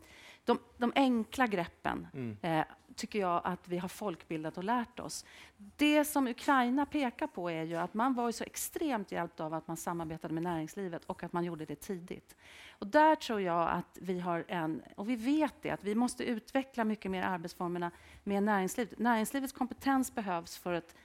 de, 0.50 0.60
de 0.78 0.94
enkla 0.96 1.48
greppen 1.48 2.08
mm. 2.14 2.38
eh, 2.42 2.66
tycker 2.96 3.20
jag 3.20 3.42
att 3.44 3.68
vi 3.68 3.78
har 3.78 3.88
folkbildat 3.88 4.58
och 4.58 4.64
lärt 4.64 5.00
oss. 5.00 5.26
Det 5.58 6.06
som 6.06 6.28
Ukraina 6.28 6.86
pekar 6.86 7.28
på 7.28 7.50
är 7.50 7.64
ju 7.64 7.76
att 7.76 7.94
man 7.94 8.14
var 8.14 8.32
så 8.32 8.44
extremt 8.44 9.12
hjälpt 9.12 9.40
av 9.40 9.54
att 9.54 9.68
man 9.68 9.78
samarbetade 9.78 10.34
med 10.34 10.44
näringslivet 10.44 11.06
och 11.06 11.24
att 11.24 11.34
man 11.34 11.44
gjorde 11.44 11.66
det 11.66 11.76
tidigt. 11.76 12.36
Och 12.70 12.88
där 12.88 13.16
tror 13.16 13.42
jag 13.42 13.70
att 13.70 13.98
vi 14.02 14.20
har 14.20 14.46
en, 14.48 14.82
och 14.96 15.10
vi 15.10 15.16
vet 15.16 15.54
det, 15.62 15.72
att 15.72 15.84
vi 15.84 15.96
måste 15.96 16.24
utveckla 16.24 16.84
mycket 16.84 17.12
mer 17.12 17.24
arbetsformerna 17.24 17.92
med 18.24 18.44
näringslivet. 18.44 19.00
Näringslivets 19.00 19.54
kompetens 19.54 20.16
behövs 20.16 20.58
för 20.58 20.74
att 20.74 20.96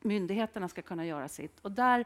myndigheterna 0.00 0.68
ska 0.68 0.82
kunna 0.82 1.06
göra 1.06 1.28
sitt. 1.28 1.60
Och 1.60 1.72
där, 1.72 2.04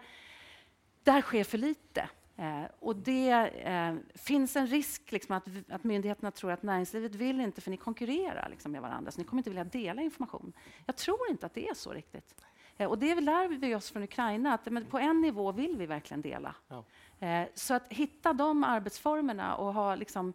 där 1.03 1.23
sker 1.23 1.45
för 1.45 1.59
lite. 1.59 2.09
Eh, 2.37 2.65
och 2.81 2.97
det 2.97 3.31
eh, 3.65 3.95
finns 4.15 4.57
en 4.57 4.67
risk 4.67 5.13
liksom, 5.13 5.37
att, 5.37 5.49
att 5.69 5.85
myndigheterna 5.85 6.31
tror 6.31 6.53
att 6.53 6.63
näringslivet 6.63 7.15
vill 7.15 7.41
inte, 7.41 7.61
för 7.61 7.71
ni 7.71 7.77
konkurrerar 7.77 8.49
liksom, 8.51 8.73
med 8.73 8.83
varandra, 8.83 9.11
så 9.11 9.21
ni 9.21 9.25
kommer 9.25 9.41
inte 9.41 9.51
vilja 9.51 9.65
dela 9.65 10.03
information. 10.03 10.53
Jag 10.87 10.97
tror 10.97 11.31
inte 11.31 11.47
att 11.47 11.55
det 11.55 11.69
är 11.69 11.75
så 11.75 11.93
riktigt. 11.93 12.35
Eh, 12.77 12.91
och 12.91 12.99
det 12.99 13.21
lär 13.21 13.49
vi 13.49 13.75
oss 13.75 13.91
från 13.91 14.03
Ukraina, 14.03 14.55
att 14.55 14.67
men 14.67 14.87
på 14.87 14.99
en 14.99 15.21
nivå 15.21 15.53
vill 15.53 15.77
vi 15.77 15.87
verkligen 15.87 16.21
dela. 16.21 16.55
Ja. 16.69 16.85
Eh, 17.27 17.49
så 17.55 17.75
att 17.75 17.89
hitta 17.89 18.33
de 18.33 18.65
arbetsformerna 18.65 19.57
och 19.57 19.75
ha 19.75 19.95
liksom, 19.95 20.33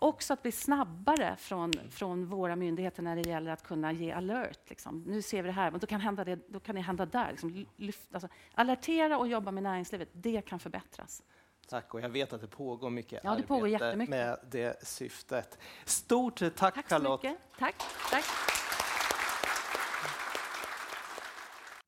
också 0.00 0.32
att 0.32 0.42
bli 0.42 0.52
snabbare 0.52 1.36
från, 1.38 1.72
från 1.90 2.26
våra 2.26 2.56
myndigheter 2.56 3.02
när 3.02 3.16
det 3.16 3.28
gäller 3.28 3.50
att 3.50 3.62
kunna 3.62 3.92
ge 3.92 4.12
alert. 4.12 4.70
Liksom. 4.70 5.04
Nu 5.06 5.22
ser 5.22 5.42
vi 5.42 5.46
det 5.46 5.52
här, 5.52 5.70
men 5.70 5.80
då 5.80 5.86
kan, 5.86 6.00
hända 6.00 6.24
det, 6.24 6.38
då 6.48 6.60
kan 6.60 6.74
det 6.74 6.80
hända 6.80 7.06
där. 7.06 7.30
Liksom, 7.30 7.66
lyft, 7.76 8.14
alltså, 8.14 8.28
alertera 8.54 9.18
och 9.18 9.28
jobba 9.28 9.50
med 9.50 9.62
näringslivet, 9.62 10.08
det 10.12 10.42
kan 10.42 10.58
förbättras. 10.58 11.22
Tack, 11.68 11.94
och 11.94 12.00
jag 12.00 12.08
vet 12.08 12.32
att 12.32 12.40
det 12.40 12.46
pågår 12.46 12.90
mycket 12.90 13.20
ja, 13.24 13.34
det 13.34 13.42
pågår 13.42 13.66
arbete 13.66 14.10
med 14.10 14.38
det 14.50 14.86
syftet. 14.86 15.58
Stort 15.84 16.38
tack, 16.38 16.74
tack 16.74 16.88
Charlotte. 16.88 17.26
Tack, 17.58 17.74
tack. 18.10 18.24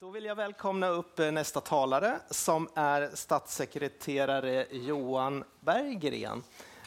Då 0.00 0.10
vill 0.10 0.24
jag 0.24 0.34
välkomna 0.34 0.88
upp 0.88 1.18
eh, 1.18 1.32
nästa 1.32 1.60
talare 1.60 2.18
som 2.30 2.68
är 2.74 3.10
statssekreterare 3.14 4.66
Johan 4.70 5.44
Berggren. 5.60 6.42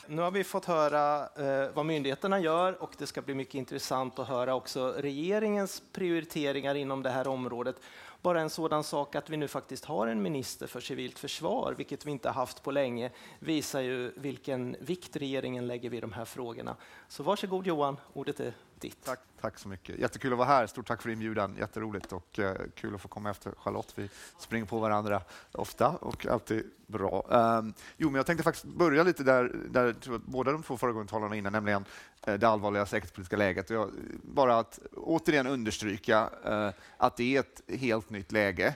Nu 0.07 0.21
har 0.21 0.31
vi 0.31 0.43
fått 0.43 0.65
höra 0.65 1.29
eh, 1.35 1.69
vad 1.73 1.85
myndigheterna 1.85 2.39
gör 2.39 2.83
och 2.83 2.95
det 2.97 3.07
ska 3.07 3.21
bli 3.21 3.33
mycket 3.33 3.55
intressant 3.55 4.19
att 4.19 4.27
höra 4.27 4.55
också 4.55 4.93
regeringens 4.97 5.83
prioriteringar 5.91 6.75
inom 6.75 7.03
det 7.03 7.09
här 7.09 7.27
området. 7.27 7.75
Bara 8.21 8.41
en 8.41 8.49
sådan 8.49 8.83
sak 8.83 9.15
att 9.15 9.29
vi 9.29 9.37
nu 9.37 9.47
faktiskt 9.47 9.85
har 9.85 10.07
en 10.07 10.21
minister 10.21 10.67
för 10.67 10.79
civilt 10.79 11.19
försvar, 11.19 11.73
vilket 11.77 12.05
vi 12.05 12.11
inte 12.11 12.29
haft 12.29 12.63
på 12.63 12.71
länge, 12.71 13.11
visar 13.39 13.81
ju 13.81 14.11
vilken 14.15 14.75
vikt 14.79 15.15
regeringen 15.15 15.67
lägger 15.67 15.89
vid 15.89 16.03
de 16.03 16.13
här 16.13 16.25
frågorna. 16.25 16.75
Så 17.07 17.23
varsågod 17.23 17.67
Johan, 17.67 17.97
ordet 18.13 18.39
är 18.39 18.53
vettigt. 18.75 19.05
Tack, 19.05 19.19
tack 19.41 19.59
så 19.59 19.67
mycket. 19.67 19.99
Jättekul 19.99 20.31
att 20.31 20.37
vara 20.37 20.47
här. 20.47 20.67
Stort 20.67 20.87
tack 20.87 21.01
för 21.01 21.09
inbjudan. 21.09 21.55
Jätteroligt 21.59 22.13
och 22.13 22.39
eh, 22.39 22.55
kul 22.75 22.95
att 22.95 23.01
få 23.01 23.07
komma 23.07 23.29
efter 23.29 23.51
Charlotte. 23.57 23.93
Vi 23.95 24.09
springer 24.39 24.65
på 24.65 24.79
varandra 24.79 25.21
ofta 25.51 25.89
och 25.89 26.25
alltid 26.25 26.63
bra. 26.87 27.25
Um, 27.29 27.73
jo, 27.97 28.09
men 28.09 28.15
jag 28.15 28.25
tänkte 28.25 28.43
faktiskt 28.43 28.65
börja 28.65 29.03
lite 29.03 29.23
där, 29.23 29.51
där 29.69 29.95
båda 30.25 30.51
de 30.51 30.63
två 30.63 30.77
föregående 30.77 31.09
talarna 31.09 31.35
innan, 31.35 31.53
nämligen 31.53 31.85
eh, 32.27 32.33
det 32.33 32.47
allvarliga 32.47 32.85
säkerhetspolitiska 32.85 33.37
läget. 33.37 33.69
Jag, 33.69 33.91
bara 34.23 34.59
att 34.59 34.79
återigen 34.95 35.47
understryka 35.47 36.29
eh, 36.45 36.69
att 36.97 37.17
det 37.17 37.35
är 37.35 37.39
ett 37.39 37.79
helt 37.79 38.09
nytt 38.09 38.31
läge 38.31 38.75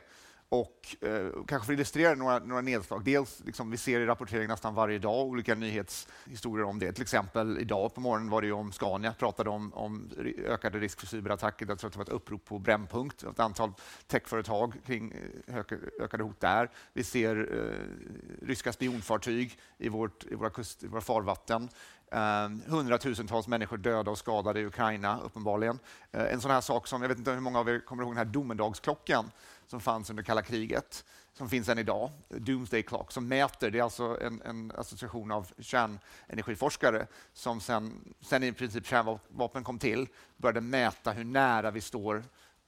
och 0.50 0.96
eh, 1.02 1.28
kanske 1.48 1.66
för 1.66 1.74
att 1.74 1.78
illustrera 1.78 2.16
några, 2.16 2.40
några 2.40 2.62
nedslag. 2.62 3.04
Dels 3.04 3.42
liksom, 3.46 3.72
vi 3.72 3.78
ser 3.78 4.00
i 4.00 4.06
rapportering 4.06 4.48
nästan 4.48 4.76
varje 4.76 5.00
dag 5.00 5.28
olika 5.28 5.56
nyhetshistorier 5.56 6.66
om 6.66 6.80
det. 6.80 6.92
Till 6.92 7.02
exempel 7.02 7.58
idag 7.58 7.94
på 7.96 8.02
morgonen 8.02 8.30
var 8.30 8.42
det 8.42 8.52
om 8.52 8.72
Scania, 8.72 9.14
pratade 9.14 9.50
om, 9.50 9.74
om 9.74 10.10
ökade 10.46 10.80
risk 10.80 11.00
för 11.00 11.08
cyberattacker. 11.08 11.66
Jag 11.70 11.80
tror 11.80 11.88
att 11.88 11.94
det 11.94 11.98
var 11.98 12.06
ett 12.06 12.10
upprop 12.10 12.46
på 12.46 12.60
Brännpunkt, 12.60 13.24
ett 13.24 13.40
antal 13.40 13.74
techföretag 14.08 14.74
kring 14.86 15.14
eh, 15.48 15.56
ökade 16.02 16.24
hot 16.24 16.40
där. 16.40 16.70
Vi 16.94 17.04
ser 17.04 17.36
eh, 17.38 18.48
ryska 18.48 18.74
spionfartyg 18.74 19.60
i, 19.78 19.90
vårt, 19.90 20.26
i, 20.26 20.36
våra 20.36 20.50
kust, 20.50 20.84
i 20.84 20.88
våra 20.88 21.02
farvatten. 21.02 21.70
Uh, 22.14 22.72
hundratusentals 22.72 23.48
människor 23.48 23.78
döda 23.78 24.12
och 24.12 24.18
skadade 24.18 24.60
i 24.60 24.66
Ukraina, 24.66 25.20
uppenbarligen. 25.20 25.80
Uh, 26.16 26.34
en 26.34 26.42
sån 26.42 26.52
här 26.52 26.62
sak 26.62 26.88
som, 26.88 27.02
jag 27.02 27.10
vet 27.10 27.18
inte 27.18 27.32
hur 27.32 27.40
många 27.40 27.60
av 27.60 27.70
er 27.70 27.80
kommer 27.80 28.04
ihåg 28.04 28.12
den 28.12 28.18
här 28.18 28.26
domedagsklockan 28.26 29.32
som 29.68 29.82
fanns 29.82 30.10
under 30.10 30.24
kalla 30.24 30.42
kriget, 30.42 31.06
som 31.34 31.50
finns 31.50 31.70
än 31.70 31.78
idag, 31.78 32.12
Doomsday 32.30 32.84
Clock, 32.84 33.12
som 33.12 33.28
mäter, 33.28 33.72
det 33.72 33.80
är 33.80 33.84
alltså 33.84 34.18
en, 34.22 34.42
en 34.42 34.72
association 34.76 35.32
av 35.32 35.48
kärnenergiforskare 35.60 37.08
som 37.34 37.62
sen, 37.62 38.14
sen 38.22 38.44
i 38.44 38.52
princip 38.52 38.86
kärnvapen 38.86 39.64
kom 39.64 39.80
till, 39.80 40.08
började 40.38 40.62
mäta 40.62 41.12
hur 41.12 41.24
nära 41.24 41.72
vi 41.72 41.82
står 41.82 42.24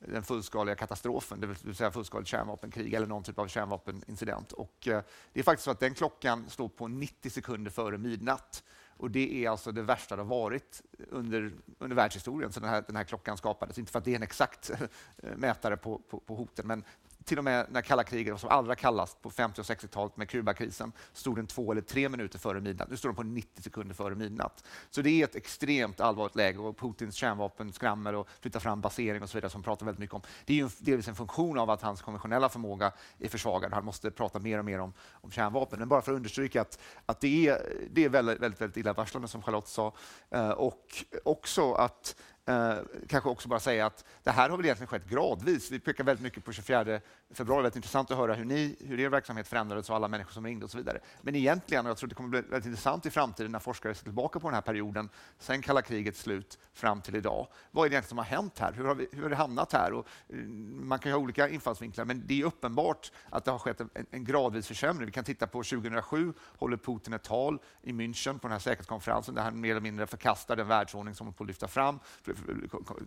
den 0.08 0.24
fullskaliga 0.24 0.76
katastrofen, 0.76 1.40
det 1.42 1.48
vill 1.48 1.76
säga 1.76 1.92
fullskaligt 1.92 2.30
kärnvapenkrig 2.30 2.94
eller 2.94 3.08
någon 3.08 3.24
typ 3.24 3.40
av 3.40 3.48
kärnvapenincident. 3.48 4.52
Och, 4.52 4.88
eh, 4.88 5.02
det 5.34 5.40
är 5.40 5.44
faktiskt 5.44 5.66
så 5.66 5.72
att 5.72 5.80
den 5.80 5.94
klockan 5.94 6.50
står 6.50 6.70
på 6.70 6.88
90 6.88 7.30
sekunder 7.30 7.72
före 7.72 7.98
midnatt. 7.98 8.64
Och 9.02 9.12
det 9.12 9.46
är 9.46 9.50
alltså 9.50 9.72
det 9.72 9.82
värsta 9.82 10.16
det 10.16 10.22
har 10.22 10.30
varit 10.30 10.82
under, 11.10 11.52
under 11.80 11.96
världshistorien 11.96 12.52
sedan 12.52 12.64
den 12.64 12.72
här, 12.72 12.84
den 12.88 12.96
här 12.96 13.04
klockan 13.04 13.38
skapades. 13.38 13.78
Inte 13.78 13.92
för 13.92 14.00
att 14.00 14.06
det 14.06 14.12
är 14.12 14.16
en 14.16 14.24
exakt 14.24 14.72
mätare 15.36 15.78
på, 15.78 16.02
på, 16.10 16.20
på 16.20 16.36
hoten, 16.36 16.68
men 16.68 16.84
till 17.26 17.38
och 17.38 17.44
med 17.44 17.66
när 17.70 17.82
kalla 17.82 18.04
kriget 18.04 18.32
var 18.32 18.38
som 18.38 18.50
allra 18.50 18.76
kallast 18.76 19.22
på 19.22 19.30
50 19.30 19.62
och 19.62 19.66
60-talet 19.66 20.18
med 20.18 20.30
Kubakrisen 20.30 20.92
stod 21.14 21.36
den 21.36 21.48
två 21.48 21.72
eller 21.72 21.82
tre 21.82 22.10
minuter 22.10 22.40
före 22.40 22.62
midnatt. 22.62 22.90
Nu 22.90 22.98
står 22.98 23.10
den 23.10 23.16
på 23.16 23.24
90 23.24 23.62
sekunder 23.64 23.96
före 23.96 24.16
midnatt. 24.16 24.64
Så 24.90 25.02
det 25.02 25.10
är 25.10 25.24
ett 25.24 25.36
extremt 25.36 26.00
allvarligt 26.00 26.36
läge 26.36 26.60
och 26.60 26.78
Putins 26.78 27.16
kärnvapen 27.16 27.74
skrammer 27.74 28.16
och 28.16 28.28
flyttar 28.42 28.60
fram 28.60 28.82
basering 28.82 29.24
och 29.24 29.30
så 29.30 29.38
vidare 29.38 29.50
som 29.50 29.64
pratar 29.64 29.86
väldigt 29.86 30.00
mycket 30.00 30.16
om. 30.16 30.22
Det 30.46 30.54
är 30.54 30.58
ju 30.58 30.70
delvis 30.80 31.08
en 31.08 31.16
funktion 31.16 31.58
av 31.58 31.70
att 31.70 31.82
hans 31.82 32.02
konventionella 32.02 32.50
förmåga 32.50 32.92
är 33.20 33.30
försvagad. 33.30 33.74
Han 33.74 33.86
måste 33.86 34.12
prata 34.12 34.40
mer 34.40 34.60
och 34.60 34.66
mer 34.66 34.80
om, 34.80 34.94
om 35.12 35.32
kärnvapen. 35.32 35.80
Men 35.80 35.90
bara 35.90 36.02
för 36.02 36.12
att 36.12 36.16
understryka 36.16 36.62
att, 36.62 36.80
att 37.06 37.20
det 37.20 37.48
är, 37.48 37.62
det 37.92 38.06
är 38.06 38.10
väldigt, 38.10 38.40
väldigt, 38.40 38.62
väldigt 38.62 38.78
illavarslande 38.78 39.28
som 39.28 39.42
Charlotte 39.42 39.68
sa. 39.68 39.94
Uh, 40.36 40.50
och 40.50 41.06
också 41.24 41.74
att 41.74 42.16
Eh, 42.46 42.74
kanske 43.08 43.30
också 43.30 43.50
bara 43.50 43.60
säga 43.60 43.86
att 43.86 44.06
det 44.24 44.32
här 44.32 44.50
har 44.50 44.58
väl 44.58 44.66
egentligen 44.66 44.88
skett 44.88 45.10
gradvis. 45.10 45.72
Vi 45.72 45.80
pekar 45.80 46.04
väldigt 46.04 46.24
mycket 46.24 46.46
på 46.46 46.52
24 46.52 47.00
februari. 47.34 47.64
Väldigt 47.64 47.76
intressant 47.76 48.12
att 48.12 48.18
höra 48.18 48.34
hur, 48.34 48.46
ni, 48.46 48.76
hur 48.80 49.00
er 49.00 49.10
verksamhet 49.10 49.48
förändrades 49.48 49.90
och 49.90 49.96
alla 49.96 50.08
människor 50.08 50.32
som 50.32 50.46
ringde 50.46 50.66
och 50.66 50.72
så 50.72 50.78
vidare. 50.78 51.00
Men 51.22 51.36
egentligen, 51.36 51.86
och 51.86 51.90
jag 51.90 51.98
tror 51.98 52.10
det 52.10 52.16
kommer 52.16 52.30
bli 52.30 52.42
väldigt 52.42 52.66
intressant 52.66 53.06
i 53.06 53.10
framtiden 53.10 53.52
när 53.52 53.60
forskare 53.60 53.96
ser 53.96 54.04
tillbaka 54.04 54.40
på 54.40 54.48
den 54.48 54.56
här 54.56 54.62
perioden, 54.62 55.10
sen 55.40 55.62
kalla 55.62 55.82
krigets 55.82 56.22
slut 56.22 56.60
fram 56.74 57.02
till 57.02 57.16
idag. 57.16 57.48
Vad 57.72 57.86
är 57.86 57.90
det 57.90 57.94
egentligen 57.94 58.10
som 58.10 58.18
har 58.18 58.26
hänt 58.26 58.60
här? 58.60 58.74
Hur 58.74 58.86
har, 58.86 58.96
vi, 58.96 59.08
hur 59.12 59.24
har 59.24 59.30
det 59.30 59.36
hamnat 59.36 59.74
här? 59.74 59.94
Och, 59.94 60.08
eh, 60.30 60.36
man 60.82 61.00
kan 61.00 61.10
ju 61.10 61.14
ha 61.14 61.22
olika 61.22 61.50
infallsvinklar, 61.50 62.06
men 62.06 62.24
det 62.28 62.42
är 62.42 62.46
uppenbart 62.46 63.12
att 63.30 63.46
det 63.46 63.52
har 63.52 63.60
skett 63.60 63.82
en, 63.82 63.90
en 64.12 64.24
gradvis 64.24 64.68
försämring. 64.68 65.06
Vi 65.06 65.12
kan 65.12 65.24
titta 65.24 65.48
på 65.48 65.64
2007, 65.64 66.34
håller 66.58 66.78
Putin 66.78 67.14
ett 67.14 67.24
tal 67.24 67.60
i 67.82 67.92
München 67.92 68.40
på 68.40 68.48
den 68.48 68.52
här 68.52 68.60
säkerhetskonferensen 68.60 69.36
där 69.36 69.42
han 69.42 69.62
mer 69.62 69.72
eller 69.72 69.82
mindre 69.82 70.08
förkastar 70.08 70.56
den 70.56 70.68
världsordning 70.68 71.16
som 71.16 71.28
håller 71.28 71.38
på 71.38 71.44
att 71.44 71.48
lyfta 71.48 71.68
fram 71.68 72.00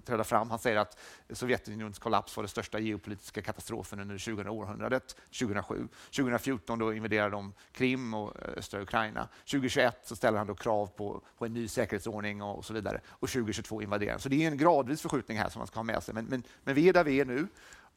träda 0.04 0.24
fram. 0.24 0.50
Han 0.50 0.58
säger 0.58 0.76
att 0.76 0.98
Sovjetunionens 1.30 1.98
kollaps 1.98 2.36
var 2.36 2.42
den 2.42 2.48
största 2.48 2.78
geopolitiska 2.78 3.42
katastrofen 3.42 4.00
under 4.00 4.18
2000-århundradet, 4.18 5.16
2007. 5.38 5.88
2014 6.04 6.78
då 6.78 6.94
invaderade 6.94 7.30
de 7.30 7.52
Krim 7.72 8.14
och 8.14 8.42
eh, 8.42 8.58
östra 8.58 8.82
Ukraina. 8.82 9.28
2021 9.50 10.00
så 10.04 10.16
ställer 10.16 10.38
han 10.38 10.46
då 10.46 10.54
krav 10.54 10.86
på, 10.86 11.22
på 11.38 11.46
en 11.46 11.54
ny 11.54 11.68
säkerhetsordning 11.68 12.42
och, 12.42 12.58
och 12.58 12.64
så 12.64 12.74
vidare. 12.74 13.00
Och 13.08 13.28
2022 13.28 13.82
invaderar 13.82 14.10
han. 14.10 14.20
Så 14.20 14.28
det 14.28 14.44
är 14.44 14.50
en 14.50 14.58
gradvis 14.58 15.02
förskjutning 15.02 15.38
här 15.38 15.48
som 15.48 15.60
man 15.60 15.66
ska 15.66 15.78
ha 15.78 15.84
med 15.84 16.02
sig. 16.02 16.14
Men, 16.14 16.24
men, 16.24 16.42
men 16.64 16.74
vi 16.74 16.88
är 16.88 16.92
där 16.92 17.04
vi 17.04 17.20
är 17.20 17.24
nu. 17.24 17.46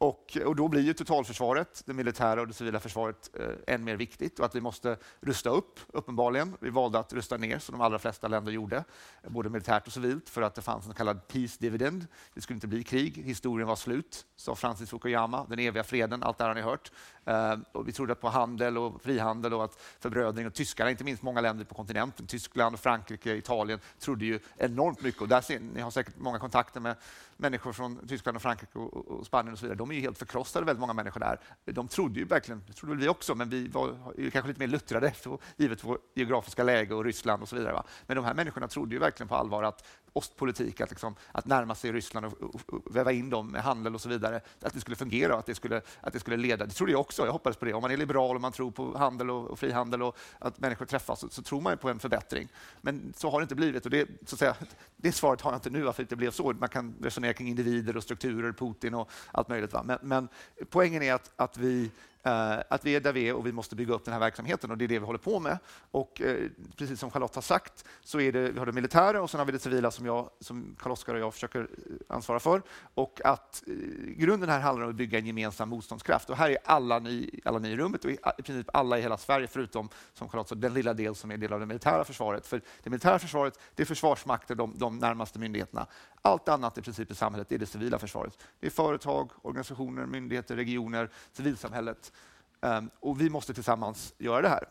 Och, 0.00 0.36
och, 0.44 0.56
då 0.56 0.68
blir 0.68 0.82
ju 0.82 0.94
totalförsvaret, 0.94 1.82
det 1.86 1.92
militära 1.92 2.40
och 2.40 2.48
det 2.48 2.54
civila 2.54 2.80
försvaret, 2.80 3.30
eh, 3.34 3.74
än 3.74 3.84
mer 3.84 3.96
viktigt 3.96 4.38
och 4.38 4.46
att 4.46 4.54
vi 4.54 4.60
måste 4.60 4.96
rusta 5.20 5.50
upp, 5.50 5.80
uppenbarligen. 5.88 6.56
Vi 6.60 6.70
valde 6.70 6.98
att 6.98 7.12
rusta 7.12 7.36
ner, 7.36 7.58
som 7.58 7.72
de 7.72 7.80
allra 7.80 7.98
flesta 7.98 8.28
länder 8.28 8.52
gjorde, 8.52 8.76
eh, 9.22 9.30
både 9.30 9.50
militärt 9.50 9.86
och 9.86 9.92
civilt, 9.92 10.28
för 10.28 10.42
att 10.42 10.54
det 10.54 10.62
fanns 10.62 10.84
en 10.84 10.90
så 10.92 10.96
kallad 10.96 11.28
peace 11.28 11.56
dividend. 11.58 12.06
Det 12.34 12.40
skulle 12.40 12.54
inte 12.54 12.66
bli 12.66 12.84
krig, 12.84 13.16
historien 13.16 13.68
var 13.68 13.76
slut, 13.76 14.26
sa 14.36 14.54
Francis 14.54 14.90
Fukuyama, 14.90 15.46
den 15.48 15.58
eviga 15.58 15.84
freden, 15.84 16.22
allt 16.22 16.38
det 16.38 16.44
här 16.44 16.48
har 16.48 16.54
ni 16.54 16.62
hört. 16.62 16.92
Eh, 17.24 17.58
och 17.72 17.88
vi 17.88 17.92
trodde 17.92 18.14
på 18.14 18.28
handel 18.28 18.78
och 18.78 19.02
frihandel 19.02 19.54
och 19.54 19.64
att 19.64 19.80
förbrödring. 20.00 20.46
Och 20.46 20.54
tyskarna, 20.54 20.90
inte 20.90 21.04
minst 21.04 21.22
många 21.22 21.40
länder 21.40 21.64
på 21.64 21.74
kontinenten, 21.74 22.26
Tyskland, 22.26 22.80
Frankrike, 22.80 23.34
Italien, 23.34 23.80
trodde 23.98 24.24
ju 24.24 24.40
enormt 24.56 25.02
mycket. 25.02 25.22
Och 25.22 25.28
där 25.28 25.40
ser, 25.40 25.60
ni 25.60 25.80
har 25.80 25.90
säkert 25.90 26.14
många 26.18 26.38
kontakter 26.38 26.80
med 26.80 26.96
människor 27.38 27.72
från 27.72 28.06
Tyskland, 28.08 28.36
och 28.36 28.42
Frankrike 28.42 28.78
och, 28.78 29.08
och 29.08 29.26
Spanien 29.26 29.52
och 29.52 29.58
så 29.58 29.66
vidare. 29.66 29.78
De 29.78 29.90
är 29.90 29.94
ju 29.94 30.00
helt 30.00 30.18
förkrossade, 30.18 30.66
väldigt 30.66 30.80
många 30.80 30.92
människor 30.92 31.20
där. 31.20 31.40
De 31.64 31.88
trodde 31.88 32.18
ju 32.18 32.24
verkligen, 32.24 32.62
det 32.66 32.72
trodde 32.72 32.94
väl 32.94 33.02
vi 33.02 33.08
också, 33.08 33.34
men 33.34 33.48
vi 33.48 33.68
var 33.68 33.94
ju 34.18 34.30
kanske 34.30 34.48
lite 34.48 34.60
mer 34.60 34.66
luttrade 34.66 35.08
efter, 35.08 35.38
givet 35.56 35.84
vårt 35.84 36.00
geografiska 36.14 36.62
läge 36.62 36.94
och 36.94 37.04
Ryssland 37.04 37.42
och 37.42 37.48
så 37.48 37.56
vidare. 37.56 37.72
Va? 37.72 37.84
Men 38.06 38.16
de 38.16 38.24
här 38.24 38.34
människorna 38.34 38.68
trodde 38.68 38.94
ju 38.94 38.98
verkligen 38.98 39.28
på 39.28 39.34
allvar 39.34 39.62
att 39.62 39.86
ostpolitik, 40.12 40.80
att, 40.80 40.90
liksom, 40.90 41.14
att 41.32 41.46
närma 41.46 41.74
sig 41.74 41.92
Ryssland 41.92 42.26
och, 42.26 42.42
och, 42.42 42.72
och, 42.72 42.96
väva 42.96 43.12
in 43.12 43.30
dem 43.30 43.48
med 43.48 43.62
handel 43.62 43.94
och 43.94 44.00
så 44.00 44.08
vidare, 44.08 44.40
att 44.60 44.72
det 44.72 44.80
skulle 44.80 44.96
fungera 44.96 45.32
och 45.32 45.38
att 45.38 45.46
det 45.46 45.54
skulle, 45.54 45.82
att 46.00 46.12
det 46.12 46.20
skulle 46.20 46.36
leda. 46.36 46.66
Det 46.66 46.72
trodde 46.72 46.92
jag 46.92 47.00
också, 47.00 47.24
jag 47.24 47.32
hoppades 47.32 47.56
på 47.56 47.64
det. 47.64 47.74
Om 47.74 47.82
man 47.82 47.90
är 47.90 47.96
liberal 47.96 48.36
och 48.36 48.42
man 48.42 48.52
tror 48.52 48.70
på 48.70 48.98
handel 48.98 49.30
och, 49.30 49.50
och 49.50 49.58
frihandel 49.58 50.02
och 50.02 50.16
att 50.38 50.58
människor 50.58 50.86
träffas 50.86 51.20
så, 51.20 51.28
så, 51.28 51.42
tror 51.42 51.60
man 51.60 51.78
på 51.78 51.88
en 51.88 51.98
förbättring. 51.98 52.48
Men 52.80 53.12
så 53.16 53.30
har 53.30 53.40
det 53.40 53.42
inte 53.42 53.54
blivit 53.54 53.84
och 53.84 53.90
det, 53.90 54.08
så 54.26 54.34
att 54.34 54.38
säga, 54.38 54.56
det 55.00 55.12
svaret 55.12 55.40
har 55.40 55.50
jag 55.50 55.56
inte 55.56 55.70
nu 55.70 55.82
varför 55.82 56.02
det 56.02 56.04
inte 56.04 56.16
blev 56.16 56.30
så. 56.30 56.52
Man 56.52 56.68
kan 56.68 56.94
resonera 57.02 57.32
kring 57.32 57.48
individer 57.48 57.96
och 57.96 58.02
strukturer, 58.02 58.52
Putin 58.52 58.94
och 58.94 59.10
allt 59.32 59.48
möjligt. 59.48 59.72
Va? 59.72 59.82
Men, 59.82 59.98
men 60.02 60.28
poängen 60.70 61.02
är 61.02 61.14
att, 61.14 61.32
att 61.36 61.56
vi 61.56 61.90
Eh, 62.22 62.58
att 62.68 62.84
vi 62.84 62.96
är 62.96 63.00
där 63.00 63.12
vi 63.12 63.28
är 63.28 63.34
och 63.34 63.46
vi 63.46 63.52
måste 63.52 63.76
bygga 63.76 63.94
upp 63.94 64.04
den 64.04 64.12
här 64.12 64.20
verksamheten 64.20 64.70
och 64.70 64.78
det 64.78 64.84
är 64.84 64.88
det 64.88 64.98
vi 64.98 65.06
håller 65.06 65.18
på 65.18 65.40
med. 65.40 65.58
Och 65.90 66.20
eh, 66.20 66.50
precis 66.76 67.00
som 67.00 67.10
Charlotte 67.10 67.34
har 67.34 67.42
sagt 67.42 67.84
så 68.00 68.20
är 68.20 68.32
det, 68.32 68.50
vi 68.50 68.58
har 68.58 68.66
det 68.66 68.72
militära 68.72 69.22
och 69.22 69.30
sen 69.30 69.38
har 69.38 69.46
vi 69.46 69.52
det 69.52 69.58
civila 69.58 69.90
som, 69.90 70.06
jag, 70.06 70.30
som 70.40 70.76
Karl-Oskar 70.78 71.14
och 71.14 71.20
jag 71.20 71.34
försöker 71.34 71.60
eh, 71.60 71.66
ansvara 72.08 72.40
för. 72.40 72.62
Och 72.94 73.20
att 73.24 73.62
grunden 74.06 74.48
här 74.48 74.60
handlar 74.60 74.84
om 74.84 74.90
att 74.90 74.96
bygga 74.96 75.18
en 75.18 75.26
gemensam 75.26 75.68
motståndskraft. 75.68 76.30
Och 76.30 76.36
här 76.36 76.50
är 76.50 76.58
alla 76.64 76.98
ni, 76.98 77.40
alla 77.44 77.58
ni 77.58 77.68
i 77.68 77.76
rummet 77.76 78.04
och 78.04 78.10
i, 78.10 78.18
i 78.38 78.42
princip 78.42 78.70
alla 78.72 78.98
i 78.98 79.02
hela 79.02 79.16
Sverige 79.16 79.46
förutom 79.46 79.88
som 80.14 80.28
Charlotte 80.28 80.48
sa, 80.48 80.54
den 80.54 80.74
lilla 80.74 80.94
del 80.94 81.14
som 81.14 81.30
är 81.30 81.36
del 81.36 81.52
av 81.52 81.60
det 81.60 81.66
militära 81.66 82.04
försvaret. 82.04 82.46
För 82.46 82.60
det 82.82 82.90
militära 82.90 83.18
försvaret, 83.18 83.60
det 83.74 83.82
är 83.82 83.88
Försvarsmakten, 83.88 84.56
de, 84.56 84.78
de 84.78 84.98
närmaste 84.98 85.38
myndigheterna. 85.38 85.86
Allt 86.22 86.48
annat 86.48 86.78
i 86.78 86.82
princip 86.82 87.10
i 87.10 87.14
samhället 87.14 87.52
är 87.52 87.58
det 87.58 87.66
civila 87.66 87.98
försvaret. 87.98 88.38
Det 88.60 88.66
är 88.66 88.70
företag, 88.70 89.30
organisationer, 89.42 90.06
myndigheter, 90.06 90.56
regioner, 90.56 91.10
civilsamhället. 91.32 92.12
Um, 92.60 92.90
och 93.00 93.20
vi 93.20 93.30
måste 93.30 93.54
tillsammans 93.54 94.14
göra 94.18 94.42
det 94.42 94.48
här. 94.48 94.64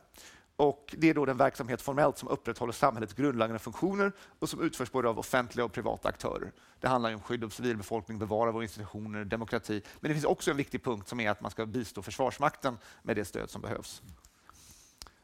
Och 0.56 0.96
det 0.98 1.10
är 1.10 1.14
då 1.14 1.26
den 1.26 1.38
verksamhet 1.38 1.82
formellt 1.82 2.18
som 2.18 2.30
upprätthåller 2.30 2.74
samhällets 2.74 3.14
grundläggande 3.14 3.60
funktioner 3.60 4.12
och 4.40 4.50
som 4.50 4.62
utförs 4.62 4.92
både 4.92 5.10
av 5.10 5.20
offentliga 5.20 5.66
och 5.66 5.72
privata 5.72 6.10
aktörer. 6.10 6.52
Det 6.80 6.88
handlar 6.88 7.14
om 7.14 7.22
skydd 7.22 7.44
av 7.44 7.50
civilbefolkning, 7.50 8.20
bevara 8.20 8.52
våra 8.52 8.64
institutioner, 8.64 9.26
demokrati. 9.26 9.82
Men 10.00 10.10
det 10.10 10.16
finns 10.16 10.26
också 10.26 10.52
en 10.52 10.58
viktig 10.58 10.84
punkt 10.84 11.08
som 11.08 11.20
är 11.20 11.30
att 11.30 11.42
man 11.42 11.52
ska 11.52 11.66
bistå 11.66 12.02
Försvarsmakten 12.02 12.78
med 13.04 13.16
det 13.16 13.26
stöd 13.26 13.50
som 13.50 13.62
behövs. 13.62 14.02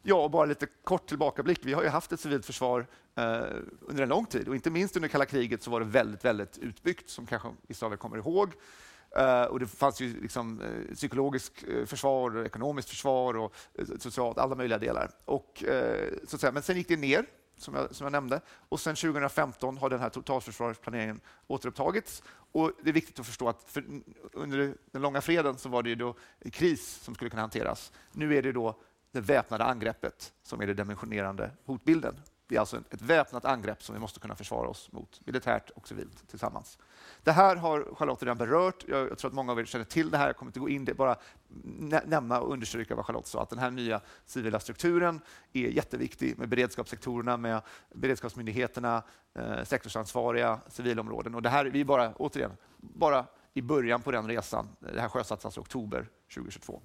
Ja, 0.05 0.15
och 0.15 0.31
bara 0.31 0.45
lite 0.45 0.67
kort 0.83 1.05
tillbakablick. 1.05 1.59
Vi 1.63 1.73
har 1.73 1.83
ju 1.83 1.89
haft 1.89 2.11
ett 2.11 2.19
civilt 2.19 2.45
försvar 2.45 2.87
eh, 3.15 3.41
under 3.81 4.03
en 4.03 4.09
lång 4.09 4.25
tid 4.25 4.47
och 4.47 4.55
inte 4.55 4.69
minst 4.69 4.95
under 4.95 5.09
kalla 5.09 5.25
kriget 5.25 5.63
så 5.63 5.71
var 5.71 5.79
det 5.79 5.85
väldigt, 5.85 6.25
väldigt 6.25 6.57
utbyggt 6.57 7.09
som 7.09 7.25
kanske 7.25 7.49
vissa 7.67 7.85
av 7.85 7.93
er 7.93 7.97
kommer 7.97 8.17
ihåg. 8.17 8.53
Uh, 9.17 9.43
och 9.43 9.59
det 9.59 9.67
fanns 9.67 10.01
ju 10.01 10.21
liksom, 10.21 10.61
uh, 10.61 10.95
psykologiskt 10.95 11.63
uh, 11.67 11.85
försvar, 11.85 12.45
ekonomiskt 12.45 12.89
försvar 12.89 13.37
och 13.37 13.55
socialt, 13.99 14.37
alla 14.37 14.55
möjliga 14.55 14.77
delar. 14.77 15.11
Och, 15.25 15.63
så 16.27 16.35
att 16.35 16.41
säga. 16.41 16.51
Men 16.51 16.63
sen 16.63 16.77
gick 16.77 16.87
det 16.87 16.97
ner, 16.97 17.25
som 17.57 17.75
jag, 17.75 17.95
som 17.95 18.05
jag 18.05 18.11
nämnde. 18.11 18.41
Och 18.69 18.79
sen 18.79 18.95
2015 18.95 19.77
har 19.77 19.89
den 19.89 19.99
här 19.99 20.09
totalförsvarsplaneringen 20.09 21.21
återupptagits. 21.47 22.23
Och 22.51 22.71
det 22.83 22.89
är 22.89 22.93
viktigt 22.93 23.19
att 23.19 23.25
förstå 23.25 23.49
att 23.49 23.63
för, 23.67 23.85
under 24.33 24.75
den 24.91 25.01
långa 25.01 25.21
freden 25.21 25.57
så 25.57 25.69
var 25.69 25.83
det 25.83 25.89
ju 25.89 25.95
då 25.95 26.15
kris 26.51 26.99
som 27.03 27.15
skulle 27.15 27.29
kunna 27.29 27.41
hanteras. 27.41 27.91
Nu 28.11 28.35
är 28.35 28.41
det 28.41 28.51
då 28.51 28.75
det 29.13 29.21
väpnade 29.21 29.63
angreppet 29.63 30.33
som 30.43 30.61
är 30.61 30.67
den 30.67 30.75
dimensionerande 30.75 31.51
hotbilden. 31.65 32.15
Det 32.47 32.55
är 32.55 32.59
alltså 32.59 32.77
ett 32.77 33.01
väpnat 33.01 33.45
angrepp 33.45 33.83
som 33.83 33.95
vi 33.95 34.01
måste 34.01 34.19
kunna 34.19 34.35
försvara 34.35 34.67
oss 34.67 34.91
mot, 34.91 35.21
militärt 35.25 35.69
och 35.69 35.87
civilt 35.87 36.29
tillsammans. 36.29 36.77
Det 37.23 37.31
här 37.31 37.55
har 37.55 37.95
Charlotte 37.95 38.23
redan 38.23 38.37
berört. 38.37 38.85
Jag, 38.87 39.09
jag 39.09 39.17
tror 39.17 39.31
att 39.31 39.35
många 39.35 39.51
av 39.51 39.59
er 39.59 39.65
känner 39.65 39.85
till 39.85 40.09
det 40.09 40.17
här. 40.17 40.27
Jag 40.27 40.37
kommer 40.37 40.49
inte 40.49 40.59
gå 40.59 40.69
in 40.69 40.85
det, 40.85 40.93
bara 40.93 41.15
nämna 42.05 42.39
och 42.39 42.53
understryka 42.53 42.95
vad 42.95 43.05
Charlotte 43.05 43.27
sa, 43.27 43.43
att 43.43 43.49
den 43.49 43.59
här 43.59 43.71
nya 43.71 44.01
civila 44.25 44.59
strukturen 44.59 45.21
är 45.53 45.67
jätteviktig 45.67 46.37
med 46.37 46.49
beredskapssektorerna, 46.49 47.37
med 47.37 47.61
beredskapsmyndigheterna, 47.95 49.03
eh, 49.35 49.63
sektorsansvariga 49.63 50.59
civilområden. 50.67 51.35
Och 51.35 51.41
det 51.41 51.49
här, 51.49 51.65
vi 51.65 51.81
är 51.81 51.85
bara, 51.85 52.13
återigen, 52.13 52.51
bara 52.77 53.25
i 53.53 53.61
början 53.61 54.01
på 54.01 54.11
den 54.11 54.27
resan. 54.27 54.67
Det 54.79 55.01
här 55.01 55.09
sjösattes 55.09 55.45
alltså 55.45 55.59
i 55.59 55.63
oktober 55.63 56.07
2022. 56.33 56.81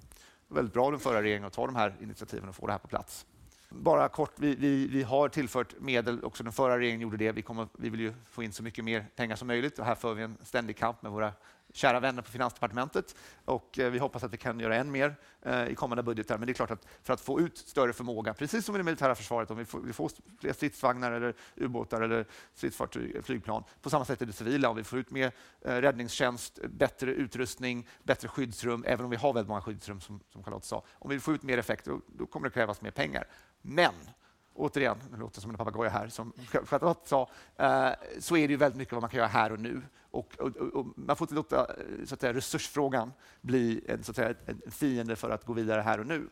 Väldigt 0.51 0.73
bra 0.73 0.85
av 0.85 0.91
den 0.91 0.99
förra 0.99 1.21
regeringen 1.21 1.47
att 1.47 1.53
ta 1.53 1.65
de 1.65 1.75
här 1.75 1.95
initiativen 2.01 2.49
och 2.49 2.55
få 2.55 2.65
det 2.65 2.71
här 2.71 2.79
på 2.79 2.87
plats. 2.87 3.25
Bara 3.69 4.09
kort, 4.09 4.31
vi, 4.35 4.55
vi, 4.55 4.87
vi, 4.87 5.03
har 5.03 5.29
tillfört 5.29 5.79
medel, 5.79 6.23
också 6.23 6.43
den 6.43 6.53
förra 6.53 6.79
regeringen 6.79 7.01
gjorde 7.01 7.17
det. 7.17 7.31
Vi, 7.31 7.41
kommer, 7.41 7.67
vi 7.77 7.89
vill 7.89 7.99
ju 7.99 8.13
få 8.29 8.43
in 8.43 8.53
så 8.53 8.63
mycket 8.63 8.85
mer 8.85 9.05
pengar 9.15 9.35
som 9.35 9.47
möjligt 9.47 9.79
och 9.79 9.85
här 9.85 9.95
för 9.95 10.13
vi 10.13 10.23
en 10.23 10.37
ständig 10.43 10.77
kamp 10.77 11.01
med 11.01 11.11
våra 11.11 11.33
kära 11.73 11.99
vänner 11.99 12.21
på 12.21 12.31
Finansdepartementet 12.31 13.15
och 13.45 13.79
eh, 13.79 13.91
vi 13.91 13.99
hoppas 13.99 14.23
att 14.23 14.33
vi 14.33 14.37
kan 14.37 14.59
göra 14.59 14.75
än 14.75 14.91
mer 14.91 15.15
eh, 15.41 15.67
i 15.67 15.75
kommande 15.75 16.03
budgetar. 16.03 16.37
Men 16.37 16.45
det 16.45 16.51
är 16.51 16.53
klart 16.53 16.71
att 16.71 16.87
för 17.03 17.13
att 17.13 17.21
få 17.21 17.39
ut 17.39 17.57
större 17.57 17.93
förmåga, 17.93 18.33
precis 18.33 18.65
som 18.65 18.75
i 18.75 18.77
det 18.77 18.83
militära 18.83 19.15
försvaret, 19.15 19.51
om 19.51 19.57
vi 19.57 19.65
får, 19.65 19.79
vi 19.79 19.93
får 19.93 20.11
fler 20.39 20.53
stridsvagnar 20.53 21.11
eller 21.11 21.33
ubåtar 21.55 22.01
eller 22.01 22.25
stridsfartyg, 22.53 23.15
eh, 23.15 23.21
flygplan, 23.21 23.63
på 23.81 23.89
samma 23.89 24.05
sätt 24.05 24.21
i 24.21 24.25
det 24.25 24.33
civila, 24.33 24.69
om 24.69 24.75
vi 24.75 24.83
får 24.83 24.99
ut 24.99 25.11
mer 25.11 25.31
räddningstjänst, 25.61 26.59
bättre 26.69 27.13
utrustning, 27.13 27.87
bättre 28.03 28.27
skyddsrum, 28.27 28.83
även 28.87 29.05
om 29.05 29.11
vi 29.11 29.17
har 29.17 29.33
väldigt 29.33 29.49
många 29.49 29.61
skyddsrum 29.61 30.01
som, 30.01 30.19
som 30.29 30.43
Charlotte 30.43 30.65
sa. 30.65 30.83
Om 30.93 31.09
vi 31.09 31.19
får 31.19 31.33
ut 31.33 31.43
mer 31.43 31.57
effekt, 31.57 31.85
då, 31.85 32.01
då 32.07 32.25
kommer 32.25 32.47
det 32.47 32.53
krävas 32.53 32.81
mer 32.81 32.91
pengar. 32.91 33.27
Men 33.61 33.93
återigen, 34.53 34.97
det 35.11 35.17
låter 35.17 35.41
som 35.41 35.51
en 35.51 35.57
papegoja 35.57 35.89
här, 35.89 36.07
som 36.07 36.33
Charlotte 36.65 37.07
sa, 37.07 37.29
så 38.19 38.37
är 38.37 38.47
det 38.47 38.51
ju 38.51 38.57
väldigt 38.57 38.77
mycket 38.77 38.93
vad 38.93 39.01
man 39.01 39.09
kan 39.09 39.17
göra 39.17 39.27
här 39.27 39.51
och 39.51 39.59
nu. 39.59 39.81
Och, 40.11 40.35
och, 40.39 40.57
och 40.57 40.85
man 40.95 41.15
får 41.15 41.25
inte 41.25 41.35
låta 41.35 41.59
eh, 41.59 42.05
så 42.05 42.13
att 42.13 42.21
säga, 42.21 42.33
resursfrågan 42.33 43.13
bli 43.41 43.81
en, 43.87 44.03
så 44.03 44.11
att 44.11 44.15
säga, 44.15 44.33
en 44.45 44.71
fiende 44.71 45.15
för 45.15 45.29
att 45.29 45.45
gå 45.45 45.53
vidare 45.53 45.81
här 45.81 45.99
och 45.99 46.07
nu. 46.07 46.29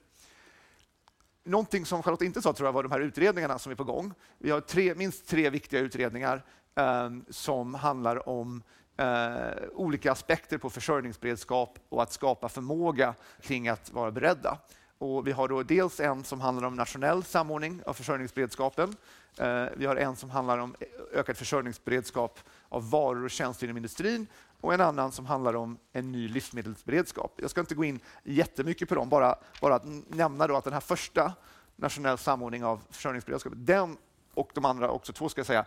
Någonting 1.43 1.85
som 1.85 2.03
Charlotte 2.03 2.21
inte 2.21 2.41
sa 2.41 2.53
tror 2.53 2.67
jag 2.67 2.73
var 2.73 2.83
de 2.83 2.91
här 2.91 2.99
utredningarna 2.99 3.59
som 3.59 3.71
är 3.71 3.75
på 3.75 3.83
gång. 3.83 4.13
Vi 4.37 4.51
har 4.51 4.61
tre, 4.61 4.95
minst 4.95 5.27
tre 5.27 5.49
viktiga 5.49 5.79
utredningar 5.79 6.43
eh, 6.75 7.09
som 7.29 7.73
handlar 7.73 8.29
om 8.29 8.63
eh, 8.97 9.63
olika 9.73 10.11
aspekter 10.11 10.57
på 10.57 10.69
försörjningsberedskap 10.69 11.79
och 11.89 12.03
att 12.03 12.11
skapa 12.13 12.49
förmåga 12.49 13.15
kring 13.41 13.67
att 13.67 13.91
vara 13.93 14.11
beredda. 14.11 14.57
Och 14.97 15.27
vi 15.27 15.31
har 15.31 15.47
då 15.47 15.63
dels 15.63 15.99
en 15.99 16.23
som 16.23 16.41
handlar 16.41 16.67
om 16.67 16.75
nationell 16.75 17.23
samordning 17.23 17.81
av 17.85 17.93
försörjningsberedskapen. 17.93 18.95
Eh, 19.37 19.65
vi 19.77 19.85
har 19.85 19.95
en 19.95 20.15
som 20.15 20.29
handlar 20.29 20.57
om 20.57 20.75
eh, 20.79 21.19
ökad 21.19 21.37
försörjningsberedskap 21.37 22.39
av 22.69 22.89
varor 22.89 23.23
och 23.23 23.31
tjänster 23.31 23.65
inom 23.65 23.77
industrin 23.77 24.27
och 24.61 24.73
en 24.73 24.81
annan 24.81 25.11
som 25.11 25.25
handlar 25.25 25.55
om 25.55 25.77
en 25.91 26.11
ny 26.11 26.27
livsmedelsberedskap. 26.27 27.33
Jag 27.35 27.49
ska 27.49 27.59
inte 27.59 27.75
gå 27.75 27.83
in 27.83 27.99
jättemycket 28.23 28.89
på 28.89 28.95
dem, 28.95 29.09
bara, 29.09 29.35
bara 29.61 29.75
att 29.75 29.85
nämna 30.07 30.47
då 30.47 30.55
att 30.55 30.63
den 30.63 30.73
här 30.73 30.79
första 30.79 31.33
nationell 31.75 32.17
samordning 32.17 32.63
av 32.63 32.81
försörjningsberedskap, 32.89 33.53
den 33.55 33.97
och 34.33 34.51
de 34.53 34.65
andra 34.65 34.89
också 34.89 35.13
två 35.13 35.29
ska 35.29 35.39
jag 35.39 35.47
säga, 35.47 35.65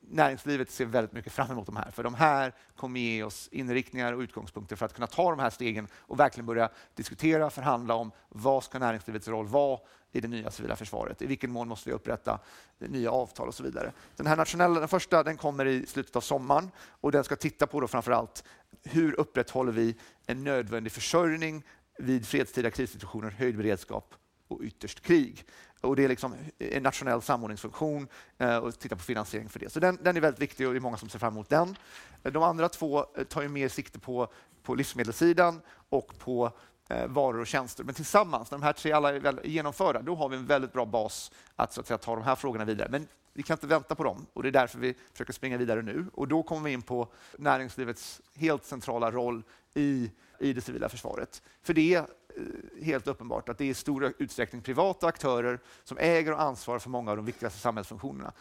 näringslivet 0.00 0.70
ser 0.70 0.84
väldigt 0.84 1.12
mycket 1.12 1.32
fram 1.32 1.50
emot 1.50 1.66
de 1.66 1.76
här, 1.76 1.90
för 1.90 2.02
de 2.02 2.14
här 2.14 2.52
kommer 2.76 3.00
ge 3.00 3.22
oss 3.22 3.48
inriktningar 3.52 4.12
och 4.12 4.20
utgångspunkter 4.20 4.76
för 4.76 4.86
att 4.86 4.94
kunna 4.94 5.06
ta 5.06 5.30
de 5.30 5.38
här 5.38 5.50
stegen 5.50 5.88
och 5.94 6.20
verkligen 6.20 6.46
börja 6.46 6.70
diskutera, 6.94 7.50
förhandla 7.50 7.94
om 7.94 8.12
vad 8.28 8.64
ska 8.64 8.78
näringslivets 8.78 9.28
roll 9.28 9.46
vara 9.46 9.80
i 10.12 10.20
det 10.20 10.28
nya 10.28 10.50
civila 10.50 10.76
försvaret? 10.76 11.22
I 11.22 11.26
vilken 11.26 11.50
mån 11.50 11.68
måste 11.68 11.90
vi 11.90 11.94
upprätta 11.94 12.38
nya 12.78 13.10
avtal 13.10 13.48
och 13.48 13.54
så 13.54 13.62
vidare. 13.62 13.92
Den 14.16 14.26
här 14.26 14.36
nationella, 14.36 14.80
den 14.80 14.88
första, 14.88 15.22
den 15.22 15.36
kommer 15.36 15.66
i 15.66 15.86
slutet 15.86 16.16
av 16.16 16.20
sommaren 16.20 16.70
och 17.00 17.12
den 17.12 17.24
ska 17.24 17.36
titta 17.36 17.66
på 17.66 17.80
då 17.80 17.88
framför 17.88 18.12
allt 18.12 18.44
hur 18.84 19.20
upprätthåller 19.20 19.72
vi 19.72 19.96
en 20.26 20.44
nödvändig 20.44 20.92
försörjning 20.92 21.64
vid 21.98 22.26
fredstida 22.26 22.70
krissituationer, 22.70 23.30
höjd 23.30 23.56
beredskap 23.56 24.14
och 24.48 24.60
ytterst 24.62 25.00
krig. 25.00 25.44
Och 25.80 25.96
det 25.96 26.04
är 26.04 26.08
liksom 26.08 26.34
en 26.58 26.82
nationell 26.82 27.22
samordningsfunktion 27.22 28.08
eh, 28.38 28.56
och 28.56 28.78
titta 28.78 28.96
på 28.96 29.02
finansiering 29.02 29.48
för 29.48 29.58
det. 29.58 29.72
Så 29.72 29.80
den, 29.80 29.98
den, 30.02 30.16
är 30.16 30.20
väldigt 30.20 30.42
viktig 30.42 30.66
och 30.66 30.72
det 30.72 30.78
är 30.78 30.80
många 30.80 30.96
som 30.96 31.08
ser 31.08 31.18
fram 31.18 31.32
emot 31.32 31.48
den. 31.48 31.76
Eh, 32.22 32.32
de 32.32 32.42
andra 32.42 32.68
två 32.68 33.06
eh, 33.16 33.24
tar 33.24 33.42
ju 33.42 33.48
mer 33.48 33.68
sikte 33.68 33.98
på, 33.98 34.28
på 34.62 34.74
livsmedelssidan 34.74 35.60
och 35.88 36.18
på 36.18 36.52
eh, 36.88 37.06
varor 37.06 37.40
och 37.40 37.46
tjänster. 37.46 37.84
Men 37.84 37.94
tillsammans, 37.94 38.50
när 38.50 38.58
de 38.58 38.64
här 38.64 38.72
tre 38.72 38.92
alla 38.92 39.14
är 39.14 39.20
väl 39.20 39.40
genomförda, 39.44 40.02
då 40.02 40.14
har 40.14 40.28
vi 40.28 40.36
en 40.36 40.46
väldigt 40.46 40.72
bra 40.72 40.86
bas 40.86 41.32
att, 41.56 41.72
så 41.72 41.80
att 41.80 41.86
säga, 41.86 41.98
ta 41.98 42.14
de 42.14 42.24
här 42.24 42.36
frågorna 42.36 42.64
vidare. 42.64 42.88
Men 42.90 43.06
vi 43.32 43.42
kan 43.42 43.54
inte 43.54 43.66
vänta 43.66 43.94
på 43.94 44.04
dem 44.04 44.26
och 44.32 44.42
det 44.42 44.48
är 44.48 44.52
därför 44.52 44.78
vi 44.78 44.94
försöker 45.12 45.32
springa 45.32 45.56
vidare 45.56 45.82
nu. 45.82 46.06
Och 46.12 46.28
då 46.28 46.42
kommer 46.42 46.62
vi 46.62 46.72
in 46.72 46.82
på 46.82 47.08
näringslivets 47.36 48.20
helt 48.34 48.64
centrala 48.64 49.10
roll 49.10 49.42
i, 49.74 50.10
i 50.38 50.52
det 50.52 50.60
civila 50.60 50.88
försvaret. 50.88 51.42
För 51.62 51.74
det 51.74 52.04
Eh, 52.38 52.84
helt 52.84 53.06
uppenbart 53.06 53.48
att 53.48 53.58
det 53.58 53.64
är 53.64 53.70
i 53.70 53.74
stor 53.74 54.12
utsträckning 54.18 54.62
privata 54.62 55.06
aktörer 55.06 55.60
som 55.84 55.98
äger 55.98 56.32
och 56.32 56.42
ansvarar 56.42 56.78
för 56.78 56.90
många 56.90 57.10
av 57.10 57.16
de 57.16 57.26
viktigaste 57.26 57.58
samhällsfunktionerna. 57.58 58.32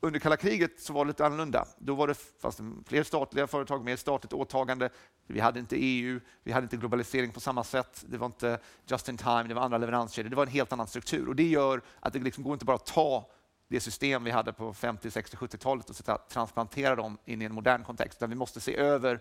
Under 0.00 0.20
kalla 0.20 0.36
kriget 0.36 0.80
så 0.80 0.92
var 0.92 1.04
det 1.04 1.08
lite 1.08 1.26
annorlunda. 1.26 1.66
Då 1.78 1.94
var 1.94 2.08
det 2.08 2.14
fast 2.14 2.60
fler 2.86 3.02
statliga 3.02 3.46
företag, 3.46 3.84
mer 3.84 3.96
statligt 3.96 4.32
åtagande. 4.32 4.90
Vi 5.26 5.40
hade 5.40 5.60
inte 5.60 5.76
EU, 5.76 6.20
vi 6.42 6.52
hade 6.52 6.64
inte 6.64 6.76
globalisering 6.76 7.32
på 7.32 7.40
samma 7.40 7.64
sätt. 7.64 8.04
Det 8.08 8.18
var 8.18 8.26
inte 8.26 8.58
just 8.86 9.08
in 9.08 9.16
time, 9.16 9.42
det 9.42 9.54
var 9.54 9.62
andra 9.62 9.78
leveranskedjor. 9.78 10.30
Det 10.30 10.36
var 10.36 10.46
en 10.46 10.52
helt 10.52 10.72
annan 10.72 10.86
struktur 10.86 11.28
och 11.28 11.36
det 11.36 11.48
gör 11.48 11.82
att 12.00 12.12
det 12.12 12.18
liksom 12.18 12.44
går 12.44 12.52
inte 12.52 12.64
bara 12.64 12.76
att 12.76 12.86
ta 12.86 13.30
det 13.68 13.80
system 13.80 14.24
vi 14.24 14.30
hade 14.30 14.52
på 14.52 14.74
50, 14.74 15.10
60, 15.10 15.36
70-talet 15.36 15.90
och 15.90 16.28
transplantera 16.28 16.96
dem 16.96 17.18
in 17.24 17.42
i 17.42 17.44
en 17.44 17.54
modern 17.54 17.84
kontext. 17.84 18.18
Utan 18.18 18.30
vi 18.30 18.36
måste 18.36 18.60
se 18.60 18.76
över 18.76 19.20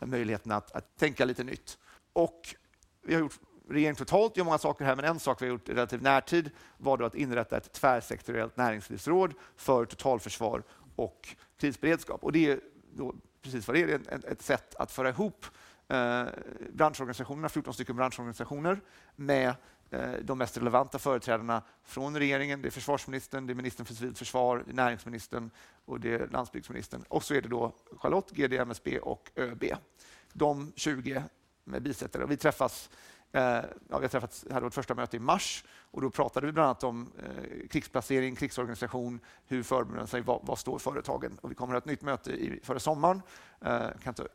möjligheten 0.00 0.52
att, 0.52 0.72
att 0.72 0.96
tänka 0.96 1.24
lite 1.24 1.44
nytt. 1.44 1.78
Och 2.12 2.54
vi 3.02 3.14
har 3.14 3.20
gjort 3.20 3.40
regeringen 3.68 3.96
totalt 3.96 4.36
gör 4.36 4.44
många 4.44 4.58
saker 4.58 4.84
här, 4.84 4.96
men 4.96 5.04
en 5.04 5.20
sak 5.20 5.42
vi 5.42 5.46
har 5.46 5.52
gjort 5.52 5.68
i 5.68 5.72
relativ 5.72 6.02
närtid 6.02 6.50
var 6.78 6.96
då 6.96 7.04
att 7.04 7.14
inrätta 7.14 7.56
ett 7.56 7.72
tvärsektoriellt 7.72 8.56
näringslivsråd 8.56 9.34
för 9.56 9.84
totalförsvar 9.84 10.62
och 10.96 11.36
krisberedskap. 11.58 12.24
Och 12.24 12.32
det 12.32 12.50
är 12.50 12.60
då 12.94 13.14
precis 13.42 13.68
vad 13.68 13.76
det 13.76 13.82
är, 13.82 13.88
ett, 13.88 14.24
ett 14.24 14.42
sätt 14.42 14.74
att 14.74 14.92
föra 14.92 15.08
ihop 15.08 15.46
eh, 15.88 16.24
branschorganisationerna, 16.72 17.48
14 17.48 17.74
stycken 17.74 17.96
branschorganisationer 17.96 18.80
med 19.16 19.54
eh, 19.90 20.12
de 20.22 20.38
mest 20.38 20.56
relevanta 20.56 20.98
företrädarna 20.98 21.62
från 21.84 22.18
regeringen. 22.18 22.62
Det 22.62 22.68
är 22.68 22.70
försvarsministern, 22.70 23.46
det 23.46 23.52
är 23.52 23.54
ministern 23.54 23.86
för 23.86 23.94
civilt 23.94 24.18
försvar, 24.18 24.62
det 24.66 24.72
är 24.72 24.74
näringsministern 24.74 25.50
och 25.84 26.00
det 26.00 26.14
är 26.14 26.28
landsbygdsministern. 26.28 27.04
Och 27.08 27.24
så 27.24 27.34
är 27.34 27.40
det 27.40 27.48
då 27.48 27.72
Charlotte, 27.96 28.30
GD, 28.30 28.52
MSB 28.52 28.98
och 28.98 29.30
ÖB. 29.36 29.64
De 30.32 30.72
20 30.76 31.22
med 31.64 31.82
bisättare. 31.82 32.24
Och 32.24 32.30
vi 32.30 32.36
träffas 32.36 32.90
Eh, 33.32 33.42
ja, 33.42 33.62
vi 33.88 33.94
har 33.94 34.08
träffats, 34.08 34.46
hade 34.50 34.60
vårt 34.60 34.74
första 34.74 34.94
möte 34.94 35.16
i 35.16 35.20
mars 35.20 35.64
och 35.90 36.00
då 36.00 36.10
pratade 36.10 36.46
vi 36.46 36.52
bland 36.52 36.66
annat 36.66 36.84
om 36.84 37.12
eh, 37.18 37.68
krigsplacering, 37.68 38.36
krigsorganisation, 38.36 39.20
hur 39.46 39.62
förbereder 39.62 40.06
sig, 40.06 40.20
vad, 40.20 40.40
vad, 40.42 40.58
står 40.58 40.78
företagen? 40.78 41.38
Och 41.40 41.50
vi 41.50 41.54
kommer 41.54 41.74
att 41.74 41.84
ha 41.84 41.92
ett 41.92 42.00
nytt 42.00 42.02
möte 42.02 42.30
i, 42.32 42.60
före 42.62 42.80
sommaren. 42.80 43.22
Eh, 43.60 43.72
jag 43.72 44.00
kan 44.02 44.10
inte 44.10 44.28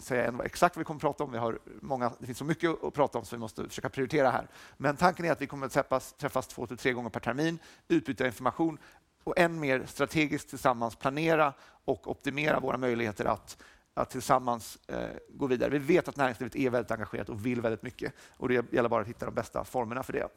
säga 0.00 0.26
än 0.26 0.36
vad 0.36 0.46
exakt 0.46 0.76
vi 0.76 0.84
kommer 0.84 0.98
att 0.98 1.02
prata 1.02 1.24
om. 1.24 1.32
Vi 1.32 1.38
har 1.38 1.58
många, 1.80 2.12
det 2.18 2.26
finns 2.26 2.38
så 2.38 2.44
mycket 2.44 2.84
att 2.84 2.94
prata 2.94 3.18
om 3.18 3.24
så 3.24 3.36
vi 3.36 3.40
måste 3.40 3.68
försöka 3.68 3.88
prioritera 3.88 4.30
här. 4.30 4.48
Men 4.76 4.96
tanken 4.96 5.26
är 5.26 5.32
att 5.32 5.42
vi 5.42 5.46
kommer 5.46 5.66
att 5.66 5.72
träffas, 5.72 6.12
träffas 6.12 6.46
två 6.46 6.66
till 6.66 6.76
tre 6.76 6.92
gånger 6.92 7.10
per 7.10 7.20
termin, 7.20 7.58
utbyta 7.88 8.26
information 8.26 8.78
och 9.24 9.38
än 9.38 9.60
mer 9.60 9.84
strategiskt 9.86 10.48
tillsammans 10.48 10.96
planera 10.96 11.52
och 11.84 12.10
optimera 12.10 12.60
våra 12.60 12.78
möjligheter 12.78 13.24
att 13.24 13.62
att 13.94 14.10
tillsammans 14.10 14.78
eh, 14.86 15.08
gå 15.28 15.46
vidare. 15.46 15.70
Vi 15.70 15.78
vet 15.78 16.08
att 16.08 16.16
näringslivet 16.16 16.56
är 16.56 16.70
väldigt 16.70 16.90
engagerat 16.90 17.28
och 17.28 17.46
vill 17.46 17.60
väldigt 17.60 17.82
mycket. 17.82 18.12
och 18.36 18.48
Det 18.48 18.72
gäller 18.72 18.88
bara 18.88 19.02
att 19.02 19.08
hitta 19.08 19.26
de 19.26 19.34
bästa 19.34 19.64
formerna 19.64 20.02
för 20.02 20.12
det. 20.12 20.28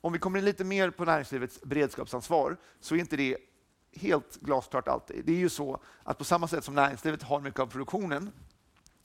Om 0.00 0.12
vi 0.12 0.18
kommer 0.18 0.38
in 0.38 0.44
lite 0.44 0.64
mer 0.64 0.90
på 0.90 1.04
näringslivets 1.04 1.62
beredskapsansvar 1.62 2.56
så 2.80 2.94
är 2.94 2.98
inte 2.98 3.16
det 3.16 3.36
helt 3.92 4.36
glasklart 4.40 4.88
alltid. 4.88 5.24
Det 5.24 5.32
är 5.32 5.36
ju 5.36 5.48
så 5.48 5.80
att 6.02 6.18
på 6.18 6.24
samma 6.24 6.48
sätt 6.48 6.64
som 6.64 6.74
näringslivet 6.74 7.22
har 7.22 7.40
mycket 7.40 7.60
av 7.60 7.66
produktionen 7.66 8.32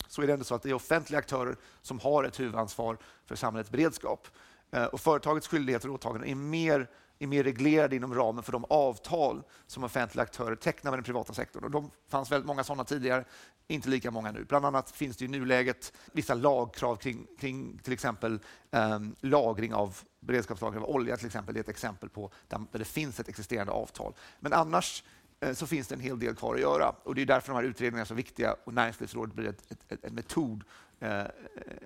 så 0.08 0.22
är 0.22 0.28
det 0.28 0.34
ändå 0.34 0.46
så 0.46 0.56
att 0.56 0.64
det 0.64 0.70
är 0.70 0.74
offentliga 0.74 1.20
aktörer 1.20 1.56
som 1.82 2.00
har 2.00 2.24
ett 2.24 2.40
huvudansvar 2.40 2.98
för 3.26 3.36
samhällets 3.36 3.72
beredskap. 3.72 4.28
Eh, 4.72 4.86
och 4.86 5.02
företagets 5.02 5.48
skyldigheter 5.48 5.90
och 5.90 5.96
åtaganden 5.96 6.30
är 6.30 6.36
mer 6.36 6.90
är 7.24 7.28
mer 7.28 7.44
reglerade 7.44 7.96
inom 7.96 8.16
ramen 8.16 8.44
för 8.44 8.52
de 8.52 8.66
avtal 8.70 9.44
som 9.68 9.84
offentliga 9.84 10.24
aktörer 10.24 10.56
tecknar 10.56 10.92
med 10.92 10.98
den 10.98 11.04
privata 11.04 11.34
sektorn. 11.34 11.64
Och 11.64 11.72
de 11.72 11.92
fanns 12.10 12.32
väldigt 12.32 12.48
många 12.48 12.64
sådana 12.64 12.84
tidigare, 12.84 13.26
inte 13.68 13.90
lika 13.90 14.12
många 14.12 14.32
nu. 14.32 14.44
Bland 14.44 14.66
annat 14.66 14.92
finns 14.92 15.18
det 15.18 15.26
i 15.26 15.28
nuläget 15.28 15.94
vissa 16.12 16.34
lagkrav 16.34 16.96
kring, 16.96 17.28
kring 17.40 17.78
till 17.84 17.94
exempel 17.94 18.40
um, 18.72 19.16
lagring 19.20 19.74
av 19.74 19.98
beredskapslagring 20.20 20.84
av 20.84 20.90
olja 20.90 21.18
till 21.18 21.26
exempel. 21.26 21.54
Det 21.54 21.60
är 21.60 21.62
ett 21.62 21.70
exempel 21.70 22.10
på 22.10 22.32
där, 22.48 22.62
där 22.72 22.80
det 22.80 22.86
finns 22.86 23.20
ett 23.20 23.30
existerande 23.30 23.72
avtal. 23.72 24.14
Men 24.40 24.54
annars 24.54 25.04
eh, 25.40 25.54
så 25.54 25.68
finns 25.68 25.88
det 25.88 25.96
en 25.96 26.02
hel 26.02 26.20
del 26.20 26.36
kvar 26.36 26.56
att 26.56 26.62
göra. 26.62 26.90
Och 27.04 27.16
Det 27.16 27.22
är 27.22 27.26
därför 27.26 27.48
de 27.48 27.56
här 27.56 27.64
utredningarna 27.64 28.02
är 28.02 28.06
så 28.06 28.14
viktiga 28.14 28.56
och 28.64 28.74
Näringslivsrådet 28.74 29.36
blir 29.36 29.50
ett, 29.50 29.72
ett, 29.72 29.92
ett, 29.92 30.04
en 30.06 30.16
metod, 30.16 30.64
eh, 31.00 31.26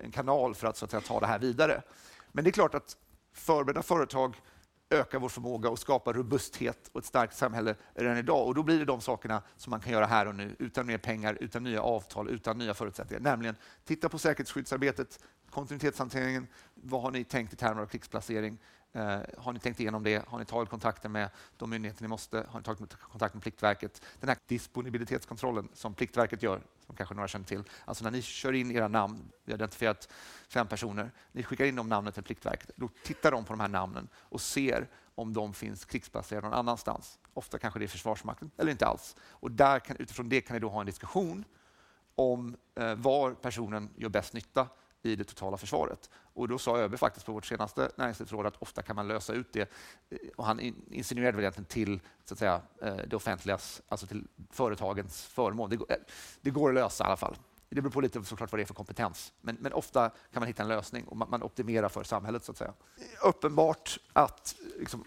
en 0.04 0.10
kanal 0.12 0.54
för 0.54 0.66
att, 0.66 0.76
så 0.76 0.84
att 0.84 0.90
säga, 0.90 1.00
ta 1.00 1.20
det 1.20 1.26
här 1.26 1.38
vidare. 1.38 1.82
Men 2.32 2.44
det 2.44 2.50
är 2.50 2.52
klart 2.52 2.74
att 2.74 2.96
förberedda 3.32 3.82
företag 3.82 4.36
öka 4.90 5.18
vår 5.18 5.28
förmåga 5.28 5.70
och 5.70 5.78
skapa 5.78 6.12
robusthet 6.12 6.90
och 6.92 7.00
ett 7.00 7.06
starkt 7.06 7.36
samhälle 7.36 7.74
redan 7.94 8.16
idag. 8.16 8.46
Och 8.46 8.54
då 8.54 8.62
blir 8.62 8.78
det 8.78 8.84
de 8.84 9.00
sakerna 9.00 9.42
som 9.56 9.70
man 9.70 9.80
kan 9.80 9.92
göra 9.92 10.06
här 10.06 10.26
och 10.26 10.34
nu, 10.34 10.56
utan 10.58 10.86
mer 10.86 10.98
pengar, 10.98 11.38
utan 11.40 11.64
nya 11.64 11.82
avtal, 11.82 12.28
utan 12.28 12.58
nya 12.58 12.74
förutsättningar. 12.74 13.20
Nämligen 13.20 13.56
titta 13.84 14.08
på 14.08 14.18
säkerhetsskyddsarbetet, 14.18 15.20
kontinuitetshanteringen. 15.50 16.46
Vad 16.74 17.02
har 17.02 17.10
ni 17.10 17.24
tänkt 17.24 17.52
i 17.52 17.56
termer 17.56 17.82
av 17.82 17.86
krigsplacering? 17.86 18.58
Eh, 18.92 19.20
har 19.38 19.52
ni 19.52 19.58
tänkt 19.58 19.80
igenom 19.80 20.02
det? 20.02 20.28
Har 20.28 20.38
ni 20.38 20.44
tagit 20.44 20.68
kontakter 20.68 21.08
med 21.08 21.30
de 21.56 21.70
myndigheter 21.70 22.02
ni 22.02 22.08
måste? 22.08 22.46
Har 22.48 22.60
ni 22.60 22.64
tagit 22.64 22.94
kontakt 22.98 23.34
med 23.34 23.42
Pliktverket? 23.42 24.02
Den 24.20 24.28
här 24.28 24.38
disponibilitetskontrollen 24.46 25.68
som 25.72 25.94
Pliktverket 25.94 26.42
gör, 26.42 26.60
som 26.86 26.96
kanske 26.96 27.14
några 27.14 27.28
känner 27.28 27.46
till. 27.46 27.62
Alltså 27.84 28.04
när 28.04 28.10
ni 28.10 28.22
kör 28.22 28.52
in 28.52 28.70
era 28.70 28.88
namn, 28.88 29.32
vi 29.44 29.52
har 29.52 29.58
identifierat 29.58 30.08
fem 30.48 30.66
personer, 30.66 31.10
ni 31.32 31.42
skickar 31.42 31.64
in 31.64 31.76
de 31.76 31.88
namnen 31.88 32.12
till 32.12 32.22
Pliktverket. 32.22 32.70
Då 32.76 32.88
tittar 33.04 33.30
de 33.30 33.44
på 33.44 33.52
de 33.52 33.60
här 33.60 33.68
namnen 33.68 34.08
och 34.14 34.40
ser 34.40 34.88
om 35.14 35.32
de 35.32 35.54
finns 35.54 35.84
krigsplacerade 35.84 36.46
någon 36.46 36.58
annanstans. 36.58 37.18
Ofta 37.34 37.58
kanske 37.58 37.78
det 37.78 37.86
är 37.86 37.88
Försvarsmakten, 37.88 38.50
eller 38.56 38.70
inte 38.70 38.86
alls. 38.86 39.16
Och 39.20 39.50
där 39.50 39.78
kan, 39.78 39.96
utifrån 39.96 40.28
det 40.28 40.40
kan 40.40 40.54
ni 40.54 40.60
då 40.60 40.68
ha 40.68 40.80
en 40.80 40.86
diskussion 40.86 41.44
om 42.14 42.56
eh, 42.74 42.94
var 42.94 43.34
personen 43.34 43.90
gör 43.96 44.08
bäst 44.08 44.32
nytta 44.32 44.68
i 45.06 45.16
det 45.16 45.24
totala 45.24 45.56
försvaret. 45.56 46.10
Och 46.14 46.48
då 46.48 46.58
sa 46.58 46.78
ÖB 46.78 46.98
faktiskt 46.98 47.26
på 47.26 47.32
vårt 47.32 47.46
senaste 47.46 47.90
näringslivsråd 47.96 48.46
att 48.46 48.56
ofta 48.62 48.82
kan 48.82 48.96
man 48.96 49.08
lösa 49.08 49.32
ut 49.32 49.52
det. 49.52 49.72
Eh, 50.10 50.18
och 50.36 50.44
han 50.44 50.60
insinuerade 50.90 51.36
väl 51.36 51.44
egentligen 51.44 51.66
till 51.66 52.00
så 52.24 52.34
att 52.34 52.38
säga, 52.38 52.60
eh, 52.82 52.96
det 52.96 53.16
offentligas, 53.16 53.82
alltså 53.88 54.06
till 54.06 54.26
företagens 54.50 55.24
förmån. 55.24 55.70
Det 55.70 55.76
går, 55.76 55.92
eh, 55.92 55.96
det 56.40 56.50
går 56.50 56.68
att 56.68 56.74
lösa 56.74 57.04
i 57.04 57.06
alla 57.06 57.16
fall. 57.16 57.36
Det 57.68 57.82
beror 57.82 57.92
på 57.92 58.00
lite 58.00 58.24
såklart 58.24 58.52
vad 58.52 58.58
det 58.58 58.62
är 58.62 58.66
för 58.66 58.74
kompetens. 58.74 59.32
Men, 59.40 59.56
men 59.60 59.72
ofta 59.72 60.08
kan 60.08 60.40
man 60.40 60.46
hitta 60.46 60.62
en 60.62 60.68
lösning 60.68 61.04
och 61.04 61.16
man, 61.16 61.30
man 61.30 61.42
optimerar 61.42 61.88
för 61.88 62.04
samhället. 62.04 62.44
så 62.44 62.52
att 62.52 62.58
säga. 62.58 62.72
Uppenbart 63.22 63.98
att 64.12 64.54
liksom, 64.78 65.04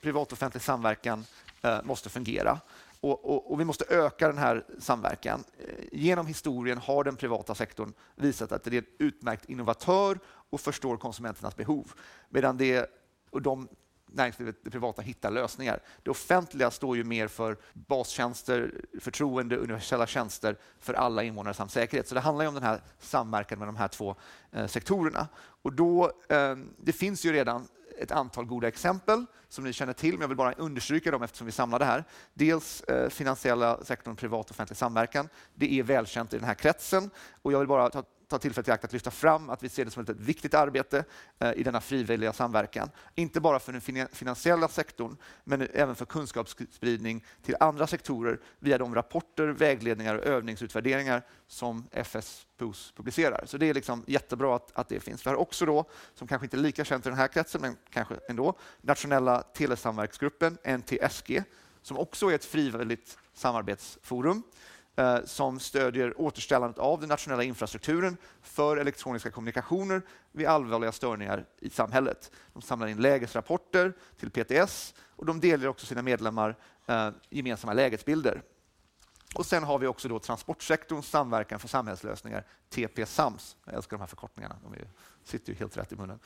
privat-offentlig 0.00 0.62
samverkan 0.62 1.24
eh, 1.62 1.82
måste 1.82 2.08
fungera. 2.08 2.60
Och, 3.00 3.24
och, 3.24 3.52
och, 3.52 3.60
vi 3.60 3.64
måste 3.64 3.84
öka 3.88 4.28
den 4.28 4.38
här 4.38 4.64
samverkan. 4.78 5.44
Eh, 5.58 5.84
genom 5.92 6.26
historien 6.26 6.78
har 6.78 7.04
den 7.04 7.16
privata 7.16 7.54
sektorn 7.54 7.92
visat 8.14 8.52
att 8.52 8.64
det 8.64 8.76
är 8.76 8.78
en 8.78 8.86
utmärkt 8.98 9.44
innovatör 9.44 10.18
och 10.26 10.60
förstår 10.60 10.96
konsumenternas 10.96 11.56
behov. 11.56 11.92
Medan 12.28 12.56
det, 12.56 12.90
och 13.30 13.42
de 13.42 13.68
näringslivet, 14.06 14.56
det 14.64 14.70
privata, 14.70 15.02
hittar 15.02 15.30
lösningar. 15.30 15.80
Det 16.02 16.10
offentliga 16.10 16.70
står 16.70 16.96
ju 16.96 17.04
mer 17.04 17.28
för 17.28 17.56
bastjänster, 17.72 18.84
förtroende, 19.00 19.56
universella 19.56 20.06
tjänster 20.06 20.56
för 20.80 20.94
alla 20.94 21.22
invånare 21.22 21.54
samt 21.54 21.72
säkerhet. 21.72 22.08
Så 22.08 22.14
det 22.14 22.20
handlar 22.20 22.46
om 22.46 22.54
den 22.54 22.62
här 22.62 22.80
samverkan 23.00 23.58
med 23.58 23.68
de 23.68 23.76
här 23.76 23.88
två 23.88 24.16
eh, 24.52 24.66
sektorerna. 24.66 25.28
Och 25.38 25.72
då, 25.72 26.12
eh, 26.28 26.56
det 26.76 26.92
finns 26.92 27.24
ju 27.24 27.32
redan 27.32 27.68
ett 27.98 28.12
antal 28.12 28.44
goda 28.44 28.68
exempel 28.68 29.24
som 29.48 29.64
ni 29.64 29.72
känner 29.72 29.92
till, 29.92 30.12
men 30.12 30.20
jag 30.20 30.28
vill 30.28 30.36
bara 30.36 30.52
understryka 30.52 31.10
dem 31.10 31.22
eftersom 31.22 31.46
vi 31.46 31.52
samlade 31.52 31.84
här. 31.84 32.04
Dels 32.34 32.80
eh, 32.80 33.08
finansiella 33.08 33.84
sektorn, 33.84 34.16
privat 34.16 34.46
och 34.46 34.50
offentlig 34.50 34.76
samverkan. 34.76 35.28
Det 35.54 35.78
är 35.78 35.82
välkänt 35.82 36.34
i 36.34 36.36
den 36.36 36.46
här 36.46 36.54
kretsen 36.54 37.10
och 37.42 37.52
jag 37.52 37.58
vill 37.58 37.68
bara 37.68 37.90
ta 37.90 38.02
ta 38.28 38.38
tillfället 38.38 38.68
i 38.68 38.70
akt 38.70 38.84
att 38.84 38.92
lyfta 38.92 39.10
fram 39.10 39.50
att 39.50 39.62
vi 39.62 39.68
ser 39.68 39.84
det 39.84 39.90
som 39.90 40.02
ett 40.02 40.10
viktigt 40.10 40.54
arbete 40.54 41.04
eh, 41.38 41.52
i 41.52 41.62
denna 41.62 41.80
frivilliga 41.80 42.32
samverkan. 42.32 42.90
Inte 43.14 43.40
bara 43.40 43.58
för 43.58 43.72
den 43.72 44.08
finansiella 44.12 44.68
sektorn, 44.68 45.16
men 45.44 45.68
även 45.72 45.94
för 45.94 46.04
kunskapsspridning 46.04 47.24
till 47.42 47.56
andra 47.60 47.86
sektorer 47.86 48.40
via 48.58 48.78
de 48.78 48.94
rapporter, 48.94 49.46
vägledningar 49.46 50.14
och 50.14 50.24
övningsutvärderingar 50.24 51.22
som 51.46 51.88
FSPOS 51.92 52.92
publicerar. 52.96 53.44
Så 53.46 53.58
det 53.58 53.66
är 53.66 53.74
liksom 53.74 54.04
jättebra 54.06 54.56
att, 54.56 54.70
att 54.74 54.88
det 54.88 55.00
finns. 55.00 55.26
Vi 55.26 55.30
har 55.30 55.36
också 55.36 55.66
då, 55.66 55.84
som 56.14 56.28
kanske 56.28 56.46
inte 56.46 56.56
är 56.56 56.60
lika 56.60 56.84
känt 56.84 57.06
i 57.06 57.08
den 57.08 57.18
här 57.18 57.28
kretsen, 57.28 57.60
men 57.60 57.76
kanske 57.90 58.14
ändå, 58.28 58.58
Nationella 58.80 59.42
telesamverksgruppen, 59.42 60.58
NTSG, 60.78 61.42
som 61.82 61.98
också 61.98 62.30
är 62.30 62.34
ett 62.34 62.44
frivilligt 62.44 63.18
samarbetsforum 63.34 64.42
Eh, 64.98 65.24
som 65.24 65.60
stödjer 65.60 66.20
återställandet 66.20 66.78
av 66.78 67.00
den 67.00 67.08
nationella 67.08 67.42
infrastrukturen 67.42 68.16
för 68.42 68.76
elektroniska 68.76 69.30
kommunikationer 69.30 70.02
vid 70.32 70.46
allvarliga 70.46 70.92
störningar 70.92 71.44
i 71.58 71.70
samhället. 71.70 72.30
De 72.52 72.62
samlar 72.62 72.86
in 72.86 73.02
lägesrapporter 73.02 73.92
till 74.20 74.30
PTS 74.30 74.94
och 75.16 75.26
de 75.26 75.40
delar 75.40 75.68
också 75.68 75.86
sina 75.86 76.02
medlemmar 76.02 76.56
eh, 76.86 77.10
gemensamma 77.30 77.72
lägesbilder. 77.72 78.42
Och 79.34 79.46
sen 79.46 79.64
har 79.64 79.78
vi 79.78 79.86
också 79.86 80.08
då 80.08 80.18
transportsektorns 80.18 81.08
samverkan 81.08 81.58
för 81.58 81.68
samhällslösningar, 81.68 82.44
TP-SAMS. 82.70 83.56
Jag 83.64 83.74
älskar 83.74 83.96
de 83.96 84.00
här 84.00 84.06
förkortningarna, 84.06 84.56
de 84.62 84.72
är, 84.72 84.88
sitter 85.24 85.52
ju 85.52 85.58
helt 85.58 85.76
rätt 85.76 85.92
i 85.92 85.96
munnen 85.96 86.18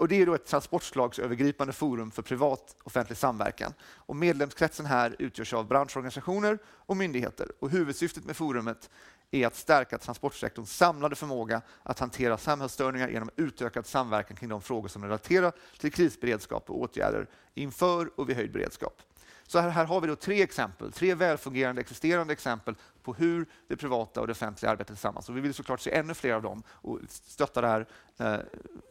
och 0.00 0.08
det 0.08 0.22
är 0.22 0.26
då 0.26 0.34
ett 0.34 0.46
transportslagsövergripande 0.46 1.72
forum 1.72 2.10
för 2.10 2.22
privat 2.22 2.76
offentlig 2.84 3.18
samverkan. 3.18 3.74
Och 3.82 4.16
medlemskretsen 4.16 4.86
här 4.86 5.16
utgörs 5.18 5.52
av 5.54 5.66
branschorganisationer 5.68 6.58
och 6.66 6.96
myndigheter. 6.96 7.52
Och 7.58 7.70
huvudsyftet 7.70 8.24
med 8.24 8.36
forumet 8.36 8.90
är 9.30 9.46
att 9.46 9.56
stärka 9.56 9.98
transportsektorns 9.98 10.76
samlade 10.76 11.16
förmåga 11.16 11.62
att 11.82 11.98
hantera 11.98 12.38
samhällsstörningar 12.38 13.08
genom 13.08 13.30
utökad 13.36 13.86
samverkan 13.86 14.36
kring 14.36 14.48
de 14.48 14.62
frågor 14.62 14.88
som 14.88 15.04
relaterar 15.04 15.52
till 15.78 15.92
krisberedskap 15.92 16.70
och 16.70 16.80
åtgärder 16.80 17.26
inför 17.54 18.20
och 18.20 18.28
vid 18.28 18.36
höjd 18.36 18.52
beredskap. 18.52 19.02
Så 19.46 19.58
här, 19.58 19.68
här 19.68 19.84
har 19.84 20.00
vi 20.00 20.06
då 20.06 20.16
tre 20.16 20.42
exempel, 20.42 20.92
tre 20.92 21.14
välfungerande 21.14 21.80
existerande 21.80 22.32
exempel 22.32 22.74
på 23.02 23.14
hur 23.14 23.46
det 23.68 23.76
privata 23.76 24.20
och 24.20 24.26
det 24.26 24.32
offentliga 24.32 24.72
arbetar 24.72 24.94
tillsammans. 24.94 25.28
Och 25.28 25.36
vi 25.36 25.40
vill 25.40 25.54
såklart 25.54 25.80
se 25.80 25.94
ännu 25.94 26.14
fler 26.14 26.32
av 26.32 26.42
dem 26.42 26.62
och 26.68 26.98
stötta 27.08 27.60
det 27.60 27.68
här 27.68 27.86
eh, 28.18 28.40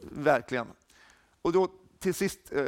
verkligen 0.01 0.67
och 1.41 1.51
då 1.51 1.71
till 1.99 2.13
sist 2.13 2.39
eh, 2.51 2.63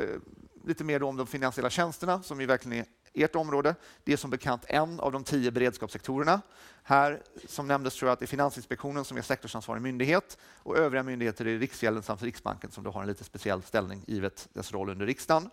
lite 0.66 0.84
mer 0.84 1.04
om 1.04 1.18
de 1.18 1.28
finansiella 1.28 1.70
tjänsterna 1.70 2.24
som 2.24 2.42
ju 2.42 2.46
verkligen 2.46 2.80
är 2.80 2.86
ert 3.14 3.36
område. 3.36 3.76
Det 4.04 4.14
är 4.14 4.18
som 4.18 4.30
bekant 4.30 4.66
en 4.68 5.00
av 5.00 5.12
de 5.12 5.24
tio 5.24 5.52
beredskapssektorerna. 5.52 6.42
Här, 6.84 7.22
som 7.48 7.68
nämndes, 7.68 7.96
tror 7.96 8.10
jag 8.10 8.14
att 8.14 8.20
det 8.20 8.26
är 8.26 8.28
Finansinspektionen 8.28 9.06
som 9.06 9.18
är 9.18 9.22
sektorsansvarig 9.22 9.82
myndighet 9.82 10.38
och 10.44 10.78
övriga 10.78 11.04
myndigheter 11.04 11.48
är 11.48 11.60
Riksgälden 11.60 12.04
samt 12.04 12.22
Riksbanken 12.22 12.72
som 12.72 12.84
då 12.84 12.92
har 12.92 13.02
en 13.02 13.08
lite 13.08 13.24
speciell 13.24 13.62
ställning 13.62 14.04
givet 14.08 14.50
dess 14.54 14.72
roll 14.72 14.90
under 14.90 15.06
riksdagen. 15.06 15.50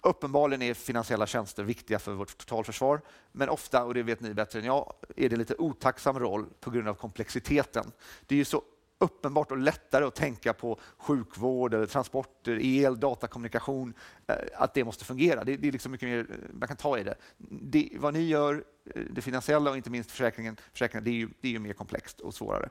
Uppenbarligen 0.00 0.62
är 0.62 0.74
finansiella 0.74 1.26
tjänster 1.26 1.64
viktiga 1.64 1.98
för 1.98 2.12
vårt 2.12 2.38
totalförsvar, 2.38 3.00
men 3.32 3.48
ofta, 3.48 3.84
och 3.84 3.94
det 3.94 4.02
vet 4.02 4.20
ni 4.20 4.34
bättre 4.34 4.58
än 4.58 4.64
jag, 4.64 4.92
är 5.16 5.28
det 5.28 5.36
lite 5.36 5.54
otacksam 5.58 6.18
roll 6.18 6.46
på 6.60 6.70
grund 6.70 6.88
av 6.88 6.94
komplexiteten. 6.94 7.92
Det 8.26 8.34
är 8.34 8.36
ju 8.36 8.44
så 8.44 8.62
uppenbart 9.04 9.50
och 9.50 9.58
lättare 9.58 10.04
att 10.04 10.14
tänka 10.14 10.52
på 10.52 10.78
sjukvård, 10.98 11.74
eller 11.74 11.86
transporter, 11.86 12.58
el, 12.62 13.00
datakommunikation, 13.00 13.94
eh, 14.26 14.36
att 14.54 14.74
det 14.74 14.84
måste 14.84 15.04
fungera. 15.04 15.44
Det, 15.44 15.56
det 15.56 15.68
är 15.68 15.72
liksom 15.72 15.92
mycket 15.92 16.08
mer 16.08 16.18
eh, 16.18 16.36
man 16.52 16.68
kan 16.68 16.76
ta 16.76 16.98
i 16.98 17.04
det. 17.04 17.14
det. 17.38 17.90
Vad 17.96 18.14
ni 18.14 18.20
gör, 18.20 18.64
eh, 18.94 19.02
det 19.10 19.22
finansiella 19.22 19.70
och 19.70 19.76
inte 19.76 19.90
minst 19.90 20.10
försäkringen, 20.10 20.56
försäkringen 20.72 21.04
det, 21.04 21.10
är 21.10 21.14
ju, 21.14 21.28
det 21.40 21.48
är 21.48 21.52
ju 21.52 21.58
mer 21.58 21.72
komplext 21.72 22.20
och 22.20 22.34
svårare. 22.34 22.68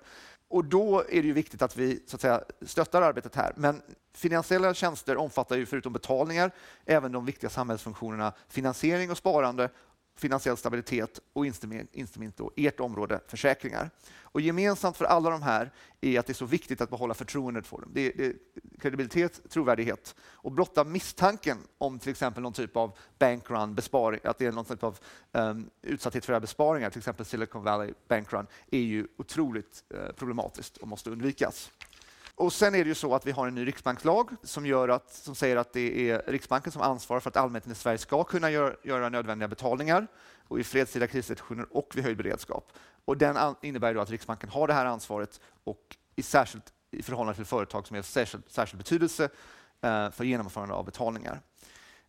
Och 0.48 0.66
då 0.66 1.00
är 1.00 1.22
det 1.22 1.28
ju 1.28 1.34
viktigt 1.34 1.62
att 1.62 1.78
vi 1.78 2.04
så 2.08 2.16
att 2.16 2.22
säga, 2.22 2.44
stöttar 2.62 3.02
arbetet 3.02 3.36
här. 3.36 3.54
Men 3.56 3.82
finansiella 4.14 4.74
tjänster 4.74 5.18
omfattar 5.18 5.58
ju 5.58 5.66
förutom 5.66 5.94
betalningar 5.94 6.52
även 6.86 7.12
de 7.12 7.26
viktiga 7.26 7.50
samhällsfunktionerna 7.50 8.34
finansiering 8.48 9.12
och 9.12 9.18
sparande 9.18 9.70
finansiell 10.16 10.58
stabilitet 10.58 11.20
och 11.34 11.46
inte 11.46 11.68
minst 12.20 12.38
då 12.38 12.52
ert 12.56 12.80
område 12.80 13.20
försäkringar. 13.28 13.90
Och 14.34 14.42
gemensamt 14.42 14.98
för 14.98 15.06
alla 15.06 15.30
de 15.30 15.42
här 15.42 15.72
är 16.02 16.20
att 16.20 16.26
det 16.26 16.32
är 16.32 16.36
så 16.36 16.46
viktigt 16.46 16.82
att 16.82 16.90
behålla 16.90 17.14
förtroendet 17.14 17.68
för 17.68 17.78
dem. 17.78 17.92
Det 17.94 18.02
är, 18.02 18.14
det 18.18 18.26
är 18.26 18.34
kredibilitet, 18.80 19.42
trovärdighet 19.50 20.16
och 20.22 20.52
blotta 20.52 20.84
misstanken 20.84 21.58
om 21.78 22.00
till 22.00 22.12
exempel 22.12 22.44
någon 22.44 22.54
typ 22.54 22.78
av 22.78 22.98
bankrun, 23.20 23.76
besparing, 23.76 24.20
att 24.24 24.38
det 24.38 24.46
är 24.46 24.52
någon 24.52 24.66
typ 24.66 24.84
av 24.84 25.00
um, 25.32 25.70
utsatthet 25.82 26.26
för 26.26 26.40
besparingar, 26.40 26.90
till 26.90 27.00
exempel 27.00 27.26
Silicon 27.26 27.64
Valley 27.64 27.94
bankrun, 28.08 28.48
är 28.72 28.80
ju 28.80 29.08
otroligt 29.18 29.84
uh, 29.94 30.12
problematiskt 30.12 30.78
och 30.78 30.88
måste 30.88 31.10
undvikas. 31.10 31.72
Och 32.36 32.54
sen 32.54 32.76
är 32.76 32.84
det 32.84 32.88
ju 32.88 32.96
så 32.96 33.16
att 33.16 33.26
vi 33.28 33.32
har 33.32 33.48
en 33.48 33.56
ny 33.56 33.68
riksbankslag 33.68 34.30
som, 34.44 34.66
gör 34.66 34.90
att, 34.90 35.14
som 35.14 35.36
säger 35.36 35.56
att 35.56 35.74
det 35.74 36.10
är 36.10 36.24
Riksbanken 36.28 36.72
som 36.72 36.82
ansvarar 36.82 37.20
för 37.20 37.30
att 37.30 37.38
allmänheten 37.38 37.72
i 37.72 37.76
Sverige 37.76 37.98
ska 37.98 38.24
kunna 38.24 38.52
göra, 38.52 38.76
göra 38.84 39.10
nödvändiga 39.10 39.48
betalningar 39.48 40.08
och 40.48 40.60
i 40.60 40.64
fredstida 40.64 41.08
krissituationer 41.08 41.68
och 41.72 41.92
vid 41.96 42.04
höjd 42.04 42.18
beredskap. 42.18 42.72
Och 43.06 43.18
den 43.18 43.56
innebär 43.62 43.94
då 43.94 44.02
att 44.02 44.10
Riksbanken 44.10 44.50
har 44.50 44.68
det 44.68 44.74
här 44.74 44.86
ansvaret 44.86 45.42
och 45.64 45.98
i, 46.16 46.24
särskilt, 46.24 46.74
i 46.92 47.04
förhållande 47.04 47.36
till 47.36 47.46
företag 47.46 47.88
som 47.88 47.96
är 47.96 48.00
av 48.00 48.04
särskild, 48.04 48.44
särskild 48.48 48.78
betydelse 48.78 49.30
eh, 49.82 50.12
för 50.12 50.24
genomförande 50.24 50.74
av 50.74 50.86
betalningar. 50.86 51.42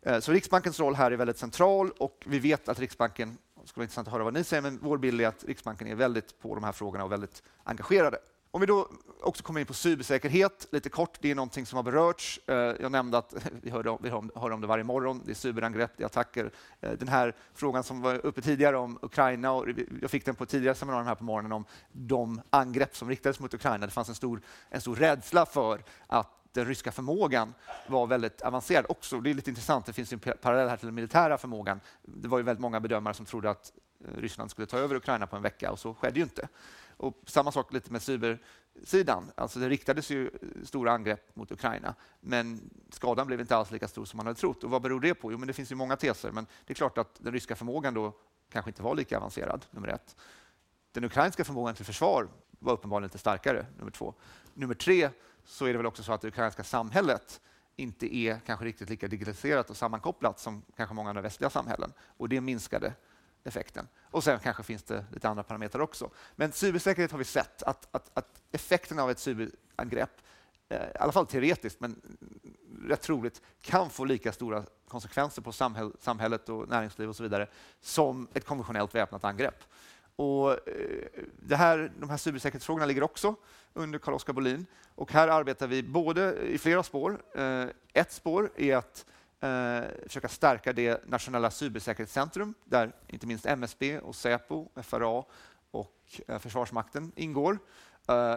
Eh, 0.02 0.20
så 0.20 0.32
Riksbankens 0.32 0.80
roll 0.80 0.94
här 0.94 1.10
är 1.10 1.16
väldigt 1.16 1.38
central 1.38 1.90
och 1.90 2.24
vi 2.26 2.38
vet 2.38 2.68
att 2.68 2.78
Riksbanken, 2.78 3.38
det 3.62 3.68
skulle 3.68 3.80
vara 3.80 3.84
intressant 3.84 4.08
att 4.08 4.12
höra 4.12 4.24
vad 4.24 4.34
ni 4.34 4.44
säger, 4.44 4.62
men 4.62 4.78
vår 4.82 4.98
bild 4.98 5.20
är 5.20 5.28
att 5.28 5.44
Riksbanken 5.44 5.88
är 5.88 5.94
väldigt 5.94 6.38
på 6.38 6.54
de 6.54 6.64
här 6.64 6.72
frågorna 6.72 7.04
och 7.04 7.12
väldigt 7.12 7.42
engagerade. 7.64 8.18
Om 8.54 8.60
vi 8.60 8.66
då 8.66 8.88
också 9.20 9.42
kommer 9.42 9.60
in 9.60 9.66
på 9.66 9.74
cybersäkerhet 9.74 10.68
lite 10.70 10.88
kort, 10.88 11.18
det 11.20 11.30
är 11.30 11.34
någonting 11.34 11.66
som 11.66 11.76
har 11.76 11.82
berörts. 11.82 12.40
Eh, 12.46 12.54
jag 12.56 12.92
nämnde 12.92 13.18
att 13.18 13.34
vi 13.62 13.70
hör 13.70 13.86
om, 13.86 13.98
vi 14.02 14.10
hör 14.10 14.50
om 14.50 14.60
det 14.60 14.66
varje 14.66 14.84
morgon. 14.84 15.22
Det 15.24 15.32
är 15.32 15.34
cyberangrepp, 15.34 15.90
det 15.96 16.02
är 16.02 16.06
attacker. 16.06 16.50
Eh, 16.80 16.92
den 16.92 17.08
här 17.08 17.34
frågan 17.54 17.84
som 17.84 18.00
var 18.00 18.26
uppe 18.26 18.42
tidigare 18.42 18.76
om 18.76 18.98
Ukraina, 19.02 19.52
och 19.52 19.66
jag 20.00 20.10
fick 20.10 20.24
den 20.24 20.34
på 20.34 20.44
ett 20.44 20.50
tidigare 20.50 20.74
seminarium 20.74 21.06
här 21.06 21.14
på 21.14 21.24
morgonen 21.24 21.52
om 21.52 21.64
de 21.92 22.40
angrepp 22.50 22.96
som 22.96 23.08
riktades 23.08 23.40
mot 23.40 23.54
Ukraina. 23.54 23.86
Det 23.86 23.92
fanns 23.92 24.08
en 24.08 24.14
stor, 24.14 24.40
en 24.70 24.80
stor 24.80 24.96
rädsla 24.96 25.46
för 25.46 25.84
att 26.06 26.30
den 26.52 26.64
ryska 26.64 26.92
förmågan 26.92 27.54
var 27.86 28.06
väldigt 28.06 28.42
avancerad 28.42 28.86
också. 28.88 29.20
Det 29.20 29.30
är 29.30 29.34
lite 29.34 29.50
intressant, 29.50 29.86
det 29.86 29.92
finns 29.92 30.12
en 30.12 30.18
parallell 30.18 30.68
här 30.68 30.76
till 30.76 30.86
den 30.86 30.94
militära 30.94 31.38
förmågan. 31.38 31.80
Det 32.02 32.28
var 32.28 32.38
ju 32.38 32.44
väldigt 32.44 32.62
många 32.62 32.80
bedömare 32.80 33.14
som 33.14 33.26
trodde 33.26 33.50
att 33.50 33.72
eh, 34.04 34.20
Ryssland 34.20 34.50
skulle 34.50 34.66
ta 34.66 34.78
över 34.78 34.96
Ukraina 34.96 35.26
på 35.26 35.36
en 35.36 35.42
vecka 35.42 35.72
och 35.72 35.78
så 35.78 35.94
skedde 35.94 36.18
ju 36.18 36.22
inte. 36.22 36.48
Och 36.96 37.22
samma 37.26 37.52
sak 37.52 37.72
lite 37.72 37.92
med 37.92 38.02
cybersidan. 38.02 39.30
Alltså 39.34 39.58
det 39.58 39.68
riktades 39.68 40.10
ju 40.10 40.30
stora 40.64 40.92
angrepp 40.92 41.36
mot 41.36 41.52
Ukraina, 41.52 41.94
men 42.20 42.70
skadan 42.90 43.26
blev 43.26 43.40
inte 43.40 43.56
alls 43.56 43.70
lika 43.70 43.88
stor 43.88 44.04
som 44.04 44.16
man 44.16 44.26
hade 44.26 44.38
trott. 44.38 44.64
Och 44.64 44.70
vad 44.70 44.82
beror 44.82 45.00
det 45.00 45.14
på? 45.14 45.32
Jo, 45.32 45.38
men 45.38 45.46
det 45.46 45.52
finns 45.52 45.72
ju 45.72 45.74
många 45.74 45.96
teser, 45.96 46.30
men 46.30 46.46
det 46.66 46.72
är 46.72 46.74
klart 46.74 46.98
att 46.98 47.14
den 47.18 47.32
ryska 47.32 47.56
förmågan 47.56 47.94
då 47.94 48.12
kanske 48.50 48.70
inte 48.70 48.82
var 48.82 48.94
lika 48.94 49.16
avancerad, 49.16 49.66
nummer 49.70 49.88
ett. 49.88 50.16
Den 50.92 51.04
ukrainska 51.04 51.44
förmågan 51.44 51.74
till 51.74 51.84
försvar 51.84 52.28
var 52.58 52.72
uppenbarligen 52.72 53.08
lite 53.08 53.18
starkare, 53.18 53.66
nummer 53.78 53.90
två. 53.90 54.14
Nummer 54.54 54.74
tre 54.74 55.10
så 55.44 55.64
är 55.64 55.72
det 55.72 55.76
väl 55.76 55.86
också 55.86 56.02
så 56.02 56.12
att 56.12 56.20
det 56.20 56.28
ukrainska 56.28 56.64
samhället 56.64 57.40
inte 57.76 58.16
är 58.16 58.40
kanske 58.46 58.64
riktigt 58.64 58.90
lika 58.90 59.08
digitaliserat 59.08 59.70
och 59.70 59.76
sammankopplat 59.76 60.40
som 60.40 60.62
kanske 60.76 60.94
många 60.94 61.08
andra 61.08 61.22
västliga 61.22 61.50
samhällen. 61.50 61.92
Och 62.16 62.28
det 62.28 62.40
minskade 62.40 62.92
effekten. 63.44 63.88
Och 64.02 64.24
sen 64.24 64.38
kanske 64.38 64.62
finns 64.62 64.82
det 64.82 65.04
lite 65.12 65.28
andra 65.28 65.42
parametrar 65.42 65.82
också. 65.82 66.10
Men 66.36 66.52
cybersäkerhet 66.52 67.10
har 67.10 67.18
vi 67.18 67.24
sett 67.24 67.62
att, 67.62 67.88
att, 67.90 68.10
att 68.14 68.42
effekten 68.52 68.98
av 68.98 69.10
ett 69.10 69.18
cyberangrepp, 69.18 70.10
eh, 70.68 70.78
i 70.78 70.98
alla 70.98 71.12
fall 71.12 71.26
teoretiskt, 71.26 71.80
men 71.80 72.00
rätt 72.88 73.02
troligt, 73.02 73.42
kan 73.60 73.90
få 73.90 74.04
lika 74.04 74.32
stora 74.32 74.64
konsekvenser 74.88 75.42
på 75.42 75.52
samhäll, 75.52 75.92
samhället 76.00 76.48
och 76.48 76.68
näringsliv 76.68 77.08
och 77.08 77.16
så 77.16 77.22
vidare 77.22 77.48
som 77.80 78.28
ett 78.34 78.44
konventionellt 78.44 78.94
väpnat 78.94 79.24
angrepp. 79.24 79.64
Och 80.16 80.50
eh, 80.68 81.08
det 81.42 81.56
här, 81.56 81.92
de 82.00 82.10
här 82.10 82.16
cybersäkerhetsfrågorna 82.16 82.86
ligger 82.86 83.02
också 83.02 83.34
under 83.72 83.98
Carl-Oskar 83.98 84.32
Bolin. 84.32 84.66
Och 84.94 85.12
här 85.12 85.28
arbetar 85.28 85.66
vi 85.66 85.82
både 85.82 86.34
i 86.42 86.58
flera 86.58 86.82
spår. 86.82 87.22
Eh, 87.34 87.66
ett 87.92 88.12
spår 88.12 88.50
är 88.56 88.76
att 88.76 89.06
eh, 89.44 89.84
försöka 90.06 90.28
stärka 90.28 90.72
det 90.72 91.06
nationella 91.06 91.50
cybersäkerhetscentrum 91.50 92.54
där 92.64 92.92
inte 93.06 93.26
minst 93.26 93.46
MSB, 93.46 93.98
och 93.98 94.14
Säpo, 94.14 94.68
FRA 94.82 95.24
och 95.70 96.20
eh, 96.28 96.38
Försvarsmakten 96.38 97.12
ingår. 97.16 97.58
Eh, 98.08 98.36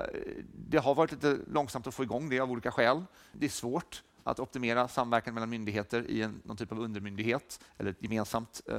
det 0.54 0.78
har 0.78 0.96
varit 0.96 1.12
lite 1.12 1.38
långsamt 1.48 1.88
att 1.88 1.94
få 1.94 2.04
igång 2.04 2.30
det 2.30 2.40
av 2.40 2.52
olika 2.52 2.72
skäl. 2.72 3.06
Det 3.32 3.46
är 3.46 3.50
svårt 3.50 4.04
att 4.28 4.40
optimera 4.40 4.88
samverkan 4.88 5.34
mellan 5.34 5.50
myndigheter 5.50 6.06
i 6.10 6.22
en, 6.22 6.42
någon 6.44 6.58
typ 6.58 6.72
av 6.72 6.80
undermyndighet 6.80 7.60
eller 7.78 7.92
ett 7.92 8.04
gemensamt 8.04 8.62
eh, 8.68 8.78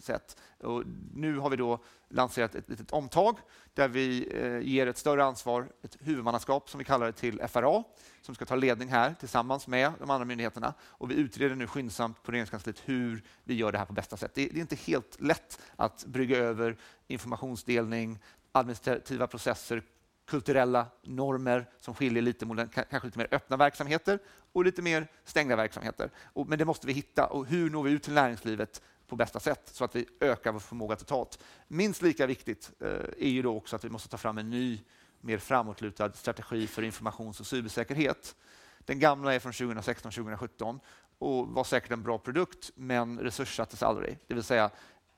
sätt. 0.00 0.36
Och 0.60 0.82
nu 1.14 1.38
har 1.38 1.50
vi 1.50 1.56
då 1.56 1.78
lanserat 2.08 2.54
ett 2.54 2.68
litet 2.68 2.92
omtag 2.92 3.38
där 3.74 3.88
vi 3.88 4.28
eh, 4.34 4.58
ger 4.58 4.86
ett 4.86 4.98
större 4.98 5.24
ansvar, 5.24 5.68
ett 5.82 5.96
huvudmannaskap 6.00 6.70
som 6.70 6.78
vi 6.78 6.84
kallar 6.84 7.06
det 7.06 7.12
till 7.12 7.40
FRA 7.48 7.84
som 8.22 8.34
ska 8.34 8.44
ta 8.44 8.56
ledning 8.56 8.88
här 8.88 9.14
tillsammans 9.20 9.66
med 9.66 9.92
de 10.00 10.10
andra 10.10 10.24
myndigheterna. 10.24 10.74
Och 10.82 11.10
vi 11.10 11.14
utreder 11.14 11.54
nu 11.54 11.66
skyndsamt 11.66 12.22
på 12.22 12.32
Regeringskansliet 12.32 12.82
hur 12.84 13.22
vi 13.44 13.54
gör 13.54 13.72
det 13.72 13.78
här 13.78 13.84
på 13.84 13.92
bästa 13.92 14.16
sätt. 14.16 14.34
Det, 14.34 14.46
det 14.46 14.58
är 14.58 14.60
inte 14.60 14.76
helt 14.76 15.20
lätt 15.20 15.60
att 15.76 16.04
brygga 16.06 16.38
över 16.38 16.76
informationsdelning, 17.06 18.18
administrativa 18.52 19.26
processer, 19.26 19.82
kulturella 20.26 20.86
normer 21.02 21.66
som 21.80 21.94
skiljer 21.94 22.22
lite 22.22 22.46
mot 22.46 22.58
kanske 22.74 23.04
lite 23.04 23.18
mer 23.18 23.28
öppna 23.30 23.56
verksamheter 23.56 24.18
och 24.52 24.64
lite 24.64 24.82
mer 24.82 25.06
stängda 25.24 25.56
verksamheter. 25.56 26.10
Och, 26.32 26.48
men 26.48 26.58
det 26.58 26.64
måste 26.64 26.86
vi 26.86 26.92
hitta. 26.92 27.26
Och 27.26 27.46
hur 27.46 27.70
når 27.70 27.82
vi 27.82 27.90
ut 27.90 28.02
till 28.02 28.12
näringslivet 28.12 28.82
på 29.06 29.16
bästa 29.16 29.40
sätt 29.40 29.70
så 29.72 29.84
att 29.84 29.96
vi 29.96 30.06
ökar 30.20 30.52
vår 30.52 30.60
förmåga 30.60 30.96
totalt? 30.96 31.38
Minst 31.68 32.02
lika 32.02 32.26
viktigt 32.26 32.72
eh, 32.80 32.88
är 33.18 33.28
ju 33.28 33.42
då 33.42 33.56
också 33.56 33.76
att 33.76 33.84
vi 33.84 33.90
måste 33.90 34.08
ta 34.08 34.16
fram 34.16 34.38
en 34.38 34.50
ny, 34.50 34.80
mer 35.20 35.38
framåtlutad 35.38 36.12
strategi 36.12 36.66
för 36.66 36.82
informations 36.82 37.40
och 37.40 37.46
cybersäkerhet. 37.46 38.36
Den 38.78 38.98
gamla 38.98 39.34
är 39.34 39.38
från 39.38 39.52
2016-2017 39.52 40.80
och 41.18 41.48
var 41.48 41.64
säkert 41.64 41.90
en 41.90 42.02
bra 42.02 42.18
produkt, 42.18 42.70
men 42.74 43.18
resurssattes 43.18 43.82
aldrig. 43.82 44.18
Det 44.26 44.34
vill 44.34 44.42
säga, 44.42 44.70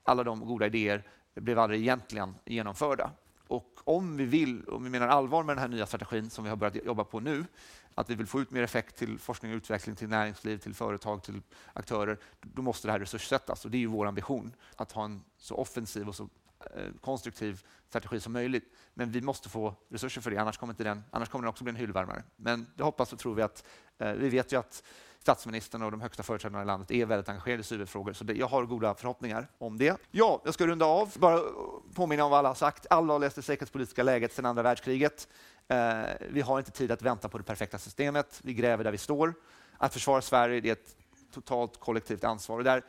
alla 0.03 0.25
de 0.25 0.47
goda 0.47 0.67
idéer 0.67 1.03
blev 1.35 1.59
aldrig 1.59 1.81
egentligen 1.81 2.35
genomförda. 2.45 3.11
Och 3.49 3.81
om 3.85 4.17
vi 4.17 4.25
vill, 4.25 4.69
om 4.69 4.85
vi 4.85 4.91
menar 4.91 5.09
allvar 5.09 5.43
med 5.43 5.57
den 5.57 5.61
här 5.61 5.69
nya 5.69 5.87
strategin 5.87 6.31
som 6.31 6.45
vi 6.45 6.51
har 6.51 6.57
börjat 6.57 6.85
jobba 6.85 7.05
på 7.05 7.21
nu, 7.21 7.45
att 7.95 8.11
vi 8.11 8.15
vill 8.15 8.27
få 8.27 8.41
ut 8.41 8.51
mer 8.51 8.63
effekt 8.63 8.97
till 8.97 9.19
forskning 9.19 9.53
och 9.53 9.57
utveckling, 9.57 9.97
till 9.97 10.09
näringsliv, 10.09 10.59
till 10.59 10.75
företag, 10.75 11.23
till 11.23 11.43
aktörer, 11.73 12.19
då 12.41 12.63
måste 12.63 12.89
det 12.89 12.93
här 12.93 12.99
resurssättas. 12.99 13.65
Och 13.65 13.71
det 13.71 13.77
är 13.77 13.81
ju 13.81 13.87
vår 13.87 14.07
ambition, 14.07 14.55
att 14.77 14.93
ha 14.93 15.05
en 15.05 15.23
så 15.39 15.55
offensiv 15.55 16.09
och 16.09 16.15
så 16.15 16.29
eh, 16.75 16.93
konstruktiv 17.01 17.63
strategi 17.89 18.21
som 18.21 18.33
möjligt. 18.33 18.75
Men 18.95 19.11
vi 19.11 19.21
måste 19.21 19.49
få 19.49 19.75
resurser 19.89 20.21
för 20.21 20.31
det, 20.31 20.37
annars 20.37 20.59
kommer, 20.59 20.73
inte 20.73 20.85
den, 20.85 21.05
annars 21.11 21.29
kommer 21.29 21.43
den 21.43 21.49
också 21.49 21.65
bli 21.65 21.71
en 21.71 21.77
hyllvärmare. 21.77 22.23
Men 22.37 22.67
det 22.77 22.83
hoppas 22.83 23.13
och 23.13 23.19
tror 23.19 23.35
vi 23.35 23.43
att... 23.43 23.65
Eh, 23.99 24.13
vi 24.13 24.29
vet 24.29 24.53
ju 24.53 24.59
att 24.59 24.83
statsministern 25.21 25.83
och 25.83 25.91
de 25.91 26.01
högsta 26.01 26.23
företrädarna 26.23 26.63
i 26.63 26.67
landet 26.67 26.91
är 26.91 27.07
väldigt 27.07 27.29
engagerade 27.29 27.61
i 27.61 27.65
cyberfrågor, 27.65 28.13
så 28.13 28.25
det, 28.25 28.35
jag 28.35 28.47
har 28.47 28.65
goda 28.67 28.95
förhoppningar 28.95 29.49
om 29.59 29.79
det. 29.79 30.01
Ja, 30.11 30.43
jag 30.45 30.55
ska 30.55 30.67
runda 30.67 30.87
av, 30.87 31.13
bara 31.19 31.35
eh, 31.35 31.43
påminna 31.95 32.25
om 32.25 32.31
vad 32.31 32.39
alla 32.39 32.49
har 32.49 32.55
sagt. 32.55 32.87
Alla 32.91 33.13
har 33.13 33.21
läst 33.21 33.37
det 33.37 33.43
säkerhetspolitiska 33.43 34.03
läget 34.03 34.33
sedan 34.33 34.47
andra 34.47 34.63
världskriget. 34.63 35.29
Eh, 35.69 36.03
vi 36.31 36.41
har 36.41 36.59
inte 36.59 36.71
tid 36.71 36.93
att 36.93 37.03
vänta 37.03 37.29
på 37.29 37.39
det 37.39 37.45
perfekta 37.45 37.79
systemet. 37.79 38.41
Vi 38.43 38.55
gräver 38.55 38.85
där 38.85 38.93
vi 38.93 38.99
står. 38.99 39.35
Att 39.79 39.93
försvara 39.93 40.21
Sverige 40.21 40.69
är 40.69 40.73
ett 40.73 40.97
totalt 41.35 41.81
kollektivt 41.81 42.25
ansvar. 42.25 42.59
Och 42.59 42.65
där 42.65 42.83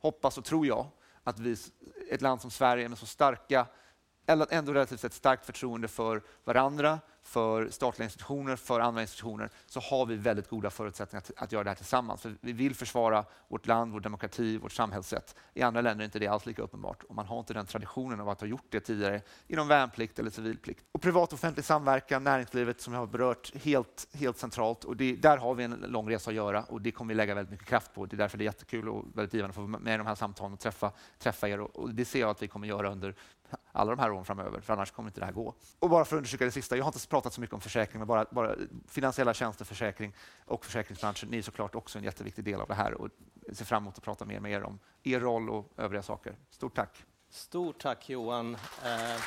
hoppas 0.00 0.38
och 0.38 0.44
tror 0.44 0.66
jag 0.66 0.86
att 1.24 1.38
vi, 1.38 1.56
ett 2.10 2.22
land 2.22 2.40
som 2.40 2.50
Sverige 2.50 2.88
med 2.88 2.98
så 2.98 3.06
starka 3.06 3.66
eller 4.26 4.46
ändå 4.50 4.72
relativt 4.72 5.00
sett 5.00 5.12
starkt 5.12 5.46
förtroende 5.46 5.88
för 5.88 6.22
varandra, 6.44 7.00
för 7.26 7.68
statliga 7.70 8.04
institutioner, 8.04 8.56
för 8.56 8.80
andra 8.80 9.02
institutioner, 9.02 9.50
så 9.66 9.80
har 9.80 10.06
vi 10.06 10.16
väldigt 10.16 10.48
goda 10.48 10.70
förutsättningar 10.70 11.22
att, 11.22 11.42
att 11.42 11.52
göra 11.52 11.64
det 11.64 11.70
här 11.70 11.74
tillsammans. 11.74 12.22
För 12.22 12.34
vi 12.40 12.52
vill 12.52 12.74
försvara 12.74 13.24
vårt 13.48 13.66
land, 13.66 13.92
vår 13.92 14.00
demokrati, 14.00 14.58
vårt 14.58 14.72
samhällssätt. 14.72 15.34
I 15.54 15.62
andra 15.62 15.80
länder 15.80 16.02
är 16.02 16.04
inte 16.04 16.18
det 16.18 16.26
alls 16.26 16.46
lika 16.46 16.62
uppenbart 16.62 17.02
och 17.02 17.14
man 17.14 17.26
har 17.26 17.38
inte 17.38 17.54
den 17.54 17.66
traditionen 17.66 18.20
av 18.20 18.28
att 18.28 18.40
ha 18.40 18.48
gjort 18.48 18.66
det 18.68 18.80
tidigare 18.80 19.22
inom 19.46 19.68
värnplikt 19.68 20.18
eller 20.18 20.30
civilplikt. 20.30 20.84
Och 20.92 21.02
privat 21.02 21.28
och 21.28 21.34
offentlig 21.34 21.64
samverkan, 21.64 22.24
näringslivet 22.24 22.80
som 22.80 22.92
jag 22.92 23.00
har 23.00 23.06
berört, 23.06 23.52
helt, 23.54 24.06
helt 24.12 24.38
centralt. 24.38 24.84
Och 24.84 24.96
det, 24.96 25.16
där 25.16 25.36
har 25.36 25.54
vi 25.54 25.64
en 25.64 25.84
lång 25.88 26.10
resa 26.10 26.30
att 26.30 26.36
göra 26.36 26.62
och 26.62 26.80
det 26.80 26.90
kommer 26.90 27.08
vi 27.08 27.14
lägga 27.14 27.34
väldigt 27.34 27.50
mycket 27.50 27.68
kraft 27.68 27.94
på. 27.94 28.06
Det 28.06 28.16
är 28.16 28.18
därför 28.18 28.38
det 28.38 28.42
är 28.42 28.46
jättekul 28.46 28.88
och 28.88 29.04
väldigt 29.14 29.34
givande 29.34 29.50
att 29.50 29.54
få 29.54 29.60
vara 29.60 29.80
med 29.80 29.94
i 29.94 29.98
de 29.98 30.06
här 30.06 30.14
samtalen 30.14 30.52
och 30.52 30.60
träffa, 30.60 30.92
träffa 31.18 31.48
er. 31.48 31.60
Och 31.60 31.94
det 31.94 32.04
ser 32.04 32.20
jag 32.20 32.30
att 32.30 32.42
vi 32.42 32.48
kommer 32.48 32.68
göra 32.68 32.92
under 32.92 33.14
alla 33.72 33.90
de 33.90 34.00
här 34.00 34.10
åren 34.10 34.24
framöver, 34.24 34.60
för 34.60 34.72
annars 34.72 34.90
kommer 34.90 35.08
inte 35.08 35.20
det 35.20 35.26
här 35.26 35.32
gå. 35.32 35.54
Och 35.78 35.90
bara 35.90 36.04
för 36.04 36.16
att 36.16 36.18
undersöka 36.18 36.44
det 36.44 36.50
sista, 36.50 36.76
jag 36.76 36.84
har 36.84 36.88
inte 36.88 37.08
pratat 37.08 37.32
så 37.32 37.40
mycket 37.40 37.54
om 37.54 37.60
försäkring, 37.60 37.98
men 37.98 38.08
bara, 38.08 38.26
bara 38.30 38.54
finansiella 38.88 39.34
tjänster, 39.34 39.64
försäkring 39.64 40.14
och 40.44 40.64
försäkringsbranschen. 40.64 41.28
Ni 41.28 41.38
är 41.38 41.42
såklart 41.42 41.74
också 41.74 41.98
en 41.98 42.04
jätteviktig 42.04 42.44
del 42.44 42.60
av 42.60 42.68
det 42.68 42.74
här 42.74 42.94
och 42.94 43.08
ser 43.52 43.64
fram 43.64 43.82
emot 43.82 43.98
att 43.98 44.04
prata 44.04 44.24
mer 44.24 44.40
med 44.40 44.52
er 44.52 44.62
om 44.62 44.78
er 45.02 45.20
roll 45.20 45.50
och 45.50 45.72
övriga 45.76 46.02
saker. 46.02 46.36
Stort 46.50 46.74
tack! 46.74 47.04
Stort 47.30 47.78
tack 47.78 48.08
Johan. 48.08 48.54
Eh... 48.84 49.20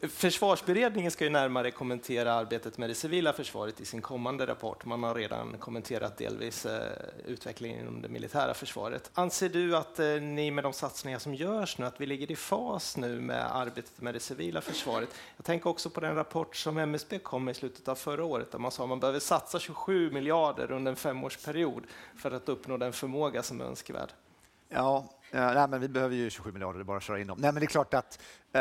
Försvarsberedningen 0.00 1.10
ska 1.10 1.24
ju 1.24 1.30
närmare 1.30 1.70
kommentera 1.70 2.32
arbetet 2.32 2.78
med 2.78 2.90
det 2.90 2.94
civila 2.94 3.32
försvaret 3.32 3.80
i 3.80 3.84
sin 3.84 4.02
kommande 4.02 4.46
rapport. 4.46 4.84
Man 4.84 5.02
har 5.02 5.14
redan 5.14 5.58
kommenterat 5.58 6.16
delvis 6.16 6.66
eh, 6.66 6.92
utvecklingen 7.26 7.80
inom 7.80 8.02
det 8.02 8.08
militära 8.08 8.54
försvaret. 8.54 9.10
Anser 9.14 9.48
du 9.48 9.76
att 9.76 9.98
eh, 9.98 10.06
ni 10.06 10.50
med 10.50 10.64
de 10.64 10.72
satsningar 10.72 11.18
som 11.18 11.34
görs 11.34 11.78
nu, 11.78 11.86
att 11.86 12.00
vi 12.00 12.06
ligger 12.06 12.30
i 12.30 12.36
fas 12.36 12.96
nu 12.96 13.20
med 13.20 13.56
arbetet 13.56 14.00
med 14.00 14.14
det 14.14 14.20
civila 14.20 14.60
försvaret? 14.60 15.08
Jag 15.36 15.44
tänker 15.44 15.70
också 15.70 15.90
på 15.90 16.00
den 16.00 16.14
rapport 16.14 16.56
som 16.56 16.78
MSB 16.78 17.18
kom 17.18 17.44
med 17.44 17.52
i 17.52 17.54
slutet 17.54 17.88
av 17.88 17.94
förra 17.94 18.24
året 18.24 18.52
där 18.52 18.58
man 18.58 18.70
sa 18.70 18.82
att 18.82 18.88
man 18.88 19.00
behöver 19.00 19.20
satsa 19.20 19.58
27 19.58 20.10
miljarder 20.10 20.70
under 20.70 20.90
en 20.90 20.96
femårsperiod 20.96 21.84
för 22.16 22.30
att 22.30 22.48
uppnå 22.48 22.76
den 22.76 22.92
förmåga 22.92 23.42
som 23.42 23.60
är 23.60 23.64
önskvärd. 23.64 24.12
Ja, 24.68 25.04
eh, 25.30 25.54
nej, 25.54 25.68
men 25.68 25.80
vi 25.80 25.88
behöver 25.88 26.16
ju 26.16 26.30
27 26.30 26.52
miljarder, 26.52 26.78
det 26.78 26.82
är 26.82 26.84
bara 26.84 26.96
att 26.96 27.02
köra 27.02 27.20
in 27.20 27.26
dem. 27.26 27.38
Nej, 27.40 27.52
men 27.52 27.60
det 27.60 27.64
är 27.64 27.68
klart 27.68 27.94
att, 27.94 28.18
eh, 28.52 28.60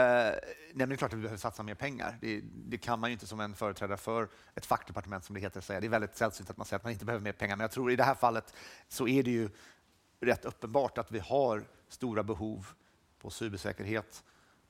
nej, 0.76 0.88
men 0.88 0.90
det 0.90 0.96
är 0.96 0.98
klart 0.98 1.14
att 1.14 1.20
vi 1.20 1.22
behöver 1.22 1.38
satsa 1.38 1.64
mer 1.64 1.76
pengar. 1.76 2.18
Det, 2.22 2.42
det, 2.44 2.78
kan 2.78 3.00
man 3.00 3.10
ju 3.10 3.14
inte 3.14 3.28
som 3.28 3.40
en 3.40 3.56
företrädare 3.56 3.98
för 3.98 4.30
ett 4.56 4.66
fackdepartement, 4.66 5.26
som 5.26 5.34
det 5.34 5.42
heter, 5.42 5.62
säga. 5.62 5.80
Det 5.80 5.88
är 5.88 5.90
väldigt 5.90 6.18
sällsynt 6.18 6.50
att 6.50 6.58
man 6.58 6.66
säger 6.66 6.80
att 6.80 6.84
man 6.84 6.94
inte 6.94 7.06
behöver 7.06 7.24
mer 7.24 7.32
pengar, 7.32 7.56
men 7.56 7.64
jag 7.64 7.72
tror 7.72 7.92
i 7.92 7.96
det 7.96 8.04
här 8.04 8.16
fallet 8.16 8.54
så 8.88 9.08
är 9.08 9.24
det 9.24 9.32
ju 9.32 9.50
rätt 10.20 10.46
uppenbart 10.46 10.98
att 10.98 11.12
vi 11.12 11.20
har 11.20 11.64
stora 11.88 12.24
behov 12.24 12.68
på 13.20 13.30
cybersäkerhet, 13.30 14.24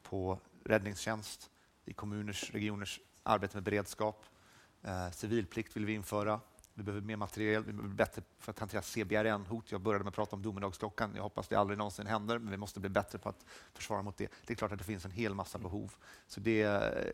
på 0.03 0.39
räddningstjänst, 0.65 1.49
i 1.85 1.93
kommuners, 1.93 2.51
regioners 2.53 2.99
arbete 3.23 3.57
med 3.57 3.63
beredskap. 3.63 4.25
Eh, 4.83 5.11
civilplikt 5.11 5.75
vill 5.75 5.85
vi 5.85 5.93
införa. 5.93 6.39
Vi 6.77 6.83
behöver 6.83 7.05
mer 7.07 7.15
materiel, 7.15 7.63
vi 7.63 7.73
behöver 7.73 7.95
bättre 7.95 8.21
för 8.39 8.51
att 8.51 8.59
hantera 8.59 8.81
CBRN-hot. 8.81 9.71
Jag 9.71 9.81
började 9.81 10.03
med 10.03 10.09
att 10.09 10.15
prata 10.15 10.35
om 10.35 10.41
domedagsklockan. 10.41 11.11
Jag 11.15 11.23
hoppas 11.23 11.47
det 11.47 11.55
aldrig 11.55 11.77
någonsin 11.77 12.07
händer, 12.07 12.39
men 12.39 12.51
vi 12.51 12.57
måste 12.57 12.79
bli 12.79 12.89
bättre 12.89 13.17
på 13.17 13.29
att 13.29 13.45
försvara 13.73 14.01
mot 14.01 14.17
det. 14.17 14.31
Det 14.45 14.53
är 14.53 14.57
klart 14.57 14.71
att 14.71 14.77
det 14.77 14.83
finns 14.83 15.05
en 15.05 15.11
hel 15.11 15.33
massa 15.33 15.57
behov. 15.57 15.93
Så 16.27 16.39
det, 16.39 16.67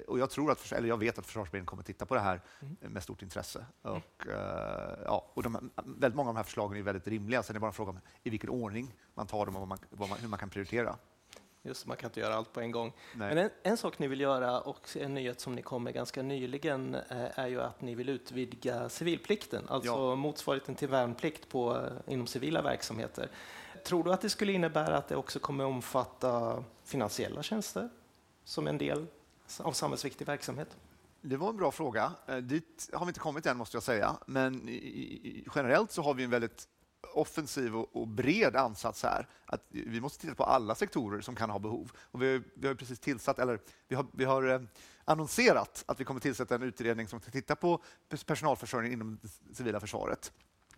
och 0.08 0.20
jag, 0.20 0.30
tror 0.30 0.52
att, 0.52 0.72
eller 0.72 0.88
jag 0.88 0.98
vet 0.98 1.20
att 1.20 1.26
Försvarsberedningen 1.26 1.66
kommer 1.66 1.82
att 1.82 1.88
titta 1.88 2.06
på 2.06 2.16
det 2.16 2.22
här 2.22 2.42
mm. 2.60 2.94
med 2.94 3.04
stort 3.04 3.22
intresse. 3.22 3.66
Och, 3.82 4.26
uh, 4.28 4.34
ja, 5.06 5.32
och 5.34 5.44
de, 5.44 5.72
väldigt 5.86 6.16
många 6.16 6.30
av 6.30 6.36
de 6.36 6.38
här 6.38 6.44
förslagen 6.44 6.78
är 6.78 6.82
väldigt 6.82 7.08
rimliga. 7.08 7.44
Sen 7.44 7.54
är 7.54 7.54
det 7.54 7.60
bara 7.60 7.68
en 7.68 7.74
fråga 7.74 7.92
om 7.92 8.00
i 8.24 8.30
vilken 8.30 8.50
ordning 8.50 8.94
man 9.14 9.28
tar 9.28 9.46
dem 9.46 9.56
och 9.56 9.68
man, 9.68 9.78
man, 9.90 10.10
hur 10.20 10.28
man 10.28 10.40
kan 10.40 10.50
prioritera. 10.50 10.96
Just 11.64 11.86
man 11.86 11.98
kan 11.98 12.08
inte 12.08 12.20
göra 12.20 12.36
allt 12.36 12.54
på 12.54 12.62
en 12.62 12.72
gång. 12.72 12.94
Nej. 13.16 13.36
Men 13.36 13.38
en, 13.38 13.50
en, 13.64 13.78
sak 13.78 14.00
ni 14.00 14.08
vill 14.08 14.22
göra 14.22 14.62
och 14.62 14.98
en 14.98 15.14
nyhet 15.14 15.40
som 15.40 15.56
ni 15.56 15.62
kom 15.62 15.84
med 15.84 15.94
ganska 15.94 16.22
nyligen 16.22 16.96
eh, 16.96 17.40
är 17.40 17.48
ju 17.48 17.62
att 17.62 17.82
ni 17.82 17.96
vill 17.96 18.10
utvidga 18.10 18.90
civilplikten, 18.90 19.64
alltså 19.68 19.92
ja. 19.92 20.16
motsvarigheten 20.16 20.76
till 20.76 20.88
värnplikt 20.88 21.50
på, 21.50 21.76
eh, 21.76 22.14
inom 22.14 22.28
civila 22.28 22.62
verksamheter. 22.62 23.30
Tror 23.86 24.04
du 24.04 24.14
att 24.14 24.22
det 24.22 24.30
skulle 24.30 24.54
innebära 24.54 24.98
att 24.98 25.08
det 25.08 25.16
också 25.16 25.40
kommer 25.40 25.66
omfatta 25.66 26.64
finansiella 26.84 27.44
tjänster 27.44 27.90
som 28.44 28.68
en 28.68 28.78
del 28.78 29.06
av 29.58 29.72
samhällsviktig 29.72 30.28
verksamhet? 30.28 30.78
Det 31.22 31.38
var 31.38 31.50
en 31.50 31.58
bra 31.58 31.72
fråga. 31.72 32.12
Eh, 32.28 32.38
dit 32.38 32.90
har 32.94 33.06
vi 33.06 33.10
inte 33.10 33.20
kommit 33.20 33.46
än, 33.46 33.58
måste 33.58 33.76
jag 33.76 33.84
säga. 33.84 34.18
Men 34.26 34.70
generellt 35.56 35.92
så 35.92 36.02
har 36.02 36.14
vi 36.14 36.24
en 36.24 36.30
väldigt 36.30 36.68
offensiv 37.14 37.76
och, 37.76 38.08
bred 38.08 38.56
ansats 38.56 39.04
här. 39.04 39.28
Att 39.46 39.66
vi 39.70 40.02
måste 40.02 40.22
titta 40.22 40.36
på 40.36 40.44
alla 40.44 40.76
sektorer 40.76 41.22
som 41.22 41.36
kan 41.36 41.50
ha 41.50 41.60
behov. 41.60 41.92
Och 41.98 42.22
vi, 42.22 42.42
vi 42.54 42.68
har 42.68 42.76
precis 42.76 43.00
tillsatt, 43.00 43.40
eller 43.40 43.60
vi 43.88 43.96
har, 43.96 44.06
vi 44.12 44.26
har 44.26 44.50
eh, 44.50 44.62
annonserat 45.06 45.84
att 45.88 46.00
vi 46.00 46.04
kommer 46.04 46.20
tillsätta 46.20 46.56
en 46.56 46.64
utredning 46.64 47.08
som 47.08 47.20
ska 47.22 47.32
titta 47.32 47.56
på 47.56 47.84
personalförsörjning 48.26 48.94
inom 48.94 49.20
det 49.22 49.56
civila 49.56 49.80
försvaret 49.80 50.32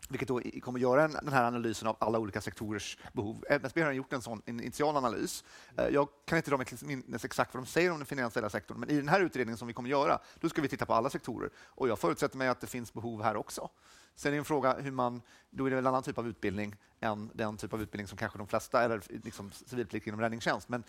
vilket 0.10 0.28
då 0.28 0.42
kommer 0.62 0.80
göra 0.80 1.04
en, 1.04 1.12
den 1.12 1.34
här 1.34 1.44
analysen 1.44 1.88
av 1.88 1.98
alla 2.00 2.20
olika 2.20 2.42
sektorers 2.42 2.98
behov. 3.14 3.46
MSB 3.50 3.82
har 3.82 3.92
gjort 3.92 4.14
en 4.14 4.22
sån 4.22 4.42
initial 4.46 4.98
analys. 4.98 5.44
Eh, 5.78 5.88
jag 5.88 6.08
kan 6.26 6.38
inte 6.38 6.50
dra 6.50 6.58
mig 6.58 6.66
till 6.66 6.88
minnes 6.88 7.26
exakt 7.26 7.54
vad 7.54 7.64
de 7.64 7.68
säger 7.68 7.92
om 7.92 7.98
den 7.98 8.06
finansiella 8.06 8.50
sektorn, 8.50 8.80
men 8.80 8.90
i 8.90 8.96
den 8.96 9.08
här 9.08 9.22
utredningen 9.22 9.58
som 9.58 9.68
vi 9.68 9.74
kommer 9.74 9.90
göra, 9.90 10.20
då 10.40 10.50
ska 10.50 10.62
vi 10.62 10.68
titta 10.68 10.86
på 10.86 10.94
alla 10.94 11.10
sektorer. 11.10 11.50
Och 11.58 11.88
jag 11.88 12.00
förutsätter 12.00 12.38
mig 12.38 12.48
att 12.48 12.62
det 12.62 12.68
finns 12.68 12.94
behov 12.94 13.24
här 13.24 13.36
också. 13.36 13.70
Sen 14.16 14.30
är 14.30 14.32
det 14.32 14.38
en 14.38 14.46
fråga 14.46 14.74
hur 14.74 14.92
man, 14.92 15.22
då 15.50 15.66
är 15.66 15.72
det 15.72 15.78
en 15.78 15.88
annan 15.88 16.04
typ 16.04 16.18
av 16.18 16.28
utbildning 16.28 16.76
än 17.00 17.30
den 17.34 17.58
typ 17.58 17.74
av 17.74 17.82
utbildning 17.82 18.08
som 18.08 18.18
kanske 18.18 18.38
de 18.38 18.48
flesta, 18.48 18.84
eller 18.84 19.02
liksom 19.26 19.52
civilplikt 19.52 20.08
inom 20.08 20.22
räddningstjänst. 20.22 20.70
Men 20.70 20.84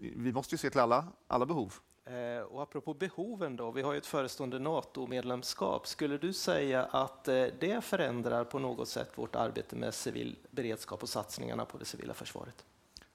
vi 0.00 0.32
måste 0.32 0.54
ju 0.54 0.58
se 0.58 0.70
till 0.70 0.80
alla, 0.80 1.08
alla 1.26 1.46
behov. 1.46 1.74
Eh, 2.06 2.42
och 2.42 2.62
apropå 2.62 2.94
behoven 2.94 3.56
då, 3.56 3.70
vi 3.70 3.82
har 3.82 3.92
ju 3.92 3.98
ett 3.98 4.06
förestående 4.06 4.58
NATO-medlemskap. 4.58 5.86
Skulle 5.86 6.18
du 6.18 6.32
säga 6.32 6.84
att 6.84 7.28
eh, 7.28 7.46
det 7.60 7.84
förändrar 7.84 8.44
på 8.44 8.58
något 8.58 8.88
sätt 8.88 9.10
vårt 9.14 9.34
arbete 9.34 9.76
med 9.76 9.94
civil 9.94 10.36
beredskap 10.50 11.02
och 11.02 11.08
satsningarna 11.08 11.64
på 11.64 11.78
det 11.78 11.84
civila 11.84 12.14
försvaret? 12.14 12.64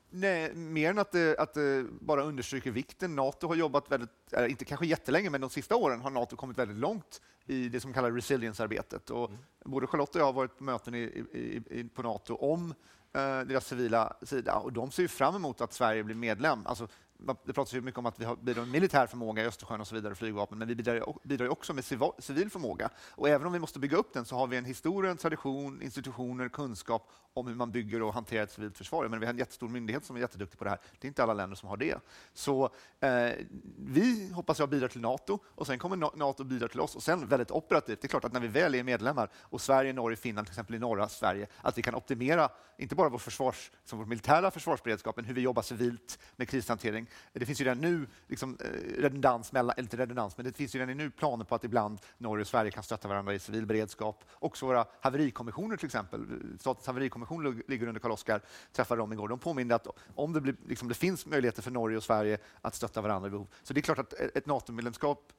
Nej, 0.10 0.54
mer 0.54 0.90
än 0.90 1.00
att 1.00 1.12
det, 1.12 1.38
att 1.38 1.54
det 1.54 1.86
bara 2.02 2.24
understryker 2.24 2.72
vikten. 2.72 3.16
Nato 3.16 3.48
har 3.48 3.56
jobbat 3.56 3.92
väldigt, 3.92 4.10
inte 4.50 4.66
kanske 4.66 4.86
jättelänge, 4.86 5.30
men 5.30 5.42
de 5.42 5.50
sista 5.50 5.76
åren 5.76 6.02
har 6.02 6.10
Nato 6.10 6.36
kommit 6.36 6.58
väldigt 6.58 6.78
långt 6.78 7.22
i 7.50 7.70
det 7.70 7.80
som 7.80 7.94
kallas 7.94 8.14
resilience-arbetet. 8.14 9.10
Och 9.10 9.30
mm. 9.30 9.42
Både 9.66 9.88
Charlotte 9.88 10.16
och 10.16 10.22
jag 10.22 10.26
har 10.26 10.34
varit 10.34 10.58
på 10.58 10.64
möten 10.64 10.96
i, 10.96 11.00
i, 11.34 11.62
i, 11.80 11.84
på 11.84 12.02
Nato 12.02 12.36
om 12.36 12.74
eh, 13.14 13.40
deras 13.42 13.68
civila 13.68 14.14
sida 14.22 14.56
och 14.56 14.74
de 14.74 14.92
ser 14.92 15.08
fram 15.08 15.36
emot 15.36 15.62
att 15.62 15.74
Sverige 15.74 16.04
blir 16.04 16.16
medlem. 16.16 16.60
Alltså, 16.66 16.88
det 17.20 17.54
pratas 17.54 17.74
ju 17.74 17.82
mycket 17.82 17.98
om 17.98 18.06
att 18.06 18.20
vi 18.20 18.26
bidrar 18.42 18.62
med 18.62 18.72
militär 18.72 19.08
förmåga 19.08 19.44
i 19.44 19.46
Östersjön 19.46 19.82
och 19.82 19.88
så 19.88 19.96
vidare, 19.96 20.16
flygvapen, 20.16 20.58
men 20.58 20.68
vi 20.68 20.76
bidrar, 20.76 21.46
ju 21.46 21.50
också 21.50 21.74
med 21.74 21.86
civil 22.20 22.50
förmåga. 22.50 22.90
Och 23.12 23.30
även 23.30 23.48
om 23.48 23.54
vi 23.54 23.60
måste 23.60 23.80
bygga 23.80 23.98
upp 23.98 24.14
den 24.14 24.26
så 24.26 24.36
har 24.36 24.48
vi 24.48 24.58
en 24.58 24.66
historia, 24.66 25.12
en 25.12 25.18
tradition, 25.18 25.82
institutioner, 25.82 26.50
kunskap 26.50 27.10
om 27.34 27.48
hur 27.48 27.56
man 27.56 27.72
bygger 27.72 28.02
och 28.02 28.14
hanterar 28.14 28.44
ett 28.44 28.52
civilt 28.52 28.78
försvar. 28.78 29.08
Men 29.08 29.20
vi 29.20 29.26
har 29.26 29.34
en 29.34 29.40
jättestor 29.40 29.68
myndighet 29.68 30.06
som 30.06 30.16
är 30.16 30.20
jätteduktig 30.20 30.60
på 30.60 30.64
det 30.64 30.70
här. 30.70 30.80
Det 31.00 31.06
är 31.06 31.08
inte 31.08 31.24
alla 31.24 31.34
länder 31.34 31.56
som 31.56 31.70
har 31.70 31.78
det. 31.78 31.96
Så 32.34 32.70
eh, 33.00 33.32
vi 33.78 34.32
hoppas 34.34 34.60
jag 34.60 34.70
bidrar 34.70 34.88
till 34.88 35.02
Nato 35.02 35.40
och 35.46 35.68
sen 35.68 35.80
kommer 35.80 36.18
Nato 36.18 36.44
bidra 36.44 36.68
till 36.68 36.80
oss. 36.80 36.96
Och 36.96 37.04
sen 37.04 37.28
väldigt 37.28 37.52
operativt, 37.52 38.02
det 38.02 38.06
är 38.06 38.10
klart 38.10 38.26
att 38.26 38.34
när 38.34 38.40
vi 38.40 38.48
väl 38.48 38.76
är 38.76 38.84
medlemmar 38.84 39.30
och 39.36 39.62
Sverige, 39.62 39.94
Norge, 39.94 40.18
Finland, 40.18 40.48
till 40.48 40.52
exempel 40.52 40.76
i 40.76 40.80
norra 40.80 41.10
Sverige, 41.10 41.48
att 41.62 41.78
vi 41.78 41.82
kan 41.82 41.96
optimera 41.96 42.50
inte 42.80 42.96
bara 42.96 43.10
vår, 43.10 43.18
försvars, 43.18 43.72
som 43.86 44.00
vår 44.00 44.06
militära 44.06 44.52
försvarsberedskap, 44.52 45.16
men 45.16 45.26
hur 45.26 45.34
vi 45.34 45.42
jobbar 45.42 45.62
civilt 45.62 46.20
med 46.36 46.50
krishantering. 46.50 47.09
Det 47.34 47.46
finns 47.46 47.62
ju 47.62 47.66
redan 47.66 47.82
nu 47.82 48.08
liksom, 48.28 48.58
eh, 48.60 49.02
redundans, 49.02 49.52
mellan, 49.52 49.74
eller 49.74 49.84
inte 49.84 49.98
redundans, 49.98 50.38
men 50.38 50.46
det 50.46 50.54
finns 50.54 50.76
ju 50.76 50.80
redan 50.80 50.98
nu 50.98 51.10
planer 51.10 51.46
på 51.46 51.56
att 51.56 51.64
ibland 51.64 52.00
Norge 52.18 52.42
och 52.42 52.48
Sverige 52.48 52.72
kan 52.72 52.84
stötta 52.84 53.08
varandra 53.08 53.34
i 53.34 53.40
civil 53.40 53.66
beredskap. 53.66 54.24
Också 54.34 54.66
våra 54.66 54.86
haverikommissioner 55.02 55.78
till 55.78 55.86
exempel. 55.86 56.26
Statens 56.60 56.88
haverikommission 56.88 57.64
ligger 57.68 57.88
under 57.88 58.02
Karl-Oskar, 58.02 58.42
träffade 58.74 59.02
dem 59.02 59.14
igår. 59.14 59.28
De 59.28 59.40
påminde 59.40 59.76
att 59.76 59.88
om 60.16 60.34
det, 60.34 60.42
blir, 60.42 60.56
liksom, 60.68 60.88
det 60.88 60.94
finns 60.94 61.26
möjligheter 61.26 61.62
för 61.62 61.72
Norge 61.72 61.98
och 61.98 62.04
Sverige 62.04 62.38
att 62.62 62.76
stötta 62.76 63.02
varandra 63.02 63.28
i 63.28 63.32
behov. 63.32 63.48
Så 63.64 63.74
det 63.74 63.80
är 63.80 63.82
klart 63.82 64.00
att 64.00 64.14
ett 64.14 64.46
NATO-medlemskap 64.46 65.34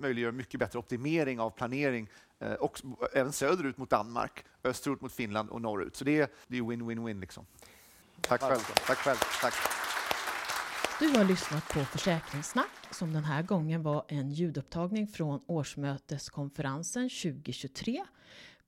möjliggör 0.00 0.32
mycket 0.32 0.60
bättre 0.60 0.78
optimering 0.78 1.40
av 1.40 1.50
planering 1.50 2.08
eh, 2.38 2.52
och 2.52 2.80
även 3.12 3.32
söderut 3.32 3.78
mot 3.78 3.90
Danmark, 3.90 4.44
österut 4.64 5.00
mot 5.00 5.12
Finland 5.12 5.50
och 5.50 5.60
norrut. 5.62 5.96
Så 5.96 6.04
det 6.04 6.20
är 6.20 6.28
win-win-win. 6.46 7.20
Liksom. 7.20 7.46
Tack 8.20 8.40
själv. 8.40 8.60
Tack 8.86 8.98
själv. 8.98 9.18
Tack. 9.40 9.54
Du 11.02 11.08
har 11.08 11.24
lyssnat 11.24 11.68
på 11.68 11.84
Försäkringssnack 11.84 12.94
som 12.94 13.12
den 13.12 13.24
här 13.24 13.42
gången 13.42 13.82
var 13.82 14.04
en 14.08 14.30
ljudupptagning 14.30 15.06
från 15.06 15.40
årsmöteskonferensen 15.46 17.10
2023. 17.10 18.04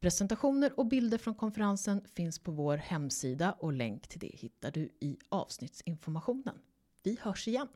Presentationer 0.00 0.78
och 0.80 0.86
bilder 0.86 1.18
från 1.18 1.34
konferensen 1.34 2.00
finns 2.14 2.38
på 2.38 2.52
vår 2.52 2.76
hemsida 2.76 3.52
och 3.52 3.72
länk 3.72 4.08
till 4.08 4.20
det 4.20 4.32
hittar 4.34 4.70
du 4.70 4.88
i 5.00 5.18
avsnittsinformationen. 5.28 6.54
Vi 7.02 7.18
hörs 7.22 7.48
igen! 7.48 7.68